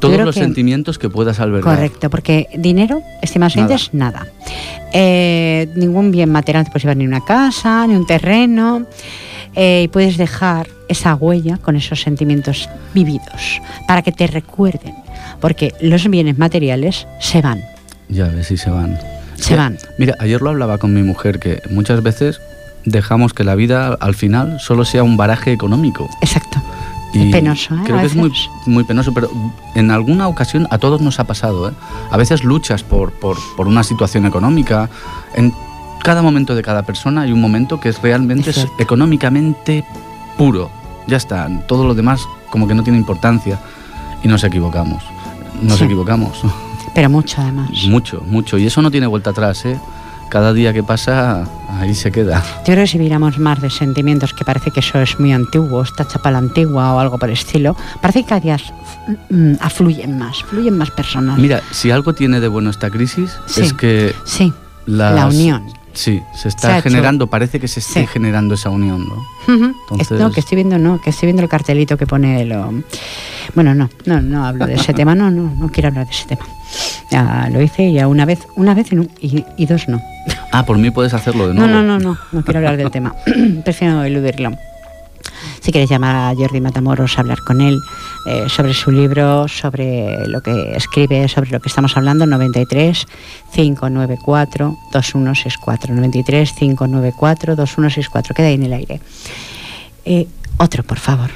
Todos 0.00 0.18
los 0.20 0.34
que- 0.34 0.40
sentimientos 0.40 0.98
que 0.98 1.10
puedas 1.10 1.40
albergar. 1.40 1.74
Correcto, 1.74 2.08
porque 2.08 2.46
dinero, 2.56 3.02
estimados 3.20 3.54
Nada. 3.56 3.66
oyentes, 3.74 3.90
nada. 3.92 4.26
Eh, 4.94 5.68
ningún 5.76 6.10
bien 6.10 6.30
material 6.32 6.64
te 6.64 6.70
puedes 6.70 6.84
llevar 6.84 6.96
ni 6.96 7.06
una 7.06 7.22
casa, 7.22 7.86
ni 7.86 7.94
un 7.96 8.06
terreno. 8.06 8.86
Eh, 9.54 9.82
y 9.84 9.88
puedes 9.88 10.16
dejar 10.16 10.68
esa 10.88 11.14
huella 11.14 11.58
con 11.58 11.76
esos 11.76 12.00
sentimientos 12.00 12.68
vividos 12.94 13.60
para 13.86 14.02
que 14.02 14.12
te 14.12 14.26
recuerden. 14.26 14.94
Porque 15.40 15.72
los 15.80 16.08
bienes 16.08 16.38
materiales 16.38 17.06
se 17.20 17.42
van. 17.42 17.60
Ya 18.08 18.28
ves 18.28 18.48
si 18.48 18.56
se 18.56 18.70
van. 18.70 18.98
Se 19.36 19.56
van. 19.56 19.78
Mira, 19.98 20.14
ayer 20.18 20.42
lo 20.42 20.50
hablaba 20.50 20.78
con 20.78 20.92
mi 20.92 21.02
mujer 21.02 21.38
que 21.38 21.62
muchas 21.70 22.02
veces 22.02 22.40
dejamos 22.84 23.34
que 23.34 23.44
la 23.44 23.54
vida 23.54 23.96
al 24.00 24.14
final 24.14 24.58
solo 24.60 24.84
sea 24.84 25.02
un 25.02 25.16
baraje 25.16 25.52
económico. 25.52 26.08
Exacto. 26.20 26.60
Y 27.12 27.26
es 27.26 27.32
penoso, 27.32 27.74
¿eh? 27.74 27.80
Creo 27.84 28.00
que 28.00 28.06
es 28.06 28.14
muy, 28.14 28.32
muy 28.66 28.84
penoso, 28.84 29.14
pero 29.14 29.30
en 29.74 29.90
alguna 29.90 30.28
ocasión 30.28 30.66
a 30.70 30.78
todos 30.78 31.00
nos 31.00 31.18
ha 31.20 31.24
pasado. 31.24 31.70
¿eh? 31.70 31.72
A 32.10 32.16
veces 32.16 32.44
luchas 32.44 32.82
por, 32.82 33.12
por, 33.12 33.38
por 33.56 33.66
una 33.66 33.82
situación 33.82 34.26
económica. 34.26 34.90
En 35.34 35.52
cada 36.02 36.22
momento 36.22 36.54
de 36.54 36.62
cada 36.62 36.82
persona 36.82 37.22
hay 37.22 37.32
un 37.32 37.40
momento 37.40 37.80
que 37.80 37.88
es 37.90 38.00
realmente 38.02 38.50
Es 38.50 38.66
económicamente 38.78 39.84
puro. 40.36 40.70
Ya 41.06 41.16
está. 41.16 41.48
Todo 41.66 41.86
lo 41.86 41.94
demás 41.94 42.20
como 42.50 42.66
que 42.68 42.74
no 42.74 42.82
tiene 42.82 42.98
importancia. 42.98 43.58
Y 44.22 44.28
nos 44.28 44.42
equivocamos. 44.44 45.02
Nos 45.62 45.78
Sí. 45.78 45.84
equivocamos. 45.84 46.40
Pero 46.94 47.08
mucho 47.10 47.40
además. 47.40 47.70
Mucho, 47.88 48.22
mucho. 48.26 48.58
Y 48.58 48.66
eso 48.66 48.82
no 48.82 48.90
tiene 48.90 49.06
vuelta 49.06 49.30
atrás, 49.30 49.64
¿eh? 49.64 49.78
Cada 50.28 50.52
día 50.52 50.72
que 50.74 50.82
pasa, 50.82 51.46
ahí 51.80 51.94
se 51.94 52.10
queda. 52.12 52.42
Yo 52.58 52.64
creo 52.74 52.78
que 52.78 52.86
si 52.86 52.98
viéramos 52.98 53.38
más 53.38 53.60
de 53.62 53.70
sentimientos, 53.70 54.34
que 54.34 54.44
parece 54.44 54.70
que 54.70 54.80
eso 54.80 55.00
es 55.00 55.18
muy 55.18 55.32
antiguo, 55.32 55.82
esta 55.82 56.06
chapa 56.06 56.30
la 56.30 56.38
antigua 56.38 56.92
o 56.94 56.98
algo 56.98 57.16
por 57.18 57.28
el 57.30 57.34
estilo, 57.34 57.74
parece 58.02 58.22
que 58.22 58.28
cada 58.28 58.40
día 58.40 58.56
mm, 59.30 59.54
afluyen 59.60 60.18
más, 60.18 60.42
fluyen 60.44 60.76
más 60.76 60.90
personas. 60.90 61.38
Mira, 61.38 61.62
si 61.70 61.90
algo 61.90 62.12
tiene 62.12 62.40
de 62.40 62.48
bueno 62.48 62.68
esta 62.68 62.90
crisis, 62.90 63.30
Sí. 63.46 63.62
es 63.62 63.72
que 63.72 64.14
Sí, 64.26 64.52
las- 64.84 65.14
la 65.14 65.26
unión. 65.28 65.62
Sí, 65.98 66.22
se 66.32 66.42
Se 66.42 66.48
está 66.50 66.78
hecho- 66.78 66.84
generando, 66.90 67.26
parece 67.26 67.58
que 67.58 67.66
se 67.66 67.80
esté 67.80 68.02
Sí. 68.02 68.06
generando 68.06 68.54
esa 68.54 68.70
unión, 68.70 69.04
¿no? 69.08 69.16
Entonces- 69.48 70.12
Es- 70.12 70.20
No, 70.20 70.30
que 70.30 70.38
estoy 70.38 70.54
viendo, 70.54 70.78
no, 70.78 71.00
que 71.00 71.10
estoy 71.10 71.26
viendo 71.26 71.42
el 71.42 71.48
cartelito 71.48 71.96
que 71.96 72.06
pone 72.06 72.44
lo... 72.44 72.72
Bueno, 73.56 73.74
no, 73.74 73.90
no, 74.06 74.20
no 74.22 74.46
hablo 74.46 74.66
de 74.66 74.74
ese 74.74 74.92
tema, 74.94 75.16
no, 75.16 75.28
no, 75.32 75.52
no 75.58 75.68
quiero 75.72 75.88
hablar 75.88 76.06
de 76.06 76.12
ese 76.12 76.26
tema. 76.26 76.46
Ya 77.10 77.48
lo 77.50 77.60
hice 77.60 77.92
ya 77.92 78.06
una 78.06 78.24
vez, 78.26 78.38
una 78.54 78.74
vez 78.74 78.92
y, 78.92 78.94
no- 78.94 79.06
y- 79.20 79.66
dos 79.66 79.88
no. 79.88 80.00
Ah, 80.52 80.64
por 80.64 80.78
mí 80.78 80.90
puedes 80.92 81.14
hacerlo 81.14 81.48
de 81.48 81.54
No, 81.54 81.66
nuevo. 81.66 81.82
no, 81.82 81.98
no, 81.98 81.98
no, 81.98 82.18
no 82.30 82.42
quiero 82.44 82.58
hablar 82.58 82.76
del 82.76 82.90
tema. 82.92 83.14
Prefiero 83.64 84.04
eludirlo. 84.04 84.52
Si 85.60 85.72
quieres 85.72 85.90
llamar 85.90 86.16
a 86.16 86.34
Jordi 86.34 86.60
Matamoros, 86.60 87.18
hablar 87.18 87.40
con 87.42 87.60
él 87.60 87.78
eh, 88.26 88.48
sobre 88.48 88.74
su 88.74 88.90
libro, 88.90 89.48
sobre 89.48 90.26
lo 90.26 90.40
que 90.40 90.76
escribe, 90.76 91.28
sobre 91.28 91.50
lo 91.50 91.60
que 91.60 91.68
estamos 91.68 91.96
hablando, 91.96 92.26
93 92.26 93.06
594 93.54 94.76
2164. 94.92 95.94
93 95.94 96.52
594 96.52 97.56
2164. 97.56 98.34
Queda 98.34 98.46
ahí 98.46 98.54
en 98.54 98.62
el 98.62 98.72
aire. 98.72 99.00
Eh, 100.04 100.26
otro, 100.56 100.82
por 100.82 100.98
favor, 100.98 101.30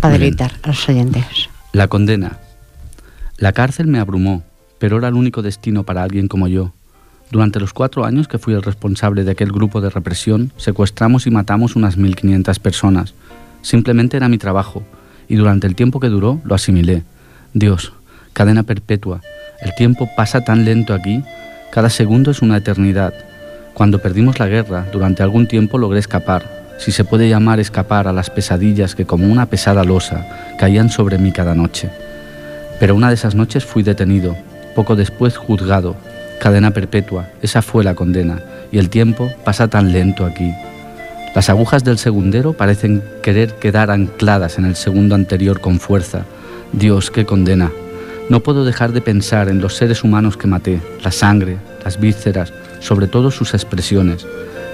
para 0.00 0.14
deleitar 0.14 0.52
a 0.62 0.68
los 0.68 0.88
oyentes. 0.88 1.48
La 1.72 1.88
condena. 1.88 2.38
La 3.36 3.52
cárcel 3.52 3.88
me 3.88 3.98
abrumó, 3.98 4.42
pero 4.78 4.98
era 4.98 5.08
el 5.08 5.14
único 5.14 5.42
destino 5.42 5.82
para 5.82 6.02
alguien 6.02 6.28
como 6.28 6.46
yo. 6.48 6.72
Durante 7.30 7.58
los 7.58 7.72
cuatro 7.72 8.04
años 8.04 8.28
que 8.28 8.38
fui 8.38 8.54
el 8.54 8.62
responsable 8.62 9.24
de 9.24 9.32
aquel 9.32 9.50
grupo 9.50 9.80
de 9.80 9.90
represión, 9.90 10.52
secuestramos 10.56 11.26
y 11.26 11.30
matamos 11.30 11.74
unas 11.74 11.98
1.500 11.98 12.60
personas. 12.60 13.14
Simplemente 13.64 14.16
era 14.16 14.28
mi 14.28 14.38
trabajo, 14.38 14.84
y 15.26 15.34
durante 15.34 15.66
el 15.66 15.74
tiempo 15.74 15.98
que 15.98 16.10
duró 16.10 16.40
lo 16.44 16.54
asimilé. 16.54 17.02
Dios, 17.54 17.94
cadena 18.32 18.62
perpetua. 18.62 19.22
El 19.60 19.74
tiempo 19.74 20.08
pasa 20.16 20.44
tan 20.44 20.64
lento 20.64 20.92
aquí, 20.94 21.24
cada 21.72 21.88
segundo 21.88 22.30
es 22.30 22.42
una 22.42 22.58
eternidad. 22.58 23.14
Cuando 23.72 23.98
perdimos 23.98 24.38
la 24.38 24.46
guerra, 24.46 24.86
durante 24.92 25.22
algún 25.22 25.48
tiempo 25.48 25.78
logré 25.78 25.98
escapar, 25.98 26.76
si 26.78 26.92
se 26.92 27.04
puede 27.04 27.28
llamar 27.28 27.58
escapar 27.58 28.06
a 28.06 28.12
las 28.12 28.30
pesadillas 28.30 28.94
que 28.94 29.06
como 29.06 29.26
una 29.26 29.46
pesada 29.46 29.82
losa 29.82 30.54
caían 30.60 30.90
sobre 30.90 31.18
mí 31.18 31.32
cada 31.32 31.56
noche. 31.56 31.88
Pero 32.78 32.94
una 32.94 33.08
de 33.08 33.14
esas 33.14 33.34
noches 33.34 33.64
fui 33.64 33.82
detenido, 33.82 34.36
poco 34.76 34.94
después 34.94 35.36
juzgado, 35.36 35.96
Cadena 36.40 36.72
perpetua, 36.72 37.30
esa 37.40 37.62
fue 37.62 37.84
la 37.84 37.94
condena, 37.94 38.38
y 38.70 38.76
el 38.76 38.90
tiempo 38.90 39.32
pasa 39.44 39.68
tan 39.68 39.92
lento 39.92 40.26
aquí. 40.26 40.52
Las 41.34 41.50
agujas 41.50 41.82
del 41.82 41.98
segundero 41.98 42.52
parecen 42.52 43.02
querer 43.20 43.54
quedar 43.54 43.90
ancladas 43.90 44.56
en 44.58 44.66
el 44.66 44.76
segundo 44.76 45.16
anterior 45.16 45.60
con 45.60 45.80
fuerza. 45.80 46.24
Dios, 46.72 47.10
qué 47.10 47.26
condena. 47.26 47.72
No 48.28 48.40
puedo 48.40 48.64
dejar 48.64 48.92
de 48.92 49.00
pensar 49.00 49.48
en 49.48 49.60
los 49.60 49.74
seres 49.74 50.04
humanos 50.04 50.36
que 50.36 50.46
maté, 50.46 50.80
la 51.02 51.10
sangre, 51.10 51.56
las 51.84 51.98
vísceras, 51.98 52.52
sobre 52.78 53.08
todo 53.08 53.32
sus 53.32 53.52
expresiones. 53.52 54.24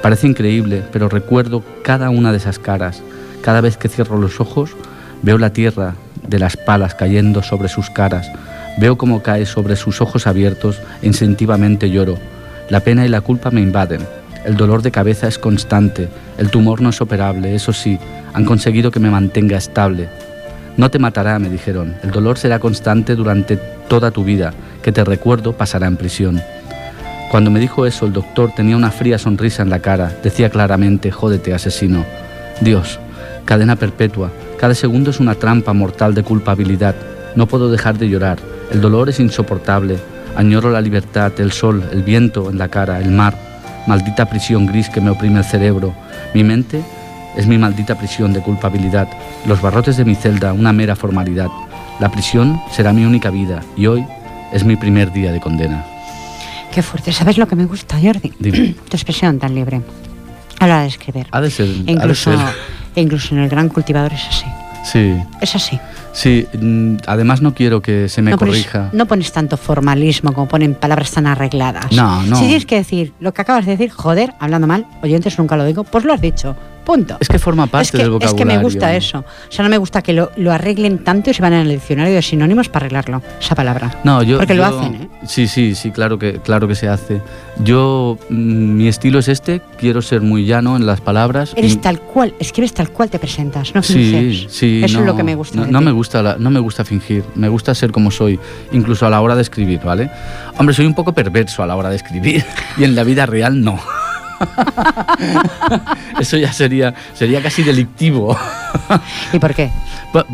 Parece 0.03 0.27
increíble, 0.27 0.83
pero 0.93 1.09
recuerdo 1.09 1.65
cada 1.83 2.11
una 2.11 2.31
de 2.31 2.37
esas 2.37 2.59
caras. 2.59 3.03
Cada 3.41 3.63
vez 3.63 3.79
que 3.79 3.89
cierro 3.89 4.19
los 4.19 4.39
ojos, 4.39 4.77
veo 5.23 5.39
la 5.39 5.55
tierra 5.55 5.95
de 6.29 6.39
las 6.39 6.59
palas 6.59 6.95
cayendo 6.95 7.43
sobre 7.43 7.71
sus 7.71 7.89
caras. 7.89 8.31
Veo 8.79 8.99
cómo 8.99 9.23
cae 9.23 9.47
sobre 9.47 9.77
sus 9.77 10.03
ojos 10.03 10.27
abiertos 10.27 10.79
e 11.01 11.07
instintivamente 11.07 11.91
lloro. 11.91 12.19
La 12.69 12.81
pena 12.81 13.07
y 13.07 13.09
la 13.09 13.23
culpa 13.23 13.51
me 13.51 13.63
invaden. 13.63 14.20
El 14.45 14.57
dolor 14.57 14.83
de 14.83 14.91
cabeza 14.91 15.29
es 15.29 15.39
constante. 15.39 16.09
El 16.39 16.51
tumor 16.51 16.81
no 16.81 16.91
es 16.91 17.01
operable, 17.01 17.55
eso 17.55 17.73
sí. 17.73 17.99
Han 18.33 18.45
conseguido 18.45 18.91
que 18.91 19.01
me 19.01 19.11
mantenga 19.11 19.59
estable. 19.59 20.09
No 20.77 20.91
te 20.91 20.99
matará, 20.99 21.39
me 21.39 21.51
dijeron. 21.51 21.97
El 22.03 22.11
dolor 22.11 22.39
será 22.39 22.59
constante 22.59 23.15
durante 23.17 23.57
toda 23.89 24.11
tu 24.11 24.25
vida. 24.25 24.55
Que 24.83 24.93
te 24.93 25.05
recuerdo 25.05 25.53
pasará 25.53 25.87
en 25.87 25.97
prisión. 25.97 26.41
Cuando 27.31 27.51
me 27.51 27.61
dijo 27.61 27.85
eso, 27.85 28.07
el 28.07 28.13
doctor 28.13 28.53
tenía 28.57 28.77
una 28.77 28.91
fría 28.91 29.19
sonrisa 29.19 29.63
en 29.63 29.71
la 29.71 29.81
cara. 29.81 30.11
Decía 30.23 30.49
claramente, 30.49 31.11
jódete, 31.11 31.53
asesino. 31.53 32.05
Dios, 32.61 32.99
cadena 33.45 33.77
perpetua. 33.77 34.31
Cada 34.59 34.75
segundo 34.75 35.11
es 35.11 35.21
una 35.21 35.35
trampa 35.35 35.73
mortal 35.73 36.15
de 36.15 36.23
culpabilidad. 36.23 36.95
No 37.37 37.47
puedo 37.47 37.71
dejar 37.71 37.99
de 37.99 38.09
llorar. 38.09 38.39
El 38.73 38.81
dolor 38.81 39.11
es 39.11 39.21
insoportable. 39.21 39.99
Añoro 40.35 40.71
la 40.71 40.81
libertad, 40.81 41.33
el 41.39 41.53
sol, 41.53 41.85
el 41.93 42.03
viento 42.03 42.51
en 42.51 42.59
la 42.59 42.69
cara, 42.69 42.99
el 43.01 43.11
mar. 43.11 43.50
Maldita 43.87 44.27
prisión 44.27 44.67
gris 44.67 44.89
que 44.89 45.01
me 45.01 45.11
oprime 45.11 45.39
el 45.39 45.45
cerebro. 45.45 45.95
Mi 46.35 46.45
mente 46.45 46.83
es 47.37 47.47
mi 47.47 47.59
maldita 47.59 47.95
prisión 47.97 48.33
de 48.33 48.41
culpabilidad. 48.41 49.09
Los 49.47 49.61
barrotes 49.61 49.97
de 49.97 50.05
mi 50.05 50.15
celda, 50.15 50.53
una 50.53 50.73
mera 50.73 50.97
formalidad. 50.97 51.49
La 51.99 52.11
prisión 52.11 52.61
será 52.71 52.93
mi 52.93 53.05
única 53.05 53.31
vida 53.31 53.63
y 53.77 53.87
hoy 53.87 54.05
es 54.53 54.65
mi 54.65 54.77
primer 54.77 55.13
día 55.13 55.33
de 55.33 55.41
condena. 55.41 55.85
Qué 56.73 56.83
fuerte. 56.83 57.13
¿Sabes 57.13 57.37
lo 57.37 57.49
que 57.49 57.57
me 57.57 57.67
gusta, 57.67 57.99
Jordi? 58.01 58.33
Dime. 58.39 58.75
Tu 58.89 58.97
expresión 58.97 59.39
tan 59.39 59.55
libre 59.55 59.83
a 60.61 60.67
la 60.67 60.75
hora 60.75 60.83
de 60.83 60.89
escribir. 60.89 61.27
Ha 61.31 61.41
de 61.41 61.51
ser. 61.51 61.69
ha 61.69 61.73
de 61.85 61.93
incluso, 61.93 62.31
ser. 62.31 62.55
e 62.95 63.01
incluso 63.01 63.35
en 63.35 63.41
el 63.43 63.49
gran 63.49 63.69
cultivador 63.69 64.13
es 64.13 64.27
así. 64.29 64.47
Sí, 64.85 65.17
Es 65.41 65.55
así. 65.55 65.79
sí. 66.13 66.47
mm, 66.59 66.97
Además 67.07 67.43
no 67.43 67.55
quiero 67.55 67.83
que 67.83 68.09
se 68.09 68.23
me 68.23 68.31
no, 68.33 68.39
pones, 68.39 68.55
corrija. 68.67 68.89
no 68.93 69.07
pones 69.07 69.31
tanto 69.33 69.57
formalismo 69.57 70.33
como 70.33 70.49
ponen 70.49 70.75
palabras 70.75 71.11
tan 71.11 71.27
arregladas. 71.27 71.93
No, 71.93 72.23
no. 72.23 72.37
Si 72.37 72.45
tienes 72.47 72.67
que 72.67 72.77
decir 72.77 73.13
lo 73.21 73.33
que 73.35 73.43
acabas 73.43 73.67
de 73.67 73.73
decir, 73.73 73.91
joder, 73.91 74.33
hablando 74.41 74.67
mal, 74.67 74.87
oyentes 75.03 75.39
nunca 75.39 75.57
lo 75.57 75.65
digo, 75.65 75.85
pues 75.85 76.05
lo 76.05 76.13
has 76.13 76.21
dicho. 76.21 76.57
Punto. 76.85 77.17
Es 77.21 77.29
que 77.29 77.39
forma 77.39 77.67
parte 77.67 77.85
es 77.87 77.91
que, 77.93 77.99
del 77.99 78.07
es 78.07 78.13
vocabulario. 78.13 78.47
que 78.51 78.57
me 78.57 78.63
gusta 78.63 78.95
eso. 78.97 79.19
O 79.21 79.53
sea, 79.53 79.63
no 79.63 79.69
me 79.69 79.79
gusta 79.79 80.03
que 80.03 80.13
lo, 80.13 80.31
lo 80.37 80.51
arreglen 80.53 81.05
tanto 81.05 81.31
y 81.31 81.35
se 81.35 81.43
van 81.43 81.53
en 81.53 81.61
el 81.61 81.69
diccionario 81.69 82.15
de 82.15 82.23
sinónimos 82.23 82.69
para 82.69 82.87
arreglarlo, 82.87 83.23
esa 83.41 83.55
palabra. 83.55 84.01
No, 84.05 84.23
yo. 84.23 84.39
Porque 84.39 84.55
lo 84.55 84.65
hacen, 84.65 84.95
¿eh? 84.95 85.09
Sí, 85.27 85.47
sí, 85.47 85.75
sí, 85.75 85.91
claro 85.91 86.19
que, 86.19 86.41
claro 86.41 86.67
que 86.67 86.75
se 86.75 86.89
hace. 86.89 87.21
Yo, 87.63 88.19
mm, 88.31 88.35
mi 88.77 88.89
estilo 88.89 89.19
es 89.19 89.29
este, 89.29 89.61
quiero 89.79 90.01
ser 90.03 90.21
muy 90.23 90.47
llano 90.47 90.77
en 90.77 90.87
las 90.87 91.01
palabras. 91.01 91.53
Eres 91.57 91.75
y- 91.75 91.77
tal 91.77 92.01
cual, 92.01 92.35
escribes 92.41 92.73
tal 92.73 92.91
cual 92.91 93.11
te 93.11 93.19
presentas, 93.19 93.75
no 93.75 93.83
Sí, 93.83 93.95
finges. 94.13 94.53
sí. 94.53 94.81
Eso 94.83 94.95
no, 94.95 95.01
es 95.01 95.07
lo 95.07 95.17
que 95.17 95.23
me 95.23 95.35
gusta. 95.35 95.61
No, 95.61 95.67
no 95.67 95.81
me 95.81 95.93
gusta 95.93 96.23
la- 96.23 96.37
no 96.39 96.51
me 96.51 96.61
gusta 96.61 96.85
fingir, 96.85 97.25
me 97.35 97.49
gusta 97.49 97.75
ser 97.75 97.93
como 97.93 98.11
soy, 98.11 98.39
incluso 98.73 99.07
a 99.07 99.11
la 99.11 99.21
hora 99.21 99.37
de 99.37 99.43
escribir, 99.43 99.81
¿vale? 99.85 100.11
Hombre, 100.59 100.75
soy 100.75 100.87
un 100.87 100.95
poco 100.95 101.13
perverso 101.13 101.63
a 101.63 101.67
la 101.67 101.77
hora 101.77 101.91
de 101.91 101.97
escribir 101.97 102.45
y 102.79 102.85
en 102.85 102.95
la 102.95 103.05
vida 103.05 103.27
real 103.27 103.63
no. 103.63 103.79
Eso 106.21 106.37
ya 106.37 106.53
sería, 106.53 106.95
sería 107.15 107.43
casi 107.43 107.63
delictivo. 107.63 108.37
¿Y 109.33 109.39
por 109.39 109.55
qué? 109.55 109.71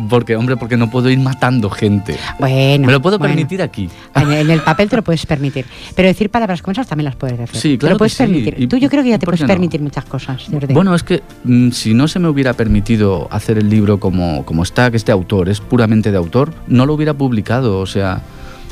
Porque, 0.09 0.35
hombre, 0.35 0.57
porque 0.57 0.75
no 0.75 0.89
puedo 0.89 1.07
ir 1.07 1.19
matando 1.19 1.69
gente. 1.69 2.17
Bueno. 2.39 2.87
Me 2.87 2.91
lo 2.91 2.99
puedo 2.99 3.19
bueno. 3.19 3.35
permitir 3.35 3.61
aquí. 3.61 3.87
En, 4.15 4.31
en 4.31 4.49
el 4.49 4.61
papel 4.61 4.89
te 4.89 4.95
lo 4.95 5.03
puedes 5.03 5.23
permitir. 5.27 5.67
Pero 5.95 6.07
decir 6.07 6.31
palabras 6.31 6.63
como 6.63 6.71
esas 6.71 6.87
también 6.87 7.05
las 7.05 7.15
puedes 7.15 7.37
decir. 7.37 7.59
Sí, 7.59 7.71
Te 7.73 7.77
claro 7.77 7.93
lo 7.93 7.97
que 7.97 7.99
puedes 7.99 8.13
sí. 8.13 8.23
permitir. 8.23 8.55
¿Y 8.57 8.65
Tú 8.65 8.77
yo 8.77 8.89
creo 8.89 9.03
que 9.03 9.09
ya 9.09 9.19
te 9.19 9.25
puedes 9.27 9.41
no? 9.41 9.47
permitir 9.47 9.79
muchas 9.81 10.05
cosas. 10.05 10.47
Bueno, 10.69 10.95
es 10.95 11.03
que 11.03 11.21
mm, 11.43 11.69
si 11.69 11.93
no 11.93 12.07
se 12.07 12.17
me 12.17 12.27
hubiera 12.27 12.53
permitido 12.53 13.27
hacer 13.29 13.59
el 13.59 13.69
libro 13.69 13.99
como, 13.99 14.43
como 14.45 14.63
está, 14.63 14.89
que 14.89 14.97
este 14.97 15.11
autor 15.11 15.47
es 15.47 15.61
puramente 15.61 16.11
de 16.11 16.17
autor, 16.17 16.53
no 16.67 16.87
lo 16.87 16.95
hubiera 16.95 17.13
publicado. 17.13 17.79
O 17.79 17.85
sea, 17.85 18.21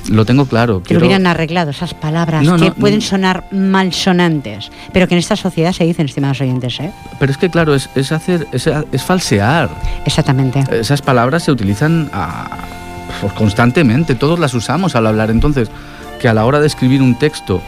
lo 0.10 0.26
tengo 0.26 0.46
claro. 0.46 0.84
que 0.84 0.94
lo 0.94 1.00
hubieran 1.00 1.26
arreglado 1.28 1.72
esas 1.72 1.94
palabras 1.94 2.44
No, 2.44 2.58
que 2.58 2.70
no, 2.70 2.74
pueden 2.76 3.00
no. 3.00 3.06
sonar 3.06 3.44
malsonantes, 3.52 4.72
pero 4.94 5.08
que 5.08 5.16
en 5.16 5.20
esta 5.20 5.36
sociedad 5.36 5.72
se 5.72 5.84
dicen, 5.86 6.06
estimados 6.06 6.42
oyentes, 6.42 6.80
¿eh? 6.80 6.92
Pero 7.20 7.32
es 7.32 7.38
que, 7.38 7.50
claro, 7.50 7.74
es, 7.76 7.90
es 7.96 8.12
hacer, 8.12 8.48
es, 8.52 8.68
es 8.92 9.04
falsear. 9.04 9.70
Exactamente. 10.06 10.64
Esas 10.72 11.02
palabras 11.02 11.44
se 11.44 11.52
utilizan 11.52 12.10
a- 12.14 12.48
pues, 13.22 13.34
constantemente, 13.34 14.16
todos 14.16 14.40
las 14.40 14.54
usamos 14.54 14.96
al 14.96 15.08
hablar. 15.08 15.30
Entonces, 15.32 15.70
que 16.20 16.28
a 16.28 16.34
la 16.34 16.46
hora 16.46 16.60
de 16.60 16.68
escribir 16.68 17.02
un 17.02 17.16
texto 17.18 17.62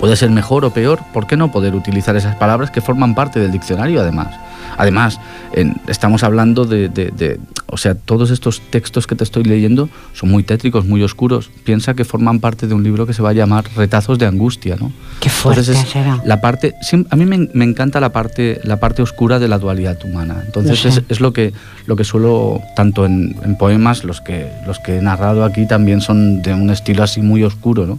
puede 0.00 0.16
ser 0.16 0.30
mejor 0.30 0.64
o 0.64 0.70
peor, 0.70 1.00
¿por 1.12 1.26
qué 1.26 1.36
no 1.36 1.50
poder 1.50 1.74
utilizar 1.74 2.14
esas 2.16 2.36
palabras 2.36 2.70
que 2.70 2.80
forman 2.80 3.14
parte 3.14 3.40
del 3.40 3.50
diccionario 3.52 4.00
además? 4.00 4.28
Además, 4.76 5.18
en- 5.52 5.76
estamos 5.88 6.22
hablando 6.22 6.64
de, 6.64 6.88
de- 6.88 7.10
de- 7.10 7.40
O 7.70 7.76
sea, 7.76 7.94
todos 7.94 8.30
estos 8.30 8.60
textos 8.70 9.06
que 9.06 9.14
te 9.14 9.24
estoy 9.24 9.44
leyendo 9.44 9.88
son 10.14 10.30
muy 10.30 10.42
tétricos, 10.42 10.86
muy 10.86 11.02
oscuros. 11.02 11.50
Piensa 11.64 11.92
que 11.94 12.04
forman 12.04 12.40
parte 12.40 12.66
de 12.66 12.72
un 12.74 12.82
libro 12.82 13.06
que 13.06 13.12
se 13.12 13.20
va 13.22 13.30
a 13.30 13.32
llamar 13.34 13.64
Retazos 13.76 14.18
de 14.18 14.26
Angustia, 14.26 14.76
¿no? 14.80 14.90
Qué 15.20 15.28
fuerte 15.28 15.60
Entonces, 15.60 15.94
es 15.94 16.26
la 16.26 16.40
parte, 16.40 16.74
a 17.10 17.16
mí 17.16 17.26
me, 17.26 17.48
me 17.52 17.64
encanta 17.64 18.00
la 18.00 18.10
parte, 18.10 18.60
la 18.64 18.78
parte 18.80 19.02
oscura 19.02 19.38
de 19.38 19.48
la 19.48 19.58
dualidad 19.58 19.98
humana. 20.04 20.42
Entonces 20.46 21.02
es 21.08 21.20
lo 21.20 21.32
que 21.34 21.52
lo 21.86 21.94
que 21.96 22.04
suelo 22.04 22.60
tanto 22.74 23.04
en, 23.04 23.36
en 23.44 23.56
poemas 23.56 24.02
los 24.04 24.20
que 24.22 24.50
los 24.66 24.78
que 24.78 24.96
he 24.98 25.02
narrado 25.02 25.44
aquí 25.44 25.66
también 25.66 26.00
son 26.00 26.40
de 26.42 26.54
un 26.54 26.70
estilo 26.70 27.02
así 27.02 27.20
muy 27.20 27.42
oscuro, 27.44 27.86
¿no? 27.86 27.98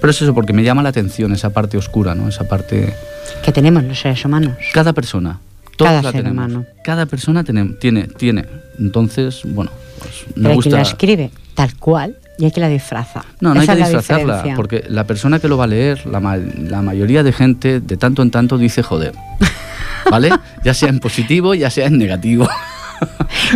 Pero 0.00 0.10
es 0.10 0.20
eso 0.20 0.34
porque 0.34 0.52
me 0.52 0.62
llama 0.62 0.82
la 0.82 0.90
atención 0.90 1.32
esa 1.32 1.50
parte 1.50 1.78
oscura, 1.78 2.14
¿no? 2.14 2.28
Esa 2.28 2.44
parte 2.46 2.94
Que 3.42 3.50
tenemos 3.52 3.82
los 3.84 3.98
seres 3.98 4.22
humanos. 4.26 4.52
cada 4.74 4.92
persona, 4.92 5.38
todos 5.76 5.90
Cada 5.90 6.02
la 6.02 6.12
ser 6.12 6.22
tenemos. 6.24 6.46
humano. 6.46 6.66
Cada 6.84 7.06
persona 7.06 7.44
tiene 7.44 7.64
tiene 7.80 8.04
tiene. 8.04 8.44
Entonces, 8.78 9.42
bueno, 9.44 9.70
pues 9.98 10.12
Pero 10.34 10.40
me 10.42 10.48
hay 10.50 10.54
gusta 10.56 10.70
quien 10.70 10.82
la 10.82 10.88
escribe 10.88 11.30
tal 11.54 11.74
cual 11.76 12.16
y 12.38 12.44
hay 12.44 12.50
quien 12.50 12.62
la 12.62 12.68
disfraza. 12.68 13.24
no, 13.40 13.54
no 13.54 13.60
hay 13.60 13.66
que 13.66 13.76
disfrazarla, 13.76 14.24
diferencia. 14.36 14.56
porque 14.56 14.84
la 14.88 15.04
persona 15.04 15.38
que 15.38 15.48
lo 15.48 15.56
va 15.56 15.64
a 15.64 15.68
leer, 15.68 16.06
la, 16.06 16.20
ma- 16.20 16.36
la 16.36 16.82
mayoría 16.82 17.22
de 17.22 17.32
gente, 17.32 17.80
de 17.80 17.96
tanto 17.96 18.22
en 18.22 18.30
tanto 18.30 18.58
dice 18.58 18.82
joder. 18.82 19.12
¿Vale? 20.10 20.30
Ya 20.64 20.72
sea 20.74 20.88
en 20.88 21.00
positivo, 21.00 21.54
ya 21.54 21.68
sea 21.70 21.86
en 21.86 21.98
negativo. 21.98 22.48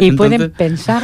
Y 0.01 0.13
pueden 0.13 0.43
Entonces- 0.43 0.57
pensar 0.59 1.03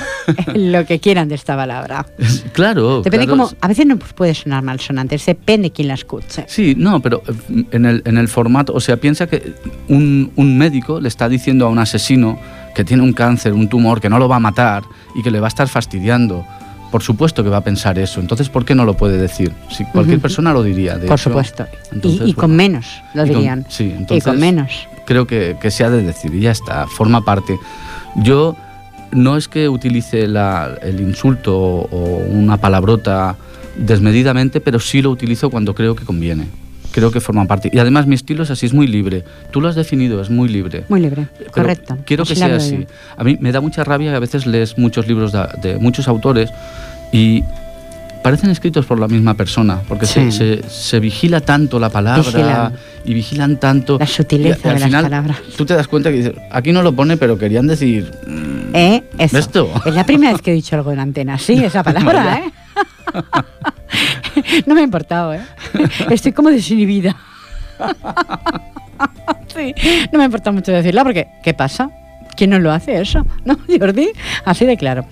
en 0.55 0.72
lo 0.72 0.85
que 0.87 1.01
quieran 1.01 1.29
de 1.29 1.35
esta 1.35 1.57
palabra. 1.57 2.07
claro. 2.53 3.03
Depende 3.03 3.27
claro. 3.27 3.44
cómo. 3.49 3.57
A 3.61 3.68
veces 3.68 3.87
no 3.87 3.99
puede 3.99 4.35
sonar 4.35 4.62
malsonante, 4.62 5.18
depende 5.25 5.70
quién 5.70 5.88
la 5.88 5.94
escuche. 5.94 6.44
Sí, 6.49 6.75
no, 6.77 7.01
pero 7.01 7.22
en 7.70 7.85
el, 7.87 8.03
en 8.05 8.18
el 8.18 8.29
formato, 8.29 8.72
o 8.75 8.81
sea, 8.81 8.96
piensa 8.99 9.27
que 9.27 9.55
un, 9.88 10.31
un 10.37 10.59
médico 10.59 11.01
le 11.01 11.09
está 11.09 11.29
diciendo 11.29 11.66
a 11.66 11.68
un 11.70 11.79
asesino 11.79 12.38
que 12.75 12.85
tiene 12.85 13.03
un 13.03 13.12
cáncer, 13.12 13.53
un 13.55 13.68
tumor, 13.68 14.01
que 14.01 14.09
no 14.09 14.18
lo 14.18 14.29
va 14.29 14.37
a 14.37 14.40
matar 14.40 14.85
y 15.14 15.22
que 15.22 15.31
le 15.31 15.40
va 15.40 15.46
a 15.46 15.49
estar 15.49 15.68
fastidiando. 15.68 16.46
Por 16.92 17.03
supuesto 17.03 17.42
que 17.42 17.51
va 17.51 17.57
a 17.59 17.64
pensar 17.64 17.99
eso. 17.99 18.20
Entonces, 18.20 18.49
¿por 18.49 18.64
qué 18.64 18.75
no 18.75 18.85
lo 18.85 18.94
puede 18.94 19.18
decir? 19.18 19.53
Si 19.70 19.85
cualquier 19.87 20.18
Ujú. 20.18 20.22
persona 20.22 20.53
lo 20.53 20.62
diría. 20.62 20.94
De 20.99 21.07
Por 21.09 21.18
hecho. 21.18 21.31
supuesto. 21.31 21.66
entonces, 21.92 22.20
y 22.27 22.31
y 22.31 22.35
con 22.35 22.51
bueno. 22.57 22.57
menos, 22.57 22.87
lo 23.14 23.25
Y 23.25 23.29
con- 23.29 23.37
dirían. 23.37 23.66
sí, 23.68 23.85
y 23.85 23.90
entonces- 23.92 24.25
con 24.25 24.38
menos. 24.38 24.87
creo 25.05 25.27
que, 25.27 25.57
que 25.61 25.70
se 25.70 25.83
ha 25.85 25.90
de 25.90 26.03
decir 26.03 26.33
y 26.35 26.40
ya 26.40 26.53
está, 26.53 26.87
forma 26.87 27.25
parte. 27.25 27.59
Yo 28.22 28.57
no 29.12 29.37
es 29.37 29.48
que 29.48 29.68
utilice 29.68 30.26
la- 30.26 30.76
el 30.83 31.00
insulto 31.00 31.57
o 31.59 32.22
una 32.29 32.57
palabrota 32.57 33.37
desmedidamente, 33.76 34.61
pero 34.61 34.81
sí 34.81 35.02
lo 35.02 35.11
utilizo 35.11 35.50
cuando 35.50 35.74
creo 35.74 35.94
que 35.94 36.05
conviene. 36.05 36.46
Creo 36.92 37.11
que 37.11 37.20
forma 37.20 37.44
parte. 37.44 37.70
Y 37.72 37.79
además 37.79 38.07
mi 38.07 38.14
estilo 38.14 38.42
es 38.42 38.50
así, 38.50 38.64
es 38.64 38.72
muy 38.72 38.86
libre. 38.86 39.22
Tú 39.51 39.61
lo 39.61 39.68
has 39.68 39.74
definido, 39.74 40.20
es 40.22 40.30
muy 40.30 40.49
libre. 40.49 40.84
Muy 40.88 41.01
libre, 41.01 41.26
Pero 41.38 41.51
correcto. 41.53 41.99
Quiero 42.07 42.24
que 42.24 42.34
sea 42.34 42.57
así. 42.57 42.86
A 43.18 43.22
mí 43.22 43.36
me 43.38 43.53
da 43.53 43.61
mucha 43.61 43.84
rabia 43.84 44.11
que 44.12 44.16
a 44.16 44.20
veces 44.20 44.47
lees 44.47 44.78
muchos 44.78 45.07
libros 45.07 45.30
de, 45.32 45.47
de 45.62 45.78
muchos 45.78 46.09
autores 46.09 46.51
y 47.12 47.45
parecen 48.27 48.51
escritos 48.51 48.85
por 48.87 48.99
la 48.99 49.07
misma 49.07 49.35
persona, 49.35 49.79
porque 49.87 50.05
se, 50.05 50.33
Sí. 50.33 50.39
se- 50.39 50.68
se 50.68 50.99
vigila 50.99 51.41
tanto 51.41 51.79
la 51.79 51.91
palabra 51.91 52.24
Vigilan. 52.24 52.72
y 53.05 53.14
vigilan 53.14 53.57
tanto. 53.61 53.99
La 54.01 54.07
sutileza 54.09 54.66
y 54.66 54.70
al 54.72 54.81
de 54.81 54.89
las 54.91 55.03
palabras. 55.05 55.37
Tú 55.57 55.64
te 55.64 55.74
das 55.74 55.87
cuenta 55.87 56.11
que 56.11 56.16
dices, 56.16 56.33
aquí 56.51 56.72
no 56.72 56.83
lo 56.83 56.93
pone, 56.93 57.16
pero 57.16 57.39
querían 57.39 57.68
decir. 57.68 58.11
mm, 58.27 58.74
¿Eh? 58.74 59.05
Eso. 59.16 59.37
¿Ves 59.37 59.49
tú? 59.49 59.68
Es 59.85 59.95
la 59.95 60.03
primera 60.05 60.33
vez 60.33 60.43
que 60.43 60.51
he 60.51 60.55
dicho 60.62 60.74
algo 60.74 60.91
en 60.91 60.99
antena. 60.99 61.39
Sí, 61.39 61.62
esa 61.64 61.85
palabra, 61.91 62.39
¿eh? 62.39 62.53
no 64.66 64.74
me 64.74 64.81
ha 64.81 64.85
importado, 64.85 65.33
¿eh? 65.33 65.41
Estoy 66.11 66.33
como 66.33 66.51
desinhibida. 66.51 67.14
sí, 69.55 69.72
no 70.12 70.18
me 70.18 70.24
ha 70.24 70.27
importado 70.27 70.53
mucho 70.53 70.72
decirla 70.72 71.05
porque, 71.05 71.29
¿qué 71.45 71.55
pasa? 71.55 71.91
¿Quién 72.37 72.51
no 72.51 72.59
lo 72.59 72.72
hace 72.72 73.01
eso? 73.01 73.26
¿No, 73.45 73.59
Jordi? 73.78 74.11
Así 74.45 74.66
de 74.66 74.76
claro. 74.76 75.07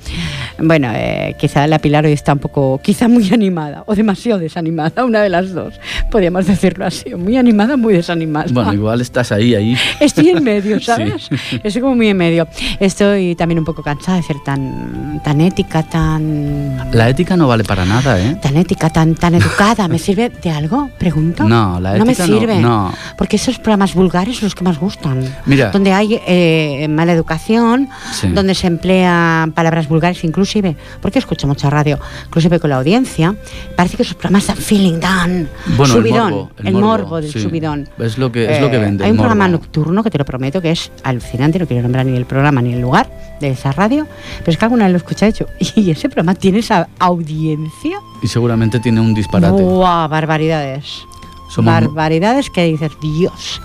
Bueno, 0.58 0.90
eh, 0.94 1.34
quizá 1.38 1.66
la 1.66 1.78
Pilar 1.78 2.04
hoy 2.04 2.12
está 2.12 2.32
un 2.32 2.38
poco, 2.38 2.80
quizá 2.82 3.08
muy 3.08 3.28
animada 3.32 3.82
o 3.86 3.94
demasiado 3.94 4.38
desanimada, 4.38 5.04
una 5.04 5.22
de 5.22 5.28
las 5.28 5.52
dos. 5.52 5.74
Podríamos 6.10 6.46
decirlo 6.46 6.86
así, 6.86 7.14
muy 7.14 7.36
animada, 7.36 7.76
muy 7.76 7.94
desanimada. 7.94 8.46
Bueno, 8.52 8.72
igual 8.72 9.00
estás 9.00 9.32
ahí, 9.32 9.54
ahí. 9.54 9.76
Estoy 10.00 10.30
en 10.30 10.44
medio, 10.44 10.78
¿sabes? 10.80 11.28
Estoy 11.62 11.82
como 11.82 11.96
muy 11.96 12.08
en 12.08 12.16
medio. 12.16 12.46
Estoy 12.78 13.34
también 13.34 13.58
un 13.58 13.64
poco 13.64 13.82
cansada 13.82 14.18
de 14.18 14.22
ser 14.22 14.36
tan, 14.44 15.20
tan 15.24 15.40
ética, 15.40 15.82
tan... 15.82 16.90
La 16.92 17.08
ética 17.08 17.36
no 17.36 17.48
vale 17.48 17.64
para 17.64 17.84
nada, 17.84 18.20
¿eh? 18.20 18.36
Tan 18.40 18.56
ética, 18.56 18.90
tan, 18.90 19.14
tan 19.14 19.34
educada. 19.34 19.88
¿Me 19.88 19.98
sirve 19.98 20.28
de 20.30 20.50
algo? 20.50 20.90
Pregunto. 20.98 21.44
No, 21.48 21.80
la 21.80 21.96
ética 21.96 21.98
no 21.98 22.04
me 22.04 22.14
sirve. 22.14 22.60
No, 22.60 22.92
Porque 23.16 23.36
esos 23.36 23.58
programas 23.58 23.94
vulgares 23.94 24.36
son 24.36 24.46
los 24.46 24.54
que 24.54 24.64
más 24.64 24.78
gustan. 24.78 25.24
Mira. 25.46 25.70
Donde 25.70 25.92
hay 25.92 26.20
eh, 26.26 26.86
mala 26.88 27.13
educación, 27.14 27.88
Sí. 28.12 28.28
donde 28.28 28.54
se 28.54 28.66
emplean 28.66 29.52
palabras 29.52 29.88
vulgares, 29.88 30.22
inclusive, 30.24 30.76
porque 31.00 31.18
escucho 31.18 31.46
mucha 31.46 31.70
radio, 31.70 31.98
inclusive 32.26 32.60
con 32.60 32.70
la 32.70 32.76
audiencia, 32.76 33.34
parece 33.76 33.96
que 33.96 34.02
esos 34.02 34.14
programas 34.16 34.46
dan 34.46 34.56
feeling, 34.56 35.00
dan 35.00 35.48
Bueno, 35.76 35.94
el 35.94 36.00
subidón, 36.02 36.30
morbo, 36.32 36.50
el 36.58 36.66
el 36.66 36.72
morbo, 36.74 36.86
morbo, 36.88 37.20
del 37.20 37.32
sí. 37.32 37.40
subidón. 37.40 37.88
Es 37.98 38.18
lo 38.18 38.30
que- 38.32 38.52
es 38.54 38.60
lo 38.60 38.70
que 38.70 38.78
vende, 38.78 39.04
Hay 39.04 39.10
el 39.10 39.14
un 39.16 39.18
programa 39.18 39.44
morbo. 39.48 39.58
nocturno 39.58 40.02
que 40.02 40.10
te 40.10 40.18
lo 40.18 40.24
prometo 40.24 40.60
que 40.60 40.70
es 40.72 40.90
alucinante, 41.02 41.58
no 41.58 41.66
quiero 41.66 41.82
nombrar 41.82 42.04
ni 42.06 42.16
el 42.16 42.26
programa 42.26 42.60
ni 42.62 42.72
el 42.74 42.80
lugar 42.80 43.08
de 43.40 43.50
esa 43.50 43.72
radio, 43.72 44.06
pero 44.40 44.52
es 44.52 44.58
que 44.58 44.64
alguna 44.64 44.84
vez 44.84 44.92
lo 44.92 44.98
escuché 44.98 45.26
hecho 45.26 45.46
y 45.76 45.90
ese 45.90 46.08
programa 46.08 46.34
tiene 46.34 46.58
esa 46.58 46.88
audiencia. 46.98 47.98
Y 48.22 48.26
seguramente 48.28 48.80
tiene 48.80 49.00
un 49.00 49.14
disparate. 49.14 49.62
¡Buah! 49.62 50.06
Barbaridades. 50.08 51.02
Somos- 51.50 51.66
barbaridades 51.72 52.50
que 52.50 52.64
dices, 52.64 52.92
Dios. 53.00 53.60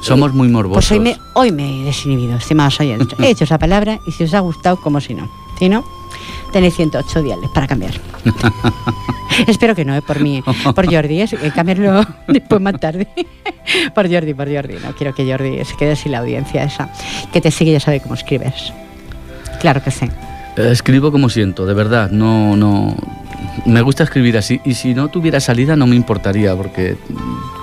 Somos 0.00 0.32
muy 0.32 0.48
morbosos. 0.48 0.88
Pues 0.88 0.92
hoy 0.92 1.00
me, 1.00 1.18
hoy 1.34 1.52
me 1.52 1.82
he 1.82 1.84
desinhibido, 1.84 2.36
estimados 2.36 2.80
oyentes. 2.80 3.18
He 3.18 3.30
hecho 3.30 3.44
esa 3.44 3.58
palabra 3.58 4.00
y 4.06 4.12
si 4.12 4.24
os 4.24 4.34
ha 4.34 4.40
gustado, 4.40 4.76
como 4.80 5.00
si 5.00 5.14
no. 5.14 5.30
Si 5.58 5.68
no, 5.68 5.84
tenéis 6.52 6.74
108 6.76 7.22
diales 7.22 7.50
para 7.50 7.66
cambiar. 7.66 7.92
Espero 9.46 9.74
que 9.74 9.84
no, 9.84 9.94
¿eh? 9.94 10.02
por 10.02 10.20
mí, 10.20 10.42
por 10.74 10.92
Jordi, 10.92 11.20
es 11.20 11.32
eh, 11.32 11.52
cambiarlo 11.54 12.04
después 12.28 12.60
más 12.60 12.78
tarde. 12.80 13.08
por 13.94 14.10
Jordi, 14.10 14.34
por 14.34 14.52
Jordi. 14.52 14.74
No 14.82 14.94
quiero 14.94 15.14
que 15.14 15.30
Jordi 15.30 15.64
se 15.64 15.76
quede 15.76 15.96
sin 15.96 16.12
la 16.12 16.18
audiencia 16.18 16.64
esa. 16.64 16.90
Que 17.32 17.40
te 17.40 17.50
sigue 17.50 17.70
y 17.70 17.74
ya 17.74 17.80
sabe 17.80 18.00
cómo 18.00 18.14
escribes. 18.14 18.72
Claro 19.60 19.82
que 19.82 19.90
sí. 19.90 20.06
Eh, 20.56 20.68
Escribo 20.72 21.12
como 21.12 21.28
siento, 21.28 21.66
de 21.66 21.74
verdad. 21.74 22.10
No, 22.10 22.56
no. 22.56 22.96
Me 23.66 23.82
gusta 23.82 24.04
escribir 24.04 24.36
así. 24.36 24.60
Y 24.64 24.74
si 24.74 24.94
no 24.94 25.08
tuviera 25.08 25.40
salida, 25.40 25.76
no 25.76 25.86
me 25.86 25.96
importaría, 25.96 26.54
porque 26.56 26.96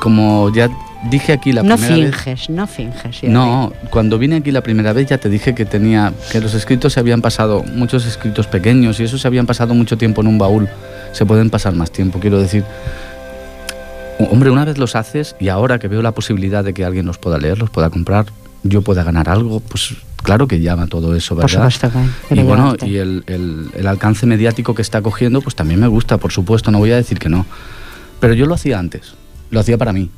como 0.02 0.52
ya 0.54 0.70
dije 1.10 1.34
aquí 1.34 1.52
la 1.54 1.64
no 1.64 1.76
primera 1.76 1.96
vez. 1.96 2.16
finges, 2.16 2.50
no 2.50 2.68
finges. 2.68 3.16
Jordi. 3.16 3.28
No, 3.30 3.72
cuando 3.90 4.18
vine 4.18 4.38
aquí 4.38 4.52
la 4.52 4.62
primera 4.62 4.94
vez 4.94 5.08
ya 5.08 5.18
te 5.18 5.30
dije 5.30 5.54
que 5.56 5.66
tenía 5.66 6.14
que 6.32 6.42
los 6.42 6.54
escritos 6.54 6.94
se 6.94 7.00
habían 7.00 7.22
pasado, 7.22 7.64
muchos 7.76 8.06
escritos 8.06 8.48
pequeños 8.48 9.00
y 9.00 9.04
eso 9.04 9.18
se 9.18 9.28
habían 9.28 9.46
pasado 9.46 9.74
mucho 9.74 9.98
tiempo 9.98 10.22
en 10.22 10.28
un 10.28 10.38
baúl. 10.38 10.68
Se 11.14 11.26
pueden 11.26 11.50
pasar 11.50 11.74
más 11.74 11.92
tiempo, 11.92 12.20
quiero 12.20 12.40
decir. 12.40 12.64
Hombre, 14.32 14.50
una 14.50 14.66
vez 14.66 14.78
los 14.80 14.96
haces 14.96 15.36
y 15.40 15.50
ahora 15.50 15.78
que 15.78 15.88
veo 15.88 16.02
la 16.02 16.12
posibilidad 16.12 16.64
de 16.64 16.74
que 16.74 16.84
alguien 16.84 17.06
los 17.06 17.20
pueda 17.20 17.38
leer, 17.38 17.60
los 17.60 17.70
pueda 17.70 17.90
comprar, 17.92 18.26
yo 18.64 18.82
pueda 18.82 19.04
ganar 19.04 19.30
algo, 19.30 19.60
pues 19.60 19.94
claro 20.24 20.48
que 20.48 20.60
llama 20.60 20.88
todo 20.88 21.16
eso, 21.16 21.36
Por 21.36 21.44
¿verdad? 21.50 21.70
supuesto 21.70 22.00
que 22.30 22.36
Y 22.36 22.44
bueno, 22.44 22.76
y 22.84 22.98
el, 22.98 23.24
el- 23.28 23.70
el 23.76 23.86
alcance 23.88 24.26
mediático 24.26 24.74
que 24.74 24.82
está 24.82 25.02
cogiendo, 25.04 25.42
pues 25.42 25.56
también 25.56 25.80
me 25.80 25.88
gusta, 25.88 26.18
por 26.18 26.32
supuesto, 26.32 26.72
no 26.72 26.80
voy 26.80 26.92
a 26.92 26.96
decir 26.96 27.20
que 27.20 27.30
no. 27.30 27.46
Pero 28.20 28.34
yo 28.34 28.48
lo 28.48 28.56
hacía 28.56 28.80
antes, 28.80 29.14
lo 29.52 29.60
hacía 29.60 29.78
para 29.78 29.94
mí 29.94 30.10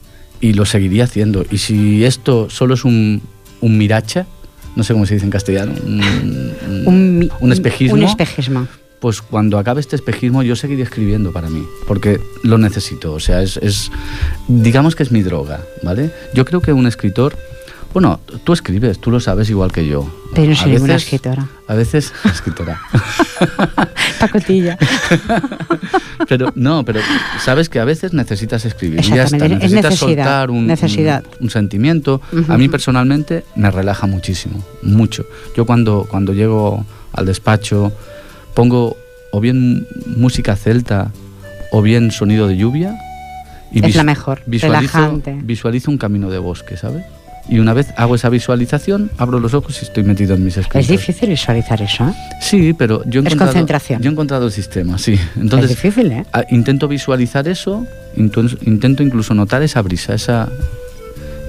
y 0.41 0.53
lo 0.53 0.65
seguiría 0.65 1.03
haciendo. 1.05 1.45
Y 1.51 1.57
si 1.57 2.03
esto 2.05 2.49
solo 2.49 2.73
es 2.73 2.85
un, 2.85 3.21
un 3.61 3.77
miracha, 3.77 4.25
no 4.75 4.83
sé 4.83 4.93
cómo 4.93 5.05
se 5.05 5.15
dice 5.15 5.25
en 5.25 5.31
castellano, 5.31 5.73
un, 5.85 6.53
un, 6.85 7.31
un 7.39 7.51
espejismo, 7.51 7.95
Un 7.95 8.03
espejismo. 8.03 8.67
pues 8.99 9.21
cuando 9.21 9.57
acabe 9.57 9.81
este 9.81 9.95
espejismo 9.95 10.43
yo 10.43 10.55
seguiré 10.55 10.83
escribiendo 10.83 11.31
para 11.31 11.49
mí, 11.49 11.63
porque 11.87 12.19
lo 12.43 12.57
necesito, 12.57 13.13
o 13.13 13.19
sea, 13.19 13.41
es, 13.41 13.57
es 13.57 13.91
digamos 14.47 14.95
que 14.95 15.03
es 15.03 15.11
mi 15.11 15.23
droga, 15.23 15.61
¿vale? 15.83 16.11
Yo 16.33 16.45
creo 16.45 16.61
que 16.61 16.71
un 16.73 16.87
escritor, 16.87 17.35
bueno, 17.93 18.19
tú 18.43 18.53
escribes, 18.53 18.99
tú 18.99 19.09
lo 19.11 19.19
sabes 19.19 19.49
igual 19.49 19.71
que 19.71 19.87
yo. 19.87 20.07
Pero 20.35 20.55
soy 20.55 20.73
veces- 20.73 20.89
escritora. 21.03 21.47
A 21.67 21.73
veces, 21.75 22.13
escritora. 22.25 22.79
Pacotilla. 24.19 24.77
pero 26.27 26.51
no, 26.55 26.83
pero 26.85 26.99
sabes 27.43 27.69
que 27.69 27.79
a 27.79 27.85
veces 27.85 28.13
necesitas 28.13 28.65
escribir. 28.65 29.01
ya 29.01 29.23
está, 29.23 29.37
es 29.37 29.49
necesitas 29.51 29.83
necesidad, 29.91 29.97
soltar 29.97 30.51
un, 30.51 30.67
necesidad. 30.67 31.23
un- 31.39 31.45
un 31.45 31.49
sentimiento. 31.49 32.21
A 32.47 32.57
mí 32.57 32.67
personalmente 32.69 33.43
me 33.55 33.71
relaja 33.71 34.07
muchísimo, 34.07 34.63
mucho. 34.83 35.25
Yo 35.55 35.65
cuando, 35.65 36.05
cuando 36.09 36.33
llego 36.33 36.85
al 37.13 37.25
despacho 37.25 37.91
pongo 38.53 38.95
o 39.31 39.39
bien 39.39 39.87
música 40.17 40.55
celta 40.55 41.11
o 41.71 41.81
bien 41.81 42.11
sonido 42.11 42.47
de 42.47 42.57
lluvia. 42.57 42.95
Y 43.71 43.85
Es 43.85 43.95
la 43.95 44.03
mejor, 44.03 44.41
Visualizo, 44.47 44.97
relajante. 44.97 45.37
visualizo 45.43 45.91
un 45.91 45.99
camino 45.99 46.29
de 46.31 46.39
bosque, 46.39 46.75
¿sabes? 46.75 47.05
Y 47.49 47.57
una 47.59 47.73
vez 47.73 47.87
hago 47.97 48.13
esa 48.15 48.29
visualización, 48.29 49.09
abro 49.17 49.39
los 49.39 49.53
ojos 49.55 49.81
y 49.81 49.85
estoy 49.85 50.03
metido 50.03 50.35
en 50.35 50.43
mis 50.43 50.55
escritos. 50.57 50.81
Es 50.81 50.87
difícil 50.87 51.29
visualizar 51.29 51.81
eso, 51.81 52.07
¿eh? 52.07 52.13
Sí, 52.41 52.73
pero 52.73 53.03
yo 53.05 53.21
he 53.21 53.23
Es 53.23 53.33
encontrado, 53.33 53.51
concentración. 53.53 54.01
Yo 54.03 54.09
he 54.09 54.13
encontrado 54.13 54.45
el 54.45 54.51
sistema, 54.51 54.97
sí. 54.99 55.17
Entonces, 55.35 55.71
es 55.71 55.81
difícil, 55.81 56.11
¿eh? 56.11 56.25
a- 56.31 56.45
intento 56.51 56.87
visualizar 56.87 57.47
eso, 57.47 57.85
intento 58.15 59.01
incluso 59.03 59.33
notar 59.33 59.63
esa 59.63 59.81
brisa, 59.81 60.13
esa 60.13 60.47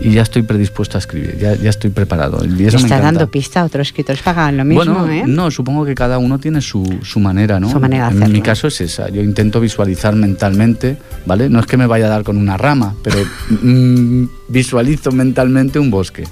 y 0.00 0.12
ya 0.12 0.22
estoy 0.22 0.42
predispuesto 0.42 0.96
a 0.96 1.00
escribir, 1.00 1.36
ya, 1.38 1.54
ya 1.54 1.70
estoy 1.70 1.90
preparado. 1.90 2.38
Y 2.44 2.64
eso 2.64 2.78
me 2.78 2.84
Está 2.84 2.96
encanta. 2.96 3.02
dando 3.02 3.30
pista 3.30 3.60
a 3.60 3.64
otros 3.64 3.88
escritores 3.88 4.22
que 4.22 4.30
hagan 4.30 4.56
lo 4.56 4.64
mismo, 4.64 4.84
bueno, 4.84 5.08
¿eh? 5.12 5.24
no, 5.26 5.50
supongo 5.50 5.84
que 5.84 5.94
cada 5.94 6.18
uno 6.18 6.38
tiene 6.38 6.60
su, 6.60 7.00
su 7.02 7.20
manera, 7.20 7.60
¿no? 7.60 7.70
Su 7.70 7.78
manera 7.80 8.10
de 8.10 8.24
en 8.24 8.32
mi 8.32 8.40
caso 8.40 8.68
es 8.68 8.80
esa. 8.80 9.08
Yo 9.10 9.22
intento 9.22 9.60
visualizar 9.60 10.14
mentalmente, 10.14 10.96
¿vale? 11.26 11.48
No 11.50 11.60
es 11.60 11.66
que 11.66 11.76
me 11.76 11.86
vaya 11.86 12.06
a 12.06 12.08
dar 12.08 12.24
con 12.24 12.36
una 12.38 12.56
rama, 12.56 12.94
pero 13.02 13.18
mm, 13.62 14.24
visualizo 14.48 15.12
mentalmente 15.12 15.78
un 15.78 15.90
bosque. 15.90 16.24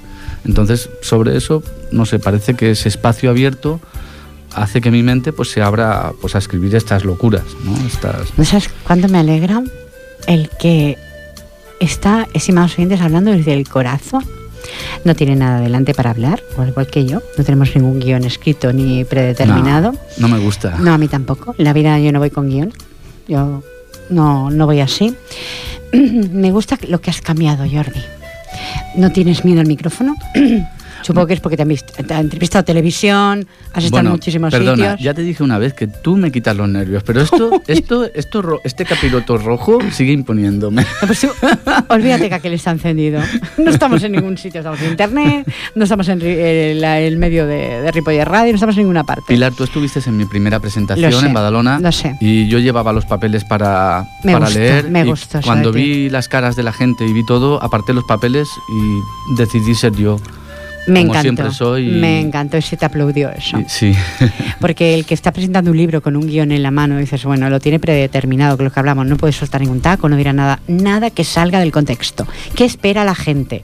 Entonces, 0.45 0.89
sobre 1.01 1.37
eso, 1.37 1.61
no 1.91 2.05
sé, 2.05 2.17
parece 2.19 2.55
que 2.55 2.71
ese 2.71 2.89
espacio 2.89 3.29
abierto 3.29 3.79
hace 4.55 4.81
que 4.81 4.89
mi 4.89 5.03
mente 5.03 5.31
pues 5.31 5.51
se 5.51 5.61
abra 5.61 6.11
pues 6.21 6.33
a 6.35 6.39
escribir 6.39 6.75
estas 6.75 7.05
locuras, 7.05 7.43
¿no? 7.63 7.75
Estas 7.85 8.35
¿No 8.37 8.43
sabes 8.45 8.69
cuánto 8.83 9.07
me 9.09 9.19
alegra 9.19 9.61
el 10.27 10.49
que 10.59 10.97
está, 11.79 12.27
estimados 12.33 12.73
oyentes, 12.77 13.01
hablando 13.01 13.31
desde 13.31 13.53
el 13.53 13.67
corazón? 13.67 14.23
No 15.03 15.15
tiene 15.15 15.35
nada 15.35 15.61
delante 15.61 15.93
para 15.93 16.11
hablar, 16.11 16.41
al 16.57 16.69
igual 16.69 16.87
que 16.87 17.05
yo. 17.05 17.21
No 17.37 17.43
tenemos 17.43 17.75
ningún 17.75 17.99
guion 17.99 18.23
escrito 18.25 18.73
ni 18.73 19.05
predeterminado. 19.05 19.93
No, 20.17 20.27
no 20.27 20.35
me 20.35 20.39
gusta. 20.39 20.77
No, 20.79 20.93
a 20.93 20.97
mí 20.97 21.07
tampoco. 21.07 21.55
En 21.57 21.65
la 21.65 21.73
vida 21.73 21.99
yo 21.99 22.11
no 22.11 22.19
voy 22.19 22.29
con 22.29 22.49
guion. 22.49 22.73
Yo 23.27 23.63
no, 24.09 24.49
no 24.49 24.65
voy 24.65 24.81
así. 24.81 25.15
Me 25.93 26.51
gusta 26.51 26.77
lo 26.87 26.99
que 27.01 27.09
has 27.09 27.21
cambiado, 27.21 27.65
Jordi. 27.69 28.01
¿No 28.95 29.11
tienes 29.11 29.45
miedo 29.45 29.61
al 29.61 29.67
micrófono? 29.67 30.15
Supongo 31.01 31.27
que 31.27 31.33
es 31.33 31.39
porque 31.39 31.55
te 31.57 31.63
han, 31.63 31.69
visto, 31.69 31.93
te 32.03 32.13
han 32.13 32.21
entrevistado 32.21 32.63
televisión, 32.65 33.47
has 33.73 33.83
estado 33.83 34.05
en 34.05 34.11
muchísimos 34.11 34.51
perdona, 34.51 34.91
sitios. 34.93 34.99
ya 35.01 35.13
te 35.13 35.21
dije 35.21 35.43
una 35.43 35.57
vez 35.57 35.73
que 35.73 35.87
tú 35.87 36.17
me 36.17 36.31
quitas 36.31 36.55
los 36.55 36.67
nervios, 36.69 37.03
pero 37.03 37.21
esto, 37.21 37.61
esto, 37.67 38.05
esto, 38.13 38.59
este 38.63 38.85
capiroto 38.85 39.37
rojo 39.37 39.79
sigue 39.91 40.11
imponiéndome. 40.11 40.81
No, 41.01 41.07
pues 41.07 41.27
olvídate 41.89 42.29
que 42.29 42.35
aquel 42.35 42.53
está 42.53 42.71
encendido. 42.71 43.21
No 43.57 43.69
estamos 43.71 44.03
en 44.03 44.13
ningún 44.13 44.37
sitio, 44.37 44.59
estamos 44.59 44.81
en 44.81 44.91
internet, 44.91 45.51
no 45.75 45.83
estamos 45.83 46.07
en 46.09 46.21
el, 46.21 46.83
el 46.83 47.17
medio 47.17 47.45
de, 47.45 47.81
de 47.81 47.91
Ripollet 47.91 48.25
Radio, 48.25 48.51
no 48.51 48.55
estamos 48.55 48.75
en 48.75 48.81
ninguna 48.83 49.03
parte. 49.03 49.23
Pilar, 49.27 49.53
tú 49.53 49.63
estuviste 49.63 49.99
en 50.05 50.17
mi 50.17 50.25
primera 50.25 50.59
presentación 50.59 51.11
sé, 51.11 51.25
en 51.25 51.33
Badalona 51.33 51.79
lo 51.79 51.91
sé. 51.91 52.15
y 52.21 52.47
yo 52.47 52.59
llevaba 52.59 52.93
los 52.93 53.05
papeles 53.05 53.43
para, 53.43 54.05
Me 54.23 54.33
para 54.33 54.45
gusta, 54.45 54.59
leer. 54.59 54.89
me 54.89 55.01
eso 55.01 55.39
cuando 55.43 55.71
vi 55.71 56.09
las 56.09 56.27
caras 56.27 56.55
de 56.55 56.63
la 56.63 56.71
gente 56.73 57.05
y 57.05 57.13
vi 57.13 57.25
todo, 57.25 57.61
aparté 57.61 57.93
los 57.93 58.03
papeles 58.05 58.47
y 58.69 59.35
decidí 59.37 59.75
ser 59.75 59.93
yo. 59.95 60.19
Me 60.87 61.01
como 61.01 61.13
encantó. 61.13 61.21
siempre 61.21 61.51
soy 61.51 61.87
y- 61.89 61.99
Me 61.99 62.19
encantó 62.19 62.57
y 62.57 62.61
se 62.61 62.77
te 62.77 62.85
aplaudió 62.85 63.29
eso. 63.31 63.57
Sí. 63.67 63.93
Porque 64.59 64.95
el 64.95 65.05
que 65.05 65.13
está 65.13 65.31
presentando 65.31 65.71
un 65.71 65.77
libro 65.77 66.01
con 66.01 66.15
un 66.15 66.25
guion 66.27 66.51
en 66.51 66.63
la 66.63 66.71
mano, 66.71 66.97
dices, 66.97 67.23
bueno, 67.25 67.49
lo 67.49 67.59
tiene 67.59 67.79
predeterminado, 67.79 68.57
que 68.57 68.63
lo 68.63 68.71
que 68.71 68.79
hablamos, 68.79 69.05
no 69.05 69.17
puede 69.17 69.33
soltar 69.33 69.61
ningún 69.61 69.81
taco, 69.81 70.09
no 70.09 70.15
dirá 70.15 70.33
nada, 70.33 70.59
nada 70.67 71.09
que 71.11 71.23
salga 71.23 71.59
del 71.59 71.71
contexto. 71.71 72.27
¿Qué 72.55 72.65
espera 72.65 73.03
la 73.03 73.15
gente? 73.15 73.61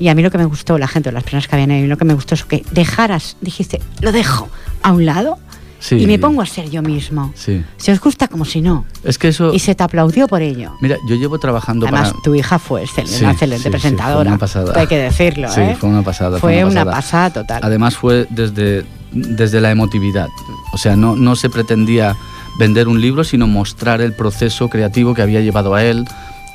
Y 0.00 0.08
a 0.08 0.14
mí 0.14 0.22
lo 0.22 0.30
que 0.30 0.38
me 0.38 0.44
gustó, 0.44 0.78
la 0.78 0.86
gente, 0.86 1.10
las 1.10 1.24
personas 1.24 1.48
que 1.48 1.56
habían 1.56 1.72
ahí, 1.72 1.86
lo 1.86 1.96
que 1.96 2.04
me 2.04 2.14
gustó 2.14 2.34
es 2.34 2.44
que 2.44 2.62
dejaras, 2.70 3.36
dijiste, 3.40 3.80
lo 4.00 4.12
dejo 4.12 4.48
a 4.82 4.92
un 4.92 5.04
lado 5.06 5.38
Sí. 5.80 5.96
y 5.96 6.06
me 6.06 6.18
pongo 6.18 6.42
a 6.42 6.46
ser 6.46 6.68
yo 6.70 6.82
mismo. 6.82 7.32
Sí. 7.36 7.64
Si 7.76 7.90
os 7.92 8.00
gusta, 8.00 8.26
como 8.28 8.44
si 8.44 8.60
no. 8.60 8.84
Es 9.04 9.16
que 9.18 9.28
eso. 9.28 9.52
Y 9.54 9.60
se 9.60 9.74
te 9.74 9.82
aplaudió 9.84 10.26
por 10.26 10.42
ello. 10.42 10.72
Mira, 10.80 10.96
yo 11.08 11.14
llevo 11.16 11.38
trabajando 11.38 11.86
Además, 11.86 12.10
para. 12.10 12.22
tu 12.22 12.34
hija 12.34 12.58
fue 12.58 12.82
excelente, 12.82 13.16
Sí, 13.16 13.22
una 13.24 13.32
excelente 13.32 13.70
presentadora. 13.70 14.22
fue 14.24 14.28
una 14.28 14.38
pasada. 14.38 14.72
Hay 14.80 14.86
que 14.88 14.98
decirlo, 14.98 15.48
Sí, 15.52 15.60
¿eh? 15.60 15.76
fue 15.78 15.88
una 15.88 16.02
pasada. 16.02 16.38
Fue 16.40 16.64
una 16.64 16.84
pasada. 16.84 16.90
pasada 16.96 17.30
total. 17.30 17.60
Además 17.62 17.96
fue 17.96 18.26
desde, 18.30 18.84
desde 19.12 19.60
la 19.60 19.70
emotividad. 19.70 20.28
O 20.72 20.78
sea, 20.78 20.96
no, 20.96 21.14
no 21.16 21.36
se 21.36 21.48
pretendía 21.48 22.16
vender 22.58 22.88
un 22.88 23.00
libro, 23.00 23.22
sino 23.22 23.46
mostrar 23.46 24.00
el 24.00 24.12
proceso 24.14 24.68
creativo 24.68 25.14
que 25.14 25.22
había 25.22 25.40
llevado 25.40 25.74
a 25.76 25.84
él, 25.84 26.04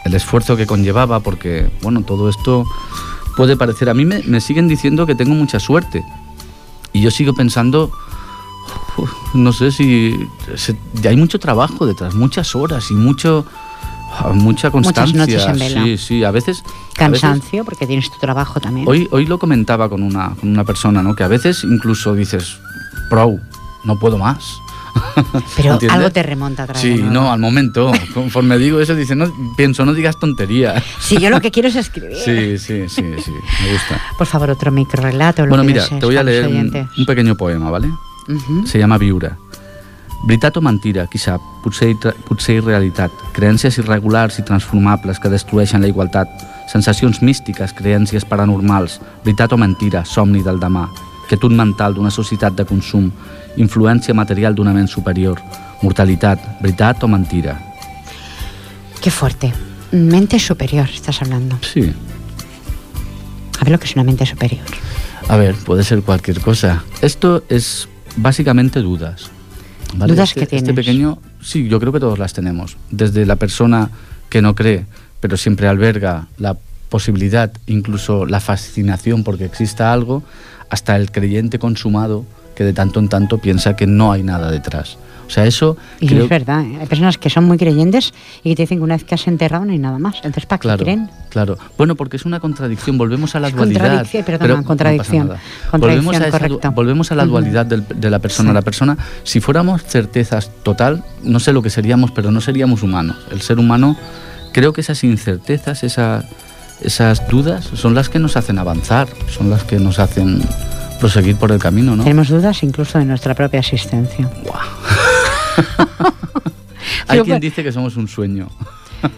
el 0.03 0.13
esfuerzo 0.15 0.57
que 0.57 0.65
conllevaba, 0.67 1.21
porque, 1.21 1.71
bueno, 1.81 2.01
todo 2.01 2.27
esto 2.27 2.65
puede 3.37 3.55
parecer... 3.55 3.89
A 3.89 3.93
mí 3.93 4.03
me, 4.03 4.19
me 4.23 4.41
siguen 4.41 4.67
diciendo 4.67 5.05
que 5.05 5.15
tengo 5.15 5.33
mucha 5.33 5.61
suerte. 5.61 6.03
Y 6.91 7.01
yo 7.01 7.09
sigo 7.09 7.33
pensando, 7.33 7.89
no 9.33 9.51
sé 9.53 9.71
si 9.71 10.27
se- 10.55 10.77
hay 11.07 11.15
mucho 11.15 11.39
trabajo 11.39 11.85
detrás, 11.85 12.13
muchas 12.15 12.55
horas 12.55 12.91
y 12.91 12.93
mucho 12.93 13.45
ah, 14.11 14.31
mucha 14.33 14.69
constancia. 14.71 15.17
noches 15.17 15.45
en 15.45 15.59
vela. 15.59 15.83
Sí, 15.83 15.97
sí, 15.97 16.23
a 16.23 16.31
veces 16.31 16.63
a 16.99 17.07
veces- 17.07 17.21
Cansancio, 17.21 17.65
porque 17.65 17.87
tienes 17.87 18.11
tu 18.11 18.19
trabajo 18.19 18.59
también. 18.59 18.87
Hoy, 18.87 19.07
hoy 19.11 19.25
lo 19.25 19.39
comentaba 19.39 19.89
con 19.89 20.03
una, 20.03 20.35
con 20.39 20.49
una 20.49 20.63
persona, 20.63 21.01
¿no? 21.01 21.15
Que 21.15 21.23
a 21.23 21.27
veces 21.27 21.63
incluso 21.63 22.13
dices, 22.13 22.57
pro, 23.09 23.37
no 23.83 23.97
puedo 23.99 24.17
más. 24.17 24.59
Pero 25.57 25.73
¿Entiendes? 25.73 25.89
algo 25.89 26.11
te 26.11 26.21
remonta 26.21 26.63
atrás. 26.63 26.79
Sí, 26.79 26.93
no, 27.01 27.31
al 27.31 27.39
momento. 27.39 27.91
Conforme 28.13 28.59
digo 28.59 28.79
eso, 28.79 28.93
dice, 28.93 29.15
no, 29.15 29.25
pienso, 29.57 29.85
no 29.85 29.93
digas 29.95 30.19
tonterías. 30.19 30.83
Sí, 30.99 31.17
yo 31.17 31.31
lo 31.31 31.41
que 31.41 31.49
quiero 31.49 31.67
es 31.69 31.75
escribir. 31.75 32.15
Sí, 32.15 32.59
sí, 32.59 32.87
sí, 32.87 33.03
sí, 33.23 33.31
me 33.31 33.71
gusta. 33.73 33.99
Por 34.19 34.27
favor, 34.27 34.51
otro 34.51 34.71
microrelato. 34.71 35.45
Bueno, 35.47 35.63
mira, 35.63 35.87
te 35.87 36.05
voy 36.05 36.15
a 36.17 36.23
leer 36.23 36.47
un, 36.47 36.89
un 36.95 37.05
pequeño 37.07 37.35
poema, 37.35 37.71
¿vale? 37.71 37.89
Ujú. 38.27 38.65
Se 38.67 38.79
llama 38.79 38.97
Viure. 38.97 39.31
Veritat 40.25 40.55
o 40.57 40.61
mentira, 40.61 41.07
qui 41.11 41.17
sap, 41.19 41.41
potser, 41.63 41.95
potser 42.27 42.61
irrealitat, 42.61 43.11
creències 43.35 43.77
irregulars 43.81 44.37
i 44.39 44.45
transformables 44.47 45.19
que 45.19 45.27
destrueixen 45.29 45.81
la 45.83 45.89
igualtat, 45.91 46.29
sensacions 46.71 47.19
místiques, 47.21 47.73
creències 47.75 48.23
paranormals, 48.23 49.01
veritat 49.25 49.51
o 49.51 49.57
mentira, 49.59 50.05
somni 50.07 50.39
del 50.41 50.61
demà, 50.63 50.85
quietud 51.27 51.51
mental 51.51 51.93
d'una 51.93 52.09
societat 52.11 52.55
de 52.55 52.63
consum, 52.65 53.11
influència 53.59 54.15
material 54.15 54.55
d'una 54.55 54.71
ment 54.73 54.87
superior, 54.87 55.41
mortalitat, 55.81 56.39
veritat 56.61 57.03
o 57.03 57.07
mentira. 57.11 57.57
Qué 59.01 59.11
fuerte. 59.11 59.51
Mente 59.91 60.39
superior, 60.39 60.87
estás 60.89 61.21
hablando. 61.21 61.57
Sí, 61.61 61.91
A 63.59 63.63
ver 63.65 63.71
lo 63.73 63.79
que 63.79 63.85
es 63.85 63.95
una 63.95 64.03
mente 64.03 64.25
superior. 64.25 64.65
a 65.29 65.35
ver, 65.37 65.55
puede 65.55 65.83
ser 65.83 66.01
cualquier 66.01 66.39
cosa. 66.41 66.83
Esto 67.01 67.43
es 67.49 67.87
básicamente 68.15 68.79
dudas. 68.79 69.31
Dudas 69.93 70.29
este, 70.29 70.39
que 70.47 70.55
Este 70.55 70.73
tienes. 70.73 70.75
pequeño, 70.75 71.19
sí, 71.41 71.67
yo 71.67 71.79
creo 71.79 71.91
que 71.91 71.99
todos 71.99 72.17
las 72.19 72.33
tenemos. 72.33 72.77
Desde 72.89 73.25
la 73.25 73.35
persona 73.35 73.89
que 74.29 74.41
no 74.41 74.55
cree, 74.55 74.85
pero 75.19 75.37
siempre 75.37 75.67
alberga 75.67 76.27
la 76.37 76.57
posibilidad, 76.89 77.51
incluso 77.67 78.25
la 78.25 78.39
fascinación 78.39 79.23
porque 79.23 79.45
exista 79.45 79.93
algo, 79.93 80.23
hasta 80.69 80.95
el 80.95 81.11
creyente 81.11 81.59
consumado 81.59 82.25
que 82.55 82.63
de 82.63 82.73
tanto 82.73 82.99
en 82.99 83.09
tanto 83.09 83.37
piensa 83.37 83.75
que 83.75 83.87
no 83.87 84.11
hay 84.11 84.23
nada 84.23 84.51
detrás. 84.51 84.97
O 85.33 85.35
sea, 85.35 85.45
eso 85.47 85.77
Y 85.99 86.05
creo 86.05 86.25
es 86.25 86.29
verdad, 86.29 86.61
¿eh? 86.61 86.77
hay 86.79 86.85
personas 86.85 87.17
que 87.17 87.27
son 87.31 87.45
muy 87.45 87.57
creyentes 87.57 88.13
y 88.43 88.49
que 88.51 88.55
te 88.55 88.61
dicen 88.63 88.77
que 88.77 88.83
una 88.83 88.93
vez 88.93 89.03
que 89.03 89.15
has 89.15 89.25
enterrado 89.27 89.65
no 89.65 89.71
hay 89.71 89.79
nada 89.79 89.97
más. 89.97 90.17
Entonces, 90.17 90.45
¿para 90.45 90.59
qué 90.59 90.83
creen? 90.83 91.09
claro. 91.29 91.57
Bueno, 91.75 91.95
porque 91.95 92.17
es 92.17 92.25
una 92.25 92.39
contradicción. 92.39 92.99
Volvemos 92.99 93.33
a 93.33 93.39
la 93.39 93.49
dualidad. 93.49 93.81
contradicción, 93.81 94.23
perdona, 94.25 94.39
pero 94.55 94.63
contradicción. 94.63 95.27
Contradicción, 95.71 95.81
volvemos, 95.81 96.15
a 96.15 96.27
esa 96.27 96.69
volvemos 96.69 97.11
a 97.11 97.15
la 97.15 97.25
dualidad 97.25 97.65
de 97.65 98.09
la 98.11 98.19
persona. 98.19 98.49
Sí. 98.51 98.53
La 98.53 98.61
persona, 98.61 98.97
si 99.23 99.39
fuéramos 99.39 99.83
certezas 99.83 100.51
total, 100.61 101.03
no 101.23 101.39
sé 101.39 101.51
lo 101.51 101.63
que 101.63 101.71
seríamos, 101.71 102.11
pero 102.11 102.29
no 102.29 102.39
seríamos 102.39 102.83
humanos. 102.83 103.17
El 103.31 103.41
ser 103.41 103.57
humano, 103.57 103.97
creo 104.51 104.71
que 104.71 104.81
esas 104.81 105.03
incertezas, 105.03 105.83
esa- 105.83 106.23
esas 106.81 107.27
dudas, 107.27 107.71
son 107.73 107.95
las 107.95 108.09
que 108.09 108.19
nos 108.19 108.37
hacen 108.37 108.59
avanzar, 108.59 109.07
son 109.35 109.49
las 109.49 109.63
que 109.63 109.79
nos 109.79 109.97
hacen 109.97 110.43
proseguir 110.99 111.35
por 111.35 111.51
el 111.51 111.59
camino, 111.59 111.95
¿no? 111.97 112.03
Tenemos 112.03 112.29
dudas 112.29 112.63
incluso 112.63 112.97
de 112.97 113.03
nuestra 113.05 113.33
propia 113.35 113.59
existencia. 113.59 114.29
Hay 117.07 117.21
quien 117.21 117.39
dice 117.39 117.63
que 117.63 117.71
somos 117.71 117.95
un 117.97 118.07
sueño. 118.07 118.49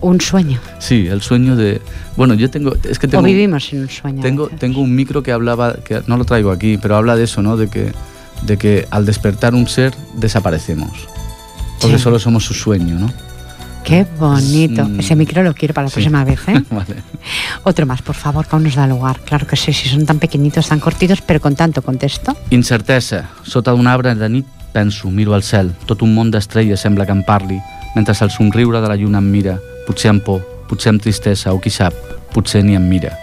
Un 0.00 0.20
sueño. 0.20 0.58
Sí, 0.80 1.06
el 1.06 1.22
sueño 1.22 1.56
de. 1.56 1.80
Bueno, 2.14 2.34
yo 2.34 2.50
tengo. 2.50 2.74
Es 2.82 2.98
que 2.98 3.08
tengo. 3.08 3.22
o 3.22 3.26
vivimos 3.26 3.72
en 3.72 3.82
un 3.82 3.88
sueño. 3.88 4.20
Tengo, 4.20 4.48
tengo 4.48 4.82
un 4.82 4.94
micro 4.94 5.22
que 5.22 5.32
hablaba, 5.32 5.76
que 5.76 6.02
no 6.06 6.18
lo 6.18 6.26
traigo 6.26 6.50
aquí, 6.50 6.76
pero 6.76 6.96
habla 6.96 7.16
de 7.16 7.24
eso, 7.24 7.40
¿no? 7.40 7.56
De 7.56 7.68
que, 7.68 7.90
de 8.42 8.58
que 8.58 8.86
al 8.90 9.06
despertar 9.06 9.54
un 9.54 9.66
ser 9.66 9.94
desaparecemos. 10.14 10.90
Porque 11.80 11.96
Sí. 11.96 12.02
solo 12.02 12.18
somos 12.18 12.44
su 12.44 12.52
sueño, 12.52 12.98
¿no? 12.98 13.10
Qué 13.82 14.06
bonito. 14.18 14.84
Mm. 14.86 15.00
Ese 15.00 15.16
micro 15.16 15.42
lo 15.42 15.54
quiero 15.54 15.72
para 15.72 15.86
la 15.86 15.88
Sí. 15.90 15.94
próxima 15.94 16.22
vez, 16.24 16.40
¿eh? 16.48 16.62
vale. 16.70 16.96
Otro 17.62 17.86
más, 17.86 18.02
por 18.02 18.14
favor, 18.14 18.46
que 18.46 18.56
aún 18.56 18.64
nos 18.64 18.74
da 18.74 18.86
lugar. 18.86 19.20
Claro 19.20 19.46
que 19.46 19.56
sí, 19.56 19.72
si 19.72 19.88
son 19.88 20.04
tan 20.04 20.18
pequeñitos, 20.18 20.68
tan 20.68 20.80
cortitos, 20.80 21.22
pero 21.22 21.40
con 21.40 21.54
tanto 21.56 21.80
contexto. 21.80 22.36
Incertesa. 22.50 23.30
Sota 23.42 23.70
d'un 23.70 23.86
arbre 23.86 24.14
de 24.14 24.28
nit 24.28 24.46
penso, 24.74 25.08
miro 25.10 25.32
al 25.34 25.42
cel. 25.46 25.70
Tot 25.86 26.02
un 26.02 26.12
món 26.14 26.30
d'estrelles 26.34 26.82
sembla 26.82 27.06
que 27.06 27.14
em 27.14 27.22
parli, 27.24 27.60
mentre 27.94 28.12
el 28.20 28.30
somriure 28.34 28.80
de 28.82 28.88
la 28.90 28.96
lluna 28.98 29.22
em 29.22 29.30
mira. 29.30 29.56
Potser 29.86 30.10
amb 30.10 30.24
por, 30.26 30.40
potser 30.68 30.90
amb 30.92 31.02
tristesa, 31.04 31.52
o 31.54 31.60
qui 31.62 31.70
sap, 31.70 31.94
potser 32.34 32.64
ni 32.66 32.74
em 32.76 32.88
mira. 32.88 33.14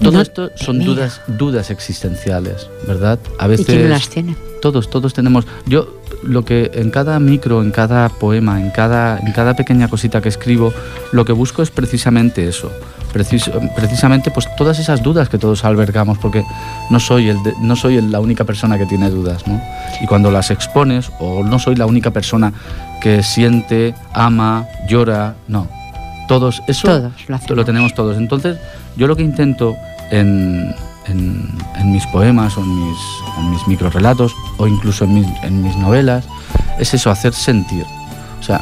Todo 0.00 0.12
No 0.12 0.20
esto 0.22 0.48
te 0.48 0.64
son 0.64 0.78
mira. 0.78 0.90
dudas, 0.90 1.20
dudas 1.26 1.70
existenciales, 1.70 2.68
¿verdad? 2.86 3.18
A 3.38 3.44
¿Y 3.46 3.48
veces 3.50 3.66
quién 3.66 3.82
no 3.82 3.88
las 3.90 4.08
tiene? 4.08 4.34
todos, 4.62 4.88
todos 4.88 5.12
tenemos. 5.12 5.46
Yo 5.66 6.00
lo 6.22 6.44
que 6.44 6.70
en 6.74 6.90
cada 6.90 7.18
micro, 7.18 7.60
en 7.62 7.70
cada 7.70 8.08
poema, 8.08 8.60
en 8.60 8.70
cada, 8.70 9.18
en 9.18 9.32
cada 9.32 9.54
pequeña 9.56 9.88
cosita 9.88 10.20
que 10.22 10.28
escribo, 10.30 10.72
lo 11.12 11.24
que 11.26 11.32
busco 11.32 11.62
es 11.62 11.70
precisamente 11.70 12.48
eso. 12.48 12.70
Precis- 13.12 13.50
precisamente 13.74 14.30
pues 14.30 14.46
todas 14.56 14.78
esas 14.78 15.02
dudas 15.02 15.28
que 15.28 15.36
todos 15.38 15.64
albergamos, 15.64 16.18
porque 16.18 16.44
no 16.90 17.00
soy, 17.00 17.28
el 17.28 17.42
de- 17.42 17.54
no 17.60 17.74
soy 17.74 17.96
el- 17.96 18.12
la 18.12 18.20
única 18.20 18.44
persona 18.44 18.78
que 18.78 18.86
tiene 18.86 19.10
dudas, 19.10 19.46
¿no? 19.48 19.60
Y 20.00 20.06
cuando 20.06 20.30
las 20.30 20.50
expones, 20.50 21.10
o 21.18 21.42
no 21.42 21.58
soy 21.58 21.74
la 21.74 21.86
única 21.86 22.10
persona 22.12 22.52
que 23.00 23.22
siente, 23.22 23.94
ama, 24.12 24.66
llora, 24.88 25.34
no. 25.48 25.66
Todos, 26.28 26.62
eso 26.68 26.86
Todos 27.46 27.56
lo 27.58 27.64
tenemos 27.64 27.94
todos. 27.94 28.16
Entonces, 28.16 28.58
yo 28.96 29.08
lo 29.08 29.16
que 29.16 29.22
intento 29.24 29.74
en, 30.12 30.72
en- 31.08 31.48
en 31.76 31.92
mis 31.92 32.06
poemas 32.06 32.56
o 32.56 32.60
en 32.60 32.86
mis, 32.86 32.98
en 33.38 33.50
mis 33.50 33.66
microrelatos 33.66 34.32
o 34.58 34.68
incluso 34.68 35.04
en 35.04 35.14
mis, 35.14 35.26
en 35.42 35.62
mis 35.64 35.74
novelas 35.76 36.24
es 36.78 36.94
eso, 36.94 37.10
hacer 37.10 37.32
sentir. 37.32 37.84
O 38.38 38.42
sea, 38.44 38.60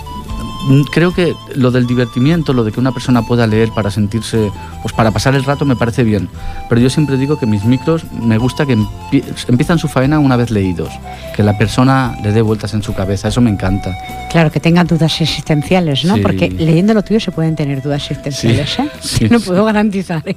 creo 0.91 1.15
que 1.15 1.35
lo 1.55 1.71
del 1.71 1.87
divertimiento, 1.87 2.53
lo 2.53 2.65
de 2.65 2.73
que 2.73 2.81
una 2.81 2.93
persona 2.93 3.23
pueda 3.23 3.47
leer 3.47 3.71
para 3.75 3.91
sentirse, 3.91 4.51
pues 4.83 4.93
para 4.95 5.11
pasar 5.11 5.35
el 5.35 5.45
rato 5.45 5.65
me 5.65 5.77
parece 5.77 6.03
bien. 6.05 6.29
Pero 6.69 6.81
yo 6.81 6.91
siempre 6.91 7.17
digo 7.17 7.39
que 7.39 7.47
mis 7.47 7.65
micros 7.65 8.03
me 8.13 8.39
gusta 8.39 8.67
que 8.67 8.77
empie- 8.77 9.25
empiezan 9.49 9.79
su 9.79 9.89
faena 9.89 10.19
una 10.19 10.37
vez 10.37 10.51
leídos, 10.51 10.91
que 11.37 11.43
la 11.43 11.57
persona 11.57 12.17
le 12.23 12.33
dé 12.33 12.43
vueltas 12.43 12.75
en 12.75 12.83
su 12.83 12.95
cabeza, 12.95 13.29
eso 13.29 13.41
me 13.41 13.51
encanta. 13.51 13.97
Claro, 14.31 14.51
que 14.51 14.61
tengan 14.61 14.87
dudas 14.87 15.21
existenciales, 15.21 16.05
¿no? 16.05 16.17
Sí. 16.17 16.21
Porque 16.23 16.51
leyendo 16.51 16.93
lo 16.95 17.03
tuyo 17.03 17.21
se 17.21 17.31
pueden 17.33 17.55
tener 17.57 17.81
dudas 17.83 18.03
existenciales, 18.11 18.71
Sí, 18.71 18.83
¿eh? 18.83 18.91
sí, 19.01 19.29
no 19.31 19.41
puedo 19.41 19.65
garantizar. 19.65 20.23
¿eh? 20.29 20.37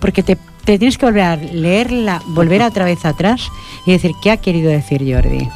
Porque 0.00 0.22
te, 0.22 0.36
te 0.64 0.78
tienes 0.78 0.98
que 0.98 1.06
volver 1.06 1.22
a 1.22 1.36
leerla, 1.36 2.20
volver 2.28 2.62
otra 2.62 2.84
vez 2.84 3.04
atrás 3.04 3.48
y 3.86 3.92
decir, 3.92 4.12
¿qué 4.22 4.30
ha 4.30 4.36
querido 4.36 4.70
decir 4.70 5.02
Jordi? 5.08 5.48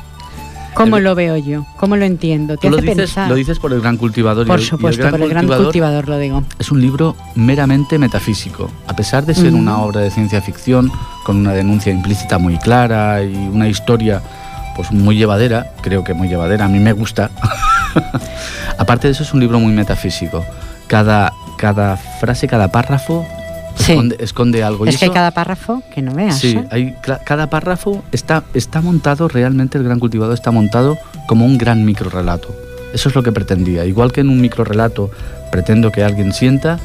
¿Cómo 0.84 0.96
El- 0.96 1.04
lo 1.04 1.14
veo 1.14 1.36
yo? 1.36 1.66
¿Cómo 1.76 1.96
lo 1.96 2.04
entiendo? 2.04 2.56
Te 2.56 2.68
Tú 2.68 2.74
lo 2.76 2.80
dices, 2.80 2.96
pensar. 2.96 3.28
lo 3.28 3.34
dices 3.34 3.58
por 3.58 3.72
el 3.72 3.80
gran 3.80 3.96
cultivador. 3.96 4.46
y 4.46 4.48
por 4.48 4.58
el- 4.58 4.64
y 4.64 4.68
supuesto, 4.68 5.10
por 5.10 5.20
el 5.20 5.28
gran 5.28 5.46
cultivador 5.46 6.08
lo 6.08 6.18
digo. 6.18 6.42
Es 6.58 6.70
un 6.72 6.80
libro 6.80 7.16
meramente 7.34 7.98
metafísico. 7.98 8.70
A 8.86 8.94
pesar 8.96 9.26
de 9.26 9.34
ser 9.34 9.48
Ujú. 9.48 9.58
una 9.58 9.78
obra 9.78 10.00
de 10.00 10.10
ciencia 10.10 10.40
ficción, 10.40 10.90
con 11.24 11.36
una 11.36 11.52
denuncia 11.52 11.92
implícita 11.92 12.38
muy 12.38 12.56
clara 12.58 13.22
y 13.22 13.34
una 13.34 13.68
historia 13.68 14.22
pues 14.76 14.90
muy 14.92 15.16
llevadera, 15.16 15.72
creo 15.82 16.02
que 16.04 16.14
muy 16.14 16.28
llevadera, 16.28 16.64
a 16.64 16.68
mí 16.68 16.78
me 16.78 16.92
gusta. 16.92 17.30
Aparte 18.78 19.08
de 19.08 19.12
eso 19.12 19.22
es 19.22 19.34
un 19.34 19.40
libro 19.40 19.58
muy 19.60 19.72
metafísico. 19.72 20.44
Cada, 20.86 21.32
cada 21.58 21.96
frase, 21.96 22.46
cada 22.48 22.68
párrafo 22.68 23.26
Sí. 23.80 23.92
esconde, 23.92 24.16
esconde 24.20 24.62
algo. 24.62 24.86
y 24.86 24.90
Es 24.90 24.98
que 24.98 25.06
hay 25.06 25.10
cada 25.10 25.30
párrafo 25.30 25.82
que 25.94 26.02
no 26.02 26.14
veas. 26.14 26.38
Sí, 26.38 26.56
¿eh? 26.56 26.66
hay, 26.70 26.94
cada 27.24 27.48
párrafo 27.48 28.04
está, 28.12 28.44
está 28.54 28.80
montado, 28.80 29.28
realmente 29.28 29.78
el 29.78 29.84
gran 29.84 29.98
cultivador 29.98 30.34
está 30.34 30.50
montado 30.50 30.98
como 31.26 31.46
un 31.46 31.58
gran 31.58 31.84
microrelato. 31.84 32.54
Eso 32.92 33.08
es 33.08 33.14
lo 33.14 33.22
que 33.22 33.32
pretendía. 33.32 33.84
Igual 33.84 34.12
que 34.12 34.20
en 34.20 34.28
un 34.28 34.40
microrelato 34.40 35.10
pretendo 35.50 35.92
que 35.92 36.02
alguien 36.02 36.32
sienta, 36.32 36.78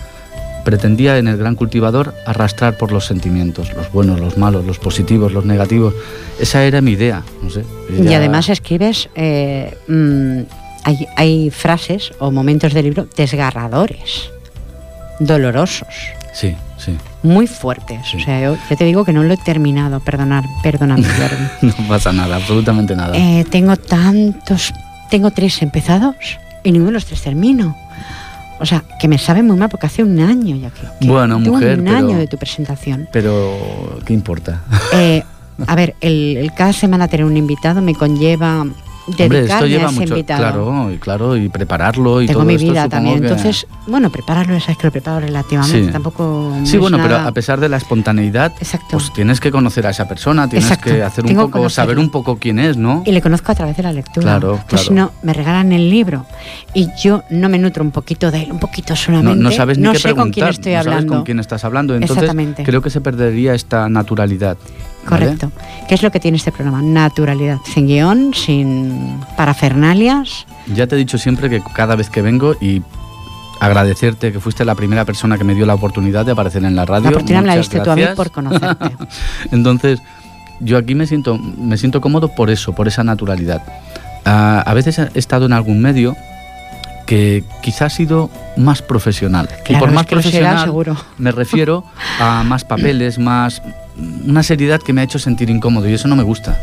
pretendía 0.64 1.18
en 1.18 1.28
el 1.28 1.38
gran 1.38 1.56
cultivador 1.56 2.14
arrastrar 2.26 2.78
por 2.78 2.92
los 2.92 3.06
sentimientos, 3.06 3.74
los 3.74 3.92
buenos, 3.92 4.20
los 4.20 4.38
malos, 4.38 4.66
los 4.66 4.80
positivos, 4.80 5.32
los 5.32 5.46
negativos. 5.46 5.94
Esa 6.40 6.64
era 6.64 6.82
mi 6.82 6.92
idea, 6.92 7.24
no 7.42 7.50
sé. 7.50 7.64
Y 7.90 8.14
además 8.14 8.50
escribes, 8.50 9.10
eh, 9.16 9.78
mm, 9.88 10.42
hay, 10.84 11.08
hay 11.16 11.50
frases 11.50 12.12
o 12.20 12.32
momentos 12.32 12.74
del 12.74 12.86
libro 12.86 13.08
desgarradores, 13.16 14.30
dolorosos, 15.20 15.88
Sí, 16.36 16.54
sí, 16.78 16.98
muy 17.24 17.48
fuertes. 17.48 18.00
Sí. 18.10 18.18
O 18.18 18.20
sea, 18.20 18.42
yo, 18.42 18.58
yo 18.70 18.76
te 18.78 18.86
digo 18.86 19.04
que 19.06 19.14
no 19.14 19.24
lo 19.24 19.34
he 19.34 19.38
terminado, 19.38 20.00
perdonar, 20.00 20.44
perdóname, 20.64 21.04
Jordi. 21.62 21.68
no 21.80 21.88
pasa 21.88 22.12
nada, 22.14 22.36
absolutamente 22.38 22.96
nada. 22.96 23.16
Eh, 23.18 23.46
tengo 23.50 23.76
tantos, 23.78 24.74
tengo 25.10 25.32
tres 25.32 25.62
empezados 25.62 26.16
y 26.64 26.72
ninguno 26.72 26.92
de 26.92 26.94
los 26.96 27.06
tres 27.06 27.22
termino. 27.22 27.76
O 28.60 28.66
sea, 28.66 28.84
que 29.02 29.08
me 29.10 29.18
sabe 29.18 29.44
muy 29.44 29.58
mal 29.58 29.68
porque 29.70 29.88
hace 29.88 30.02
un 30.04 30.18
año 30.20 30.56
ya 30.56 30.70
que, 30.70 30.82
que 31.02 31.08
Bueno, 31.12 31.40
mujer, 31.40 31.78
un 31.80 31.86
pero- 31.86 31.98
año 31.98 32.18
de 32.18 32.28
tu 32.28 32.38
presentación. 32.38 33.08
Pero, 33.12 34.00
¿qué 34.06 34.14
importa? 34.14 34.62
Eh, 34.94 35.24
a 35.68 35.76
ver, 35.76 35.96
el, 36.02 36.38
el 36.38 36.54
cada 36.54 36.72
semana 36.72 37.08
tener 37.10 37.26
un 37.26 37.36
invitado 37.36 37.82
me 37.82 37.94
conlleva 37.94 38.66
Hombre, 39.08 39.42
esto 39.46 39.66
lleva 39.68 39.86
a 39.88 39.92
ese 39.92 40.00
mucho, 40.00 40.14
invitado. 40.14 40.40
claro, 40.42 40.92
y 40.92 40.98
claro, 40.98 41.38
y 41.38 41.50
prepararlo 41.50 42.22
y 42.22 42.28
Tengo 42.28 42.40
todo 42.40 42.48
mi 42.48 42.56
esto, 42.56 42.64
vida 42.72 42.84
supongo 42.84 42.90
también. 42.90 43.20
que- 43.22 43.28
Entonces, 43.28 43.68
bueno, 43.88 44.10
prepararlo, 44.10 44.60
sabes 44.60 44.78
que 44.78 44.88
lo 44.88 44.92
preparo 44.92 45.20
relativamente, 45.20 45.86
Sí. 45.86 45.92
tampoco. 45.92 46.54
no 46.60 46.66
Sí, 46.66 46.78
bueno, 46.78 46.98
pero 46.98 47.10
nada- 47.18 47.28
a 47.28 47.32
pesar 47.32 47.60
de 47.60 47.70
la 47.70 47.78
espontaneidad, 47.78 48.54
Exacto. 48.60 48.88
pues 48.92 49.14
tienes 49.14 49.40
que 49.40 49.52
conocer 49.52 49.86
a 49.86 49.92
esa 49.92 50.08
persona, 50.08 50.48
tienes 50.50 50.70
Exacto. 50.72 50.92
que 50.92 51.04
hacer 51.04 51.24
un 51.24 51.28
Tengo 51.30 51.48
que 51.48 51.52
poco, 51.54 51.70
saber 51.70 52.00
un 52.00 52.10
poco 52.10 52.38
quién 52.38 52.58
es, 52.60 52.78
¿no? 52.78 53.04
Y 53.06 53.12
le 53.12 53.22
conozco 53.22 53.52
a 53.52 53.56
través 53.56 53.78
de 53.78 53.84
la 53.84 53.94
lectura. 53.94 54.24
Claro, 54.40 54.60
Pues 54.68 54.82
si 54.82 54.88
claro. 54.90 55.12
no, 55.14 55.28
me 55.28 55.34
regalan 55.34 55.72
el 55.72 55.90
libro 55.90 56.26
y 56.74 56.88
yo 57.02 57.24
no 57.30 57.48
me 57.50 57.58
nutro 57.60 57.84
un 57.84 57.92
poquito 57.92 58.32
de 58.32 58.44
él, 58.44 58.52
un 58.52 58.60
poquito 58.60 58.94
No, 58.94 58.96
solamente. 58.98 59.44
no 59.44 59.52
sabes 59.52 59.78
ni 59.78 59.84
no 59.84 59.92
qué 59.94 60.00
sé 60.00 60.10
con 60.16 60.32
quién 60.32 60.46
preguntar, 60.46 60.50
estoy 60.52 60.72
no 60.74 60.78
sabes 60.80 60.88
hablando. 60.94 61.14
con 61.14 61.24
quién 61.24 61.40
estás 61.40 61.64
hablando, 61.64 61.94
entonces 61.94 62.18
Exactamente. 62.18 62.64
creo 62.64 62.82
que 62.82 62.90
se 62.90 63.02
perdería 63.02 63.54
esta 63.54 63.88
naturalidad. 63.90 64.58
¿Vale? 65.10 65.26
Correcto. 65.26 65.52
¿Qué 65.88 65.96
es 65.96 66.04
lo 66.04 66.12
que 66.12 66.20
tiene 66.20 66.38
este 66.38 66.52
programa? 66.52 66.82
Naturalidad. 66.82 67.60
Sin 67.74 67.88
guion, 67.88 68.34
sin 68.34 69.20
parafernalias. 69.38 70.46
Ya 70.74 70.88
te 70.88 70.96
he 70.96 70.98
dicho 70.98 71.18
siempre 71.18 71.50
que 71.50 71.62
cada 71.74 71.96
vez 71.96 72.10
que 72.10 72.22
vengo 72.22 72.56
y 72.60 72.82
agradecerte 73.60 74.32
que 74.32 74.40
fuiste 74.40 74.66
la 74.66 74.76
primera 74.76 75.06
persona 75.06 75.38
que 75.38 75.44
me 75.44 75.56
dio 75.56 75.66
la 75.66 75.76
oportunidad 75.76 76.26
de 76.26 76.34
aparecer 76.34 76.64
en 76.66 76.76
la 76.76 76.86
radio. 76.86 77.06
La 77.06 77.10
oportunidad 77.10 77.42
me 77.42 77.48
la 77.48 77.58
diste 77.58 77.80
tú 77.80 77.92
a 77.92 77.96
mí 77.96 78.04
por 78.16 78.32
conocerte. 78.32 78.96
Entonces, 79.52 80.02
yo 80.60 80.78
aquí 80.78 80.96
me 80.96 81.08
siento, 81.08 81.38
me 81.38 81.78
siento 81.78 82.02
cómodo 82.02 82.30
por 82.36 82.50
eso, 82.50 82.74
por 82.74 82.88
esa 82.88 83.04
naturalidad. 83.04 83.62
A 84.26 84.74
veces 84.74 84.98
he 85.00 85.10
estado 85.20 85.46
en 85.46 85.54
algún 85.54 85.82
medio 85.82 86.16
que 87.06 87.44
quizás 87.62 87.94
ha 87.94 87.96
sido 87.96 88.30
más 88.58 88.82
profesional. 88.82 89.48
y 89.62 89.64
Claro, 89.64 89.80
por 89.82 89.90
es 89.90 89.96
más 89.96 90.06
será, 90.06 90.22
profesional 90.22 90.64
seguro. 90.64 90.98
me 91.18 91.32
refiero 91.32 91.84
a 92.20 92.44
más 92.46 92.64
papeles, 92.64 93.20
más 93.20 93.62
una 94.26 94.44
seriedad 94.44 94.82
que 94.82 94.94
me 94.94 95.02
ha 95.02 95.04
hecho 95.04 95.20
sentir 95.20 95.50
incómodo 95.50 95.90
y 95.90 95.94
eso 95.94 96.08
no 96.08 96.16
me 96.16 96.24
gusta. 96.24 96.58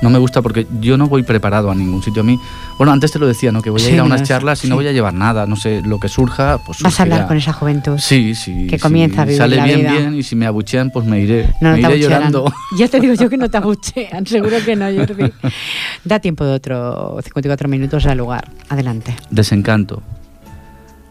No 0.00 0.10
me 0.10 0.18
gusta 0.18 0.42
porque 0.42 0.66
yo 0.80 0.98
no 0.98 1.06
voy 1.06 1.22
preparado 1.22 1.70
a 1.70 1.76
ningún 1.76 2.02
sitio. 2.02 2.22
A 2.22 2.24
mí, 2.24 2.36
bueno, 2.76 2.92
antes 2.92 3.12
te 3.12 3.20
lo 3.20 3.26
decía, 3.28 3.52
¿no? 3.52 3.62
Que 3.62 3.70
voy 3.70 3.80
a 3.80 3.84
Sí, 3.84 3.92
ir 3.92 4.00
a 4.00 4.04
unas 4.04 4.24
charlas 4.24 4.64
y 4.64 4.68
no 4.68 4.74
voy 4.74 4.88
a 4.88 4.92
llevar 4.92 5.14
nada, 5.14 5.46
no 5.46 5.54
sé, 5.54 5.80
lo 5.84 6.00
que 6.00 6.08
surja, 6.08 6.58
pues 6.66 6.80
Vas 6.82 6.98
a 6.98 7.04
hablar 7.04 7.28
con 7.28 7.36
esa 7.36 7.52
juventud. 7.52 7.98
Sí, 7.98 8.34
sí. 8.34 8.66
que 8.66 8.78
sí. 8.78 8.82
comienza 8.82 9.22
a 9.22 9.24
vivir 9.26 9.38
Sale 9.38 9.54
la 9.54 9.64
bien, 9.64 9.78
vida. 9.80 9.92
bien, 9.92 10.14
y 10.16 10.24
si 10.24 10.34
me 10.34 10.46
abuchean, 10.46 10.90
pues 10.90 11.06
me 11.06 11.20
iré. 11.20 11.48
No, 11.60 11.70
no 11.70 11.76
me 11.76 11.82
te 11.82 11.88
iré 11.90 11.98
llorando. 12.00 12.52
Ya 12.76 12.88
te 12.88 12.98
digo 12.98 13.14
yo 13.14 13.30
que 13.30 13.36
no 13.36 13.48
te 13.48 13.58
abuchean, 13.58 14.26
seguro 14.26 14.56
que 14.64 14.74
no, 14.74 14.86
Jordi. 14.86 15.32
Da 16.04 16.18
tiempo 16.18 16.44
de 16.44 16.52
otro 16.52 17.18
54 17.22 17.68
minutos 17.68 18.04
al 18.06 18.18
lugar. 18.18 18.48
Adelante. 18.70 19.14
Desencanto. 19.30 20.02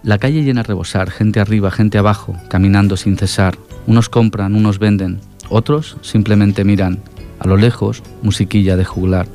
La 0.03 0.17
calle 0.17 0.43
llena 0.43 0.61
a 0.61 0.63
rebosar, 0.63 1.11
gente 1.11 1.39
arriba, 1.39 1.71
gente 1.71 1.97
abajo, 1.97 2.35
caminando 2.49 2.97
sin 2.97 3.15
cesar. 3.17 3.57
Unos 3.87 4.09
compran, 4.09 4.53
unos 4.55 4.79
venden, 4.79 5.21
otros 5.51 5.97
simplemente 6.01 6.63
miran. 6.63 6.99
A 7.39 7.47
lo 7.47 7.57
lejos, 7.57 8.01
musiquilla 8.21 8.77
de 8.77 8.85
juglar. 8.85 9.27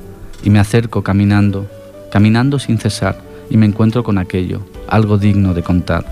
Y 0.43 0.51
me 0.51 0.59
acerco 0.59 1.03
caminando, 1.03 1.69
caminando 2.11 2.59
sin 2.59 2.79
cesar, 2.79 3.19
y 3.51 3.57
me 3.57 3.67
encuentro 3.67 4.03
con 4.03 4.19
aquello, 4.19 4.61
algo 4.89 5.19
digno 5.19 5.55
de 5.55 5.62
contar. 5.62 6.05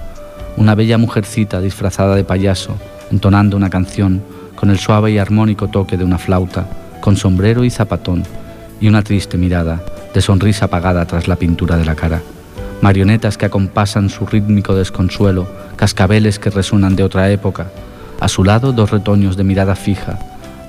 Una 0.57 0.75
bella 0.75 0.99
mujercita 0.99 1.61
disfrazada 1.61 2.15
de 2.15 2.25
payaso, 2.25 2.77
entonando 3.11 3.57
una 3.57 3.71
canción, 3.71 4.23
con 4.55 4.71
el 4.71 4.79
suave 4.79 5.13
y 5.13 5.19
armónico 5.19 5.69
toque 5.69 5.97
de 5.97 6.05
una 6.05 6.19
flauta, 6.19 6.69
con 7.01 7.17
sombrero 7.17 7.65
y 7.65 7.71
zapatón, 7.71 8.23
y 8.81 8.89
una 8.89 9.03
triste 9.03 9.37
mirada, 9.37 9.85
de 10.13 10.21
sonrisa 10.21 10.67
apagada 10.67 11.07
tras 11.07 11.27
la 11.27 11.37
pintura 11.37 11.77
de 11.77 11.85
la 11.85 11.95
cara. 11.95 12.23
Marionetas 12.81 13.37
que 13.37 13.47
acompasan 13.47 14.11
su 14.11 14.27
rítmico 14.27 14.75
desconsuelo, 14.75 15.49
cascabeles 15.77 16.39
que 16.39 16.51
resuenan 16.51 16.97
de 16.97 17.03
otra 17.03 17.31
época. 17.31 17.67
A 18.25 18.29
su 18.29 18.43
lado 18.43 18.73
dos 18.73 18.91
retoños 18.91 19.37
de 19.37 19.45
mirada 19.45 19.77
fija, 19.77 20.19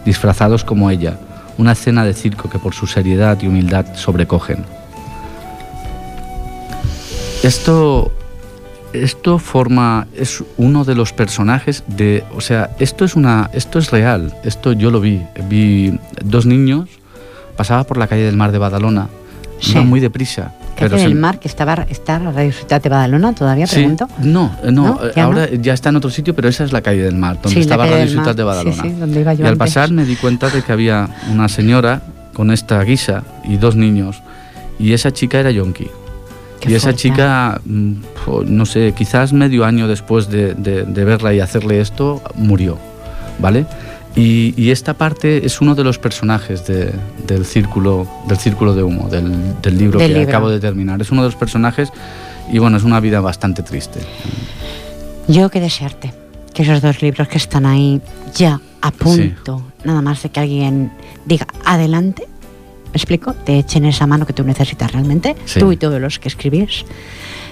disfrazados 0.03 0.65
como 0.65 0.89
ella, 0.89 1.17
una 1.57 1.71
escena 1.71 2.03
de 2.03 2.13
circo 2.13 2.49
que 2.49 2.59
por 2.59 2.73
su 2.73 2.85
seriedad 2.85 3.41
y 3.41 3.47
humildad 3.47 3.85
sobrecogen. 3.95 4.65
Esto, 7.43 8.11
esto 8.91 9.39
forma, 9.39 10.05
es 10.17 10.43
uno 10.57 10.83
de 10.83 10.95
los 10.95 11.13
personajes 11.13 11.85
de, 11.87 12.25
o 12.35 12.41
sea, 12.41 12.71
esto 12.77 13.05
es 13.05 13.15
una, 13.15 13.49
esto 13.53 13.79
es 13.79 13.89
real, 13.89 14.35
esto 14.43 14.73
yo 14.73 14.91
lo 14.91 14.99
vi, 14.99 15.25
vi 15.47 15.97
dos 16.25 16.45
niños, 16.45 16.89
pasaba 17.55 17.85
por 17.85 17.95
la 17.95 18.07
calle 18.07 18.23
del 18.23 18.35
Mar 18.35 18.51
de 18.51 18.57
Badalona, 18.57 19.07
Sí. 19.61 19.71
iban 19.71 19.87
muy 19.87 20.01
deprisa. 20.01 20.51
¿Qué 20.75 20.85
hace 20.85 20.97
se- 20.99 21.05
el 21.05 21.15
mar 21.15 21.39
que 21.39 21.47
estaba, 21.47 21.85
está 21.89 22.19
Radio 22.19 22.51
Ciudad 22.51 22.81
de 22.81 22.89
Badalona 22.89 23.33
todavía, 23.33 23.65
Sí, 23.67 23.75
pregunto? 23.77 24.07
no, 24.19 24.55
no, 24.63 24.71
¿No? 24.71 24.99
eh, 25.05 25.11
¿Ya 25.15 25.23
ahora 25.23 25.49
ya 25.51 25.73
está 25.73 25.89
en 25.89 25.95
otro 25.95 26.09
sitio, 26.09 26.35
pero 26.35 26.47
esa 26.49 26.63
es 26.63 26.71
la 26.73 26.81
calle 26.81 27.01
del 27.03 27.15
Mar, 27.15 27.35
donde 27.35 27.49
Sí, 27.49 27.55
la 27.55 27.61
estaba 27.61 27.83
Radio 27.85 27.97
del. 27.97 28.09
Ciudad 28.09 28.35
de 28.35 28.43
Badalona. 28.43 28.75
Sí, 28.83 28.89
sí, 28.89 28.95
donde 28.99 29.21
iba 29.21 29.33
yo 29.33 29.39
y 29.39 29.47
al 29.47 29.53
antes. 29.53 29.59
pasar 29.59 29.91
me 29.91 30.03
di 30.05 30.15
cuenta 30.15 30.49
de 30.49 30.61
que 30.61 30.71
había 30.71 31.07
una 31.31 31.47
señora 31.49 32.01
con 32.33 32.51
esta 32.51 32.81
guisa 32.83 33.23
y 33.45 33.57
dos 33.57 33.75
niños, 33.75 34.21
y 34.77 34.91
esa 34.93 35.11
chica 35.11 35.39
era 35.39 35.51
Yonki. 35.51 35.87
Qué 36.59 36.71
y 36.71 36.75
esa 36.75 36.93
chica, 36.93 37.61
mm, 37.65 37.93
no 38.47 38.65
sé, 38.65 38.93
quizás 38.97 39.31
medio 39.33 39.65
año 39.65 39.87
después 39.87 40.29
de, 40.29 40.53
de- 40.55 40.83
de 40.83 41.05
verla 41.05 41.33
y 41.33 41.39
hacerle 41.39 41.79
esto, 41.79 42.21
murió, 42.35 42.77
¿vale? 43.39 43.65
Y, 44.15 44.53
y 44.55 44.71
esta 44.71 44.93
parte 44.93 45.45
es 45.45 45.59
uno 45.59 45.75
de 45.75 45.83
los 45.83 45.99
personajes 45.99 46.65
de- 46.65 46.93
del, 47.27 47.45
círculo, 47.45 48.07
del 48.27 48.37
círculo 48.37 48.73
de 48.73 48.81
humo, 48.83 49.09
del, 49.09 49.59
del 49.61 49.77
libro 49.77 49.99
Del 49.99 50.09
que 50.13 50.19
libro. 50.19 50.29
acabo 50.29 50.49
de 50.49 50.59
terminar. 50.59 51.01
Es 51.01 51.11
uno 51.11 51.21
de 51.21 51.27
los 51.27 51.35
personajes 51.35 51.89
y 52.51 52.59
bueno, 52.59 52.77
es 52.77 52.83
una 52.83 52.99
vida 53.01 53.19
bastante 53.19 53.61
triste. 53.61 53.99
Yo 55.27 55.49
que 55.49 55.59
desearte 55.59 56.13
que 56.53 56.63
esos 56.63 56.81
dos 56.81 57.01
libros 57.01 57.27
que 57.27 57.37
están 57.37 57.65
ahí 57.65 57.99
ya 58.33 58.61
a 58.81 58.91
punto, 58.91 59.61
nada 59.83 60.01
más 60.01 60.23
de 60.23 60.29
que 60.29 60.39
alguien 60.39 60.91
diga 61.25 61.47
adelante, 61.65 62.23
¿me 62.85 62.93
explico? 62.97 63.33
Te 63.33 63.57
echen 63.59 63.83
esa 63.83 64.07
mano 64.07 64.25
que 64.25 64.31
tú 64.33 64.43
necesitas 64.45 64.93
realmente, 64.93 65.35
Sí. 65.45 65.59
tú 65.59 65.73
y 65.73 65.77
todos 65.77 65.99
los 65.99 66.19
que 66.19 66.29
escribís, 66.29 66.85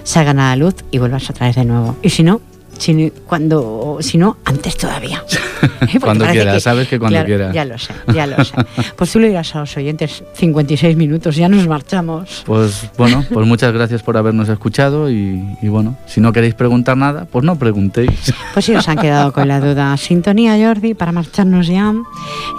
salgan 0.04 0.40
a 0.40 0.52
la 0.52 0.56
luz 0.56 0.76
y 0.92 1.00
vuelvas 1.00 1.30
a 1.30 1.34
traer 1.34 1.56
de 1.56 1.66
nuevo. 1.66 1.98
Y 2.02 2.12
si 2.12 2.24
no, 2.24 2.40
si, 2.78 3.12
cuando, 3.26 3.98
si 4.02 4.18
no, 4.18 4.38
antes 4.46 4.78
todavía. 4.78 5.24
Porque 5.80 6.00
Cuando 6.00 6.26
parece 6.26 6.44
quiera, 6.44 6.60
sabes 6.60 6.88
que 6.88 7.00
cuando 7.00 7.16
claro, 7.16 7.26
quiera. 7.28 7.52
Ya 7.54 7.66
lo 7.66 7.78
sé, 7.78 7.94
ya 8.14 8.28
lo 8.28 8.44
sé. 8.44 8.54
Pues 8.98 9.12
tú 9.12 9.20
le 9.20 9.30
dirás 9.30 9.56
a 9.56 9.62
los 9.62 9.78
oyentes 9.78 10.24
56 10.34 10.96
minutos, 10.98 11.36
ya 11.36 11.48
nos 11.48 11.68
marchamos. 11.68 12.44
Pues 12.46 12.90
bueno, 12.98 13.24
pues 13.32 13.48
muchas 13.48 13.74
gracias 13.74 14.04
por 14.04 14.18
habernos 14.18 14.50
escuchado 14.50 15.10
y, 15.10 15.44
y 15.62 15.68
bueno, 15.70 15.98
si 16.06 16.22
no 16.22 16.34
queréis 16.34 16.54
preguntar 16.54 16.98
nada, 16.98 17.26
pues 17.32 17.44
no 17.44 17.58
preguntéis. 17.58 18.34
Pues 18.54 18.70
ellos 18.70 18.86
se 18.86 18.92
han 18.92 18.98
quedado 18.98 19.34
con 19.34 19.48
la 19.48 19.60
duda. 19.60 19.98
Sintonía, 19.98 20.56
Jordi, 20.58 20.94
para 20.94 21.12
marcharnos 21.12 21.68
ya. 21.68 21.94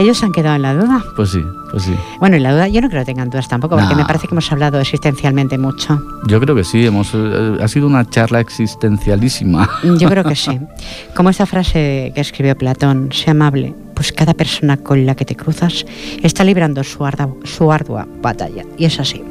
Ellos 0.01 0.19
se 0.19 0.25
han 0.25 0.33
quedado 0.33 0.57
en 0.57 0.63
la 0.63 0.75
duda. 0.75 1.05
Pues 1.15 1.31
sí, 1.31 1.41
pues 1.75 1.87
sí. 1.87 1.95
Bueno, 2.21 2.37
y 2.37 2.41
la 2.41 2.53
duda, 2.53 2.69
yo 2.69 2.81
no 2.81 2.89
creo 2.89 3.03
que 3.03 3.07
tengan 3.07 3.31
dudas 3.31 3.49
tampoco, 3.49 3.77
porque 3.77 3.95
me 3.97 4.05
parece 4.05 4.29
que 4.29 4.35
hemos 4.35 4.51
hablado 4.53 4.79
existencialmente 4.81 5.59
mucho. 5.59 6.01
Yo 6.29 6.41
creo 6.41 6.55
que 6.55 6.63
sí, 6.65 6.87
hemos, 6.87 7.11
eh, 7.15 7.59
ha 7.61 7.67
sido 7.69 7.87
una 7.89 8.09
charla 8.09 8.41
existencialísima. 8.41 9.69
Yo 9.99 10.09
creo 10.09 10.25
que 10.25 10.37
sí. 10.37 10.59
Como 11.17 11.31
esta 11.31 11.47
frase 11.47 12.13
que 12.15 12.21
escribió 12.21 12.57
Platón, 12.57 13.11
sé 13.13 13.31
amable, 13.31 13.75
pues 13.95 14.13
cada 14.13 14.35
persona 14.35 14.77
con 14.77 15.05
la 15.07 15.15
que 15.15 15.25
te 15.25 15.35
cruzas 15.37 15.85
está 16.23 16.45
librando 16.45 16.85
su, 16.85 17.05
arda- 17.05 17.29
su 17.45 17.71
ardua 17.73 18.07
batalla. 18.23 18.65
Y 18.77 18.85
es 18.85 18.99
así. 19.01 19.23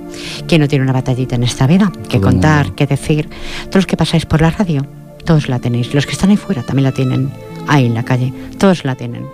¿Quién 0.47 0.61
no 0.61 0.67
tiene 0.67 0.83
una 0.83 0.93
batallita 0.93 1.35
en 1.35 1.43
esta 1.43 1.67
vida? 1.67 1.91
Que 2.09 2.19
Todo 2.19 2.29
contar, 2.31 2.73
que 2.73 2.87
decir. 2.87 3.29
Todos 3.63 3.75
los 3.75 3.85
que 3.85 3.97
pasáis 3.97 4.25
por 4.25 4.41
la 4.41 4.51
radio, 4.51 4.85
todos 5.25 5.47
la 5.49 5.59
tenéis. 5.59 5.93
Los 5.93 6.05
que 6.05 6.11
están 6.13 6.29
ahí 6.29 6.37
fuera 6.37 6.61
también 6.63 6.83
la 6.85 6.91
tienen. 6.91 7.31
Ahí 7.67 7.85
en 7.85 7.93
la 7.93 8.03
calle, 8.03 8.33
todos 8.57 8.83
la 8.85 8.95
tienen. 8.95 9.25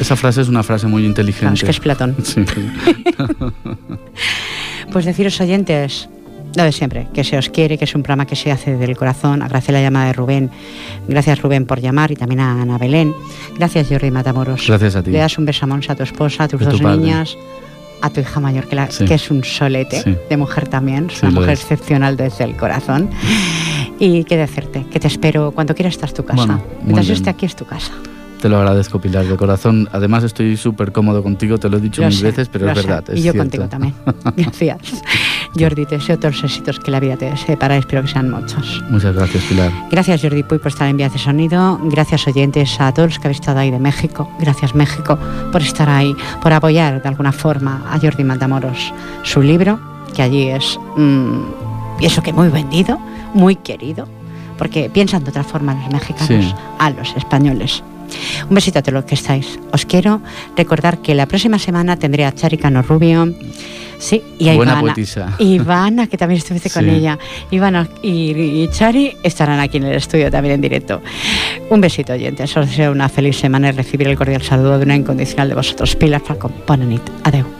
Esa 0.00 0.16
frase 0.16 0.42
es 0.42 0.48
una 0.48 0.62
frase 0.62 0.86
muy 0.86 1.02
Claro, 1.02 1.08
inteligente. 1.10 1.54
es 1.54 1.64
que 1.64 1.70
es 1.70 1.80
Platón. 1.80 2.16
Sí. 2.24 2.44
Pues 4.92 5.04
deciros 5.04 5.38
oyentes, 5.42 6.08
lo 6.56 6.62
de 6.62 6.72
siempre, 6.72 7.08
que 7.12 7.22
se 7.22 7.36
os 7.36 7.50
quiere, 7.50 7.76
que 7.76 7.84
es 7.84 7.94
un 7.94 8.02
programa 8.02 8.26
que 8.26 8.36
se 8.36 8.50
hace 8.50 8.74
del 8.76 8.96
corazón. 8.96 9.42
Agradecer 9.42 9.74
la 9.74 9.82
llamada 9.82 10.06
de 10.06 10.12
Rubén. 10.14 10.50
Gracias 11.06 11.42
Rubén 11.42 11.66
por 11.66 11.80
llamar 11.80 12.10
y 12.10 12.16
también 12.16 12.40
a 12.40 12.62
Ana 12.62 12.78
Belén. 12.78 13.12
Gracias 13.58 13.88
Jordi 13.88 14.10
Matamoros. 14.10 14.66
Gracias 14.66 14.96
a 14.96 15.02
ti. 15.02 15.10
Le 15.10 15.18
das 15.18 15.36
un 15.36 15.44
beso 15.44 15.66
a 15.66 15.68
Monse, 15.68 15.92
a 15.92 15.94
tu 15.94 16.04
esposa, 16.04 16.44
a 16.44 16.48
tus 16.48 16.62
a 16.62 16.70
dos 16.70 16.80
niñas, 16.80 17.36
a 18.00 18.08
tu 18.08 18.20
hija 18.20 18.40
mayor, 18.40 18.66
que, 18.66 18.76
la- 18.76 18.90
Sí. 18.90 19.04
que 19.04 19.14
es 19.14 19.30
un 19.30 19.44
solete 19.44 20.00
Sí. 20.02 20.16
de 20.28 20.36
mujer 20.38 20.68
también. 20.68 21.08
Es 21.10 21.18
Sí, 21.18 21.26
una 21.26 21.34
mujer 21.34 21.50
es. 21.52 21.60
excepcional 21.60 22.16
desde 22.16 22.44
el 22.44 22.56
corazón. 22.56 23.10
Y 23.98 24.24
qué 24.24 24.38
decirte, 24.38 24.86
que 24.90 24.98
te 25.00 25.08
espero 25.08 25.50
cuando 25.50 25.74
quieras 25.74 25.94
estar 25.96 26.10
tu 26.12 26.24
casa. 26.24 26.46
Bueno, 26.46 26.62
Mientras 26.82 27.06
yo 27.08 27.12
esté 27.12 27.28
aquí 27.28 27.44
es 27.44 27.54
tu 27.56 27.66
casa. 27.66 27.92
Te 28.40 28.48
lo 28.48 28.58
agradezco, 28.58 29.00
Pilar, 29.00 29.26
de 29.26 29.36
corazón. 29.36 29.88
Además, 29.92 30.22
estoy 30.22 30.56
súper 30.56 30.92
cómodo 30.92 31.22
contigo, 31.24 31.58
te 31.58 31.68
lo 31.68 31.78
he 31.78 31.80
dicho 31.80 32.02
Lo 32.02 32.08
mil 32.08 32.16
sé, 32.16 32.24
veces, 32.26 32.48
pero 32.48 32.70
es 32.70 32.78
sé. 32.78 32.86
verdad. 32.86 33.04
es 33.10 33.18
y 33.18 33.22
yo 33.24 33.32
cierto. 33.32 33.38
contigo 33.40 33.68
también. 33.68 33.94
Gracias. 34.36 35.02
Jordi, 35.58 35.86
te 35.86 35.96
deseo 35.96 36.18
todos 36.18 36.34
los 36.36 36.44
éxitos 36.44 36.78
que 36.78 36.90
la 36.92 37.00
vida 37.00 37.16
te 37.16 37.36
separa 37.36 37.76
espero 37.76 38.02
que 38.02 38.08
sean 38.08 38.30
muchos. 38.30 38.82
Muchas 38.90 39.14
gracias, 39.14 39.42
Pilar. 39.44 39.72
Gracias 39.90 40.20
Jordi 40.22 40.42
Puy 40.44 40.58
por 40.58 40.68
estar 40.68 40.86
en 40.88 40.96
Vías 40.98 41.12
de 41.12 41.18
Sonido. 41.18 41.80
Gracias 41.84 42.28
oyentes 42.28 42.80
a 42.80 42.92
todos 42.92 43.08
los 43.08 43.18
que 43.18 43.26
habéis 43.28 43.40
estado 43.40 43.58
ahí 43.58 43.70
de 43.70 43.78
México. 43.80 44.30
Gracias 44.38 44.74
México 44.74 45.18
por 45.50 45.62
estar 45.62 45.88
ahí, 45.88 46.14
por 46.42 46.52
apoyar 46.52 47.02
de 47.02 47.08
alguna 47.08 47.32
forma 47.32 47.82
a 47.90 47.98
Jordi 47.98 48.22
Matamoros 48.24 48.92
su 49.24 49.40
libro, 49.42 49.80
que 50.14 50.22
allí 50.22 50.48
es, 50.48 50.78
mm, 50.96 51.40
y 52.00 52.06
eso 52.06 52.22
que 52.22 52.32
muy 52.32 52.48
vendido, 52.50 52.98
muy 53.34 53.56
querido, 53.56 54.06
porque 54.58 54.90
piensan 54.90 55.24
de 55.24 55.30
otra 55.30 55.44
forma 55.44 55.74
los 55.74 55.92
mexicanos 55.92 56.26
Sí. 56.44 56.54
a 56.78 56.90
los 56.90 57.16
españoles. 57.16 57.82
Un 58.48 58.54
besito 58.54 58.78
a 58.78 58.82
todos 58.82 58.94
los 58.94 59.04
que 59.04 59.14
estáis. 59.14 59.58
Os 59.72 59.84
quiero 59.86 60.20
recordar 60.56 60.98
que 60.98 61.14
la 61.14 61.26
próxima 61.26 61.58
semana 61.58 61.96
tendré 61.96 62.24
a 62.24 62.32
Chari 62.34 62.56
Cano 62.58 62.82
Rubio 62.82 63.32
Sí, 64.00 64.22
y 64.38 64.48
a 64.48 64.54
Buena 64.54 64.72
Ivana. 64.74 64.80
poetisa. 64.94 65.34
Ivana, 65.40 66.06
que 66.06 66.16
también 66.16 66.38
estuviste 66.38 66.70
con 66.70 66.84
Sí. 66.84 66.90
ella. 66.90 67.18
Ivana 67.50 67.88
y, 68.00 68.30
y 68.62 68.68
Chari 68.70 69.16
estarán 69.24 69.58
aquí 69.58 69.78
en 69.78 69.84
el 69.86 69.96
estudio 69.96 70.30
también 70.30 70.54
en 70.54 70.60
directo. 70.60 71.02
Un 71.68 71.80
besito, 71.80 72.12
oyentes. 72.12 72.56
Os 72.56 72.68
deseo 72.68 72.92
una 72.92 73.08
feliz 73.08 73.36
semana 73.38 73.70
y 73.70 73.72
recibir 73.72 74.06
el 74.06 74.16
cordial 74.16 74.42
saludo 74.42 74.78
de 74.78 74.84
una 74.84 74.94
incondicional 74.94 75.48
de 75.48 75.56
vosotros. 75.56 75.96
Pilar 75.96 76.20
Falcón. 76.24 76.52
Bona 76.64 76.84
nit. 76.84 77.02
Adeu. 77.24 77.57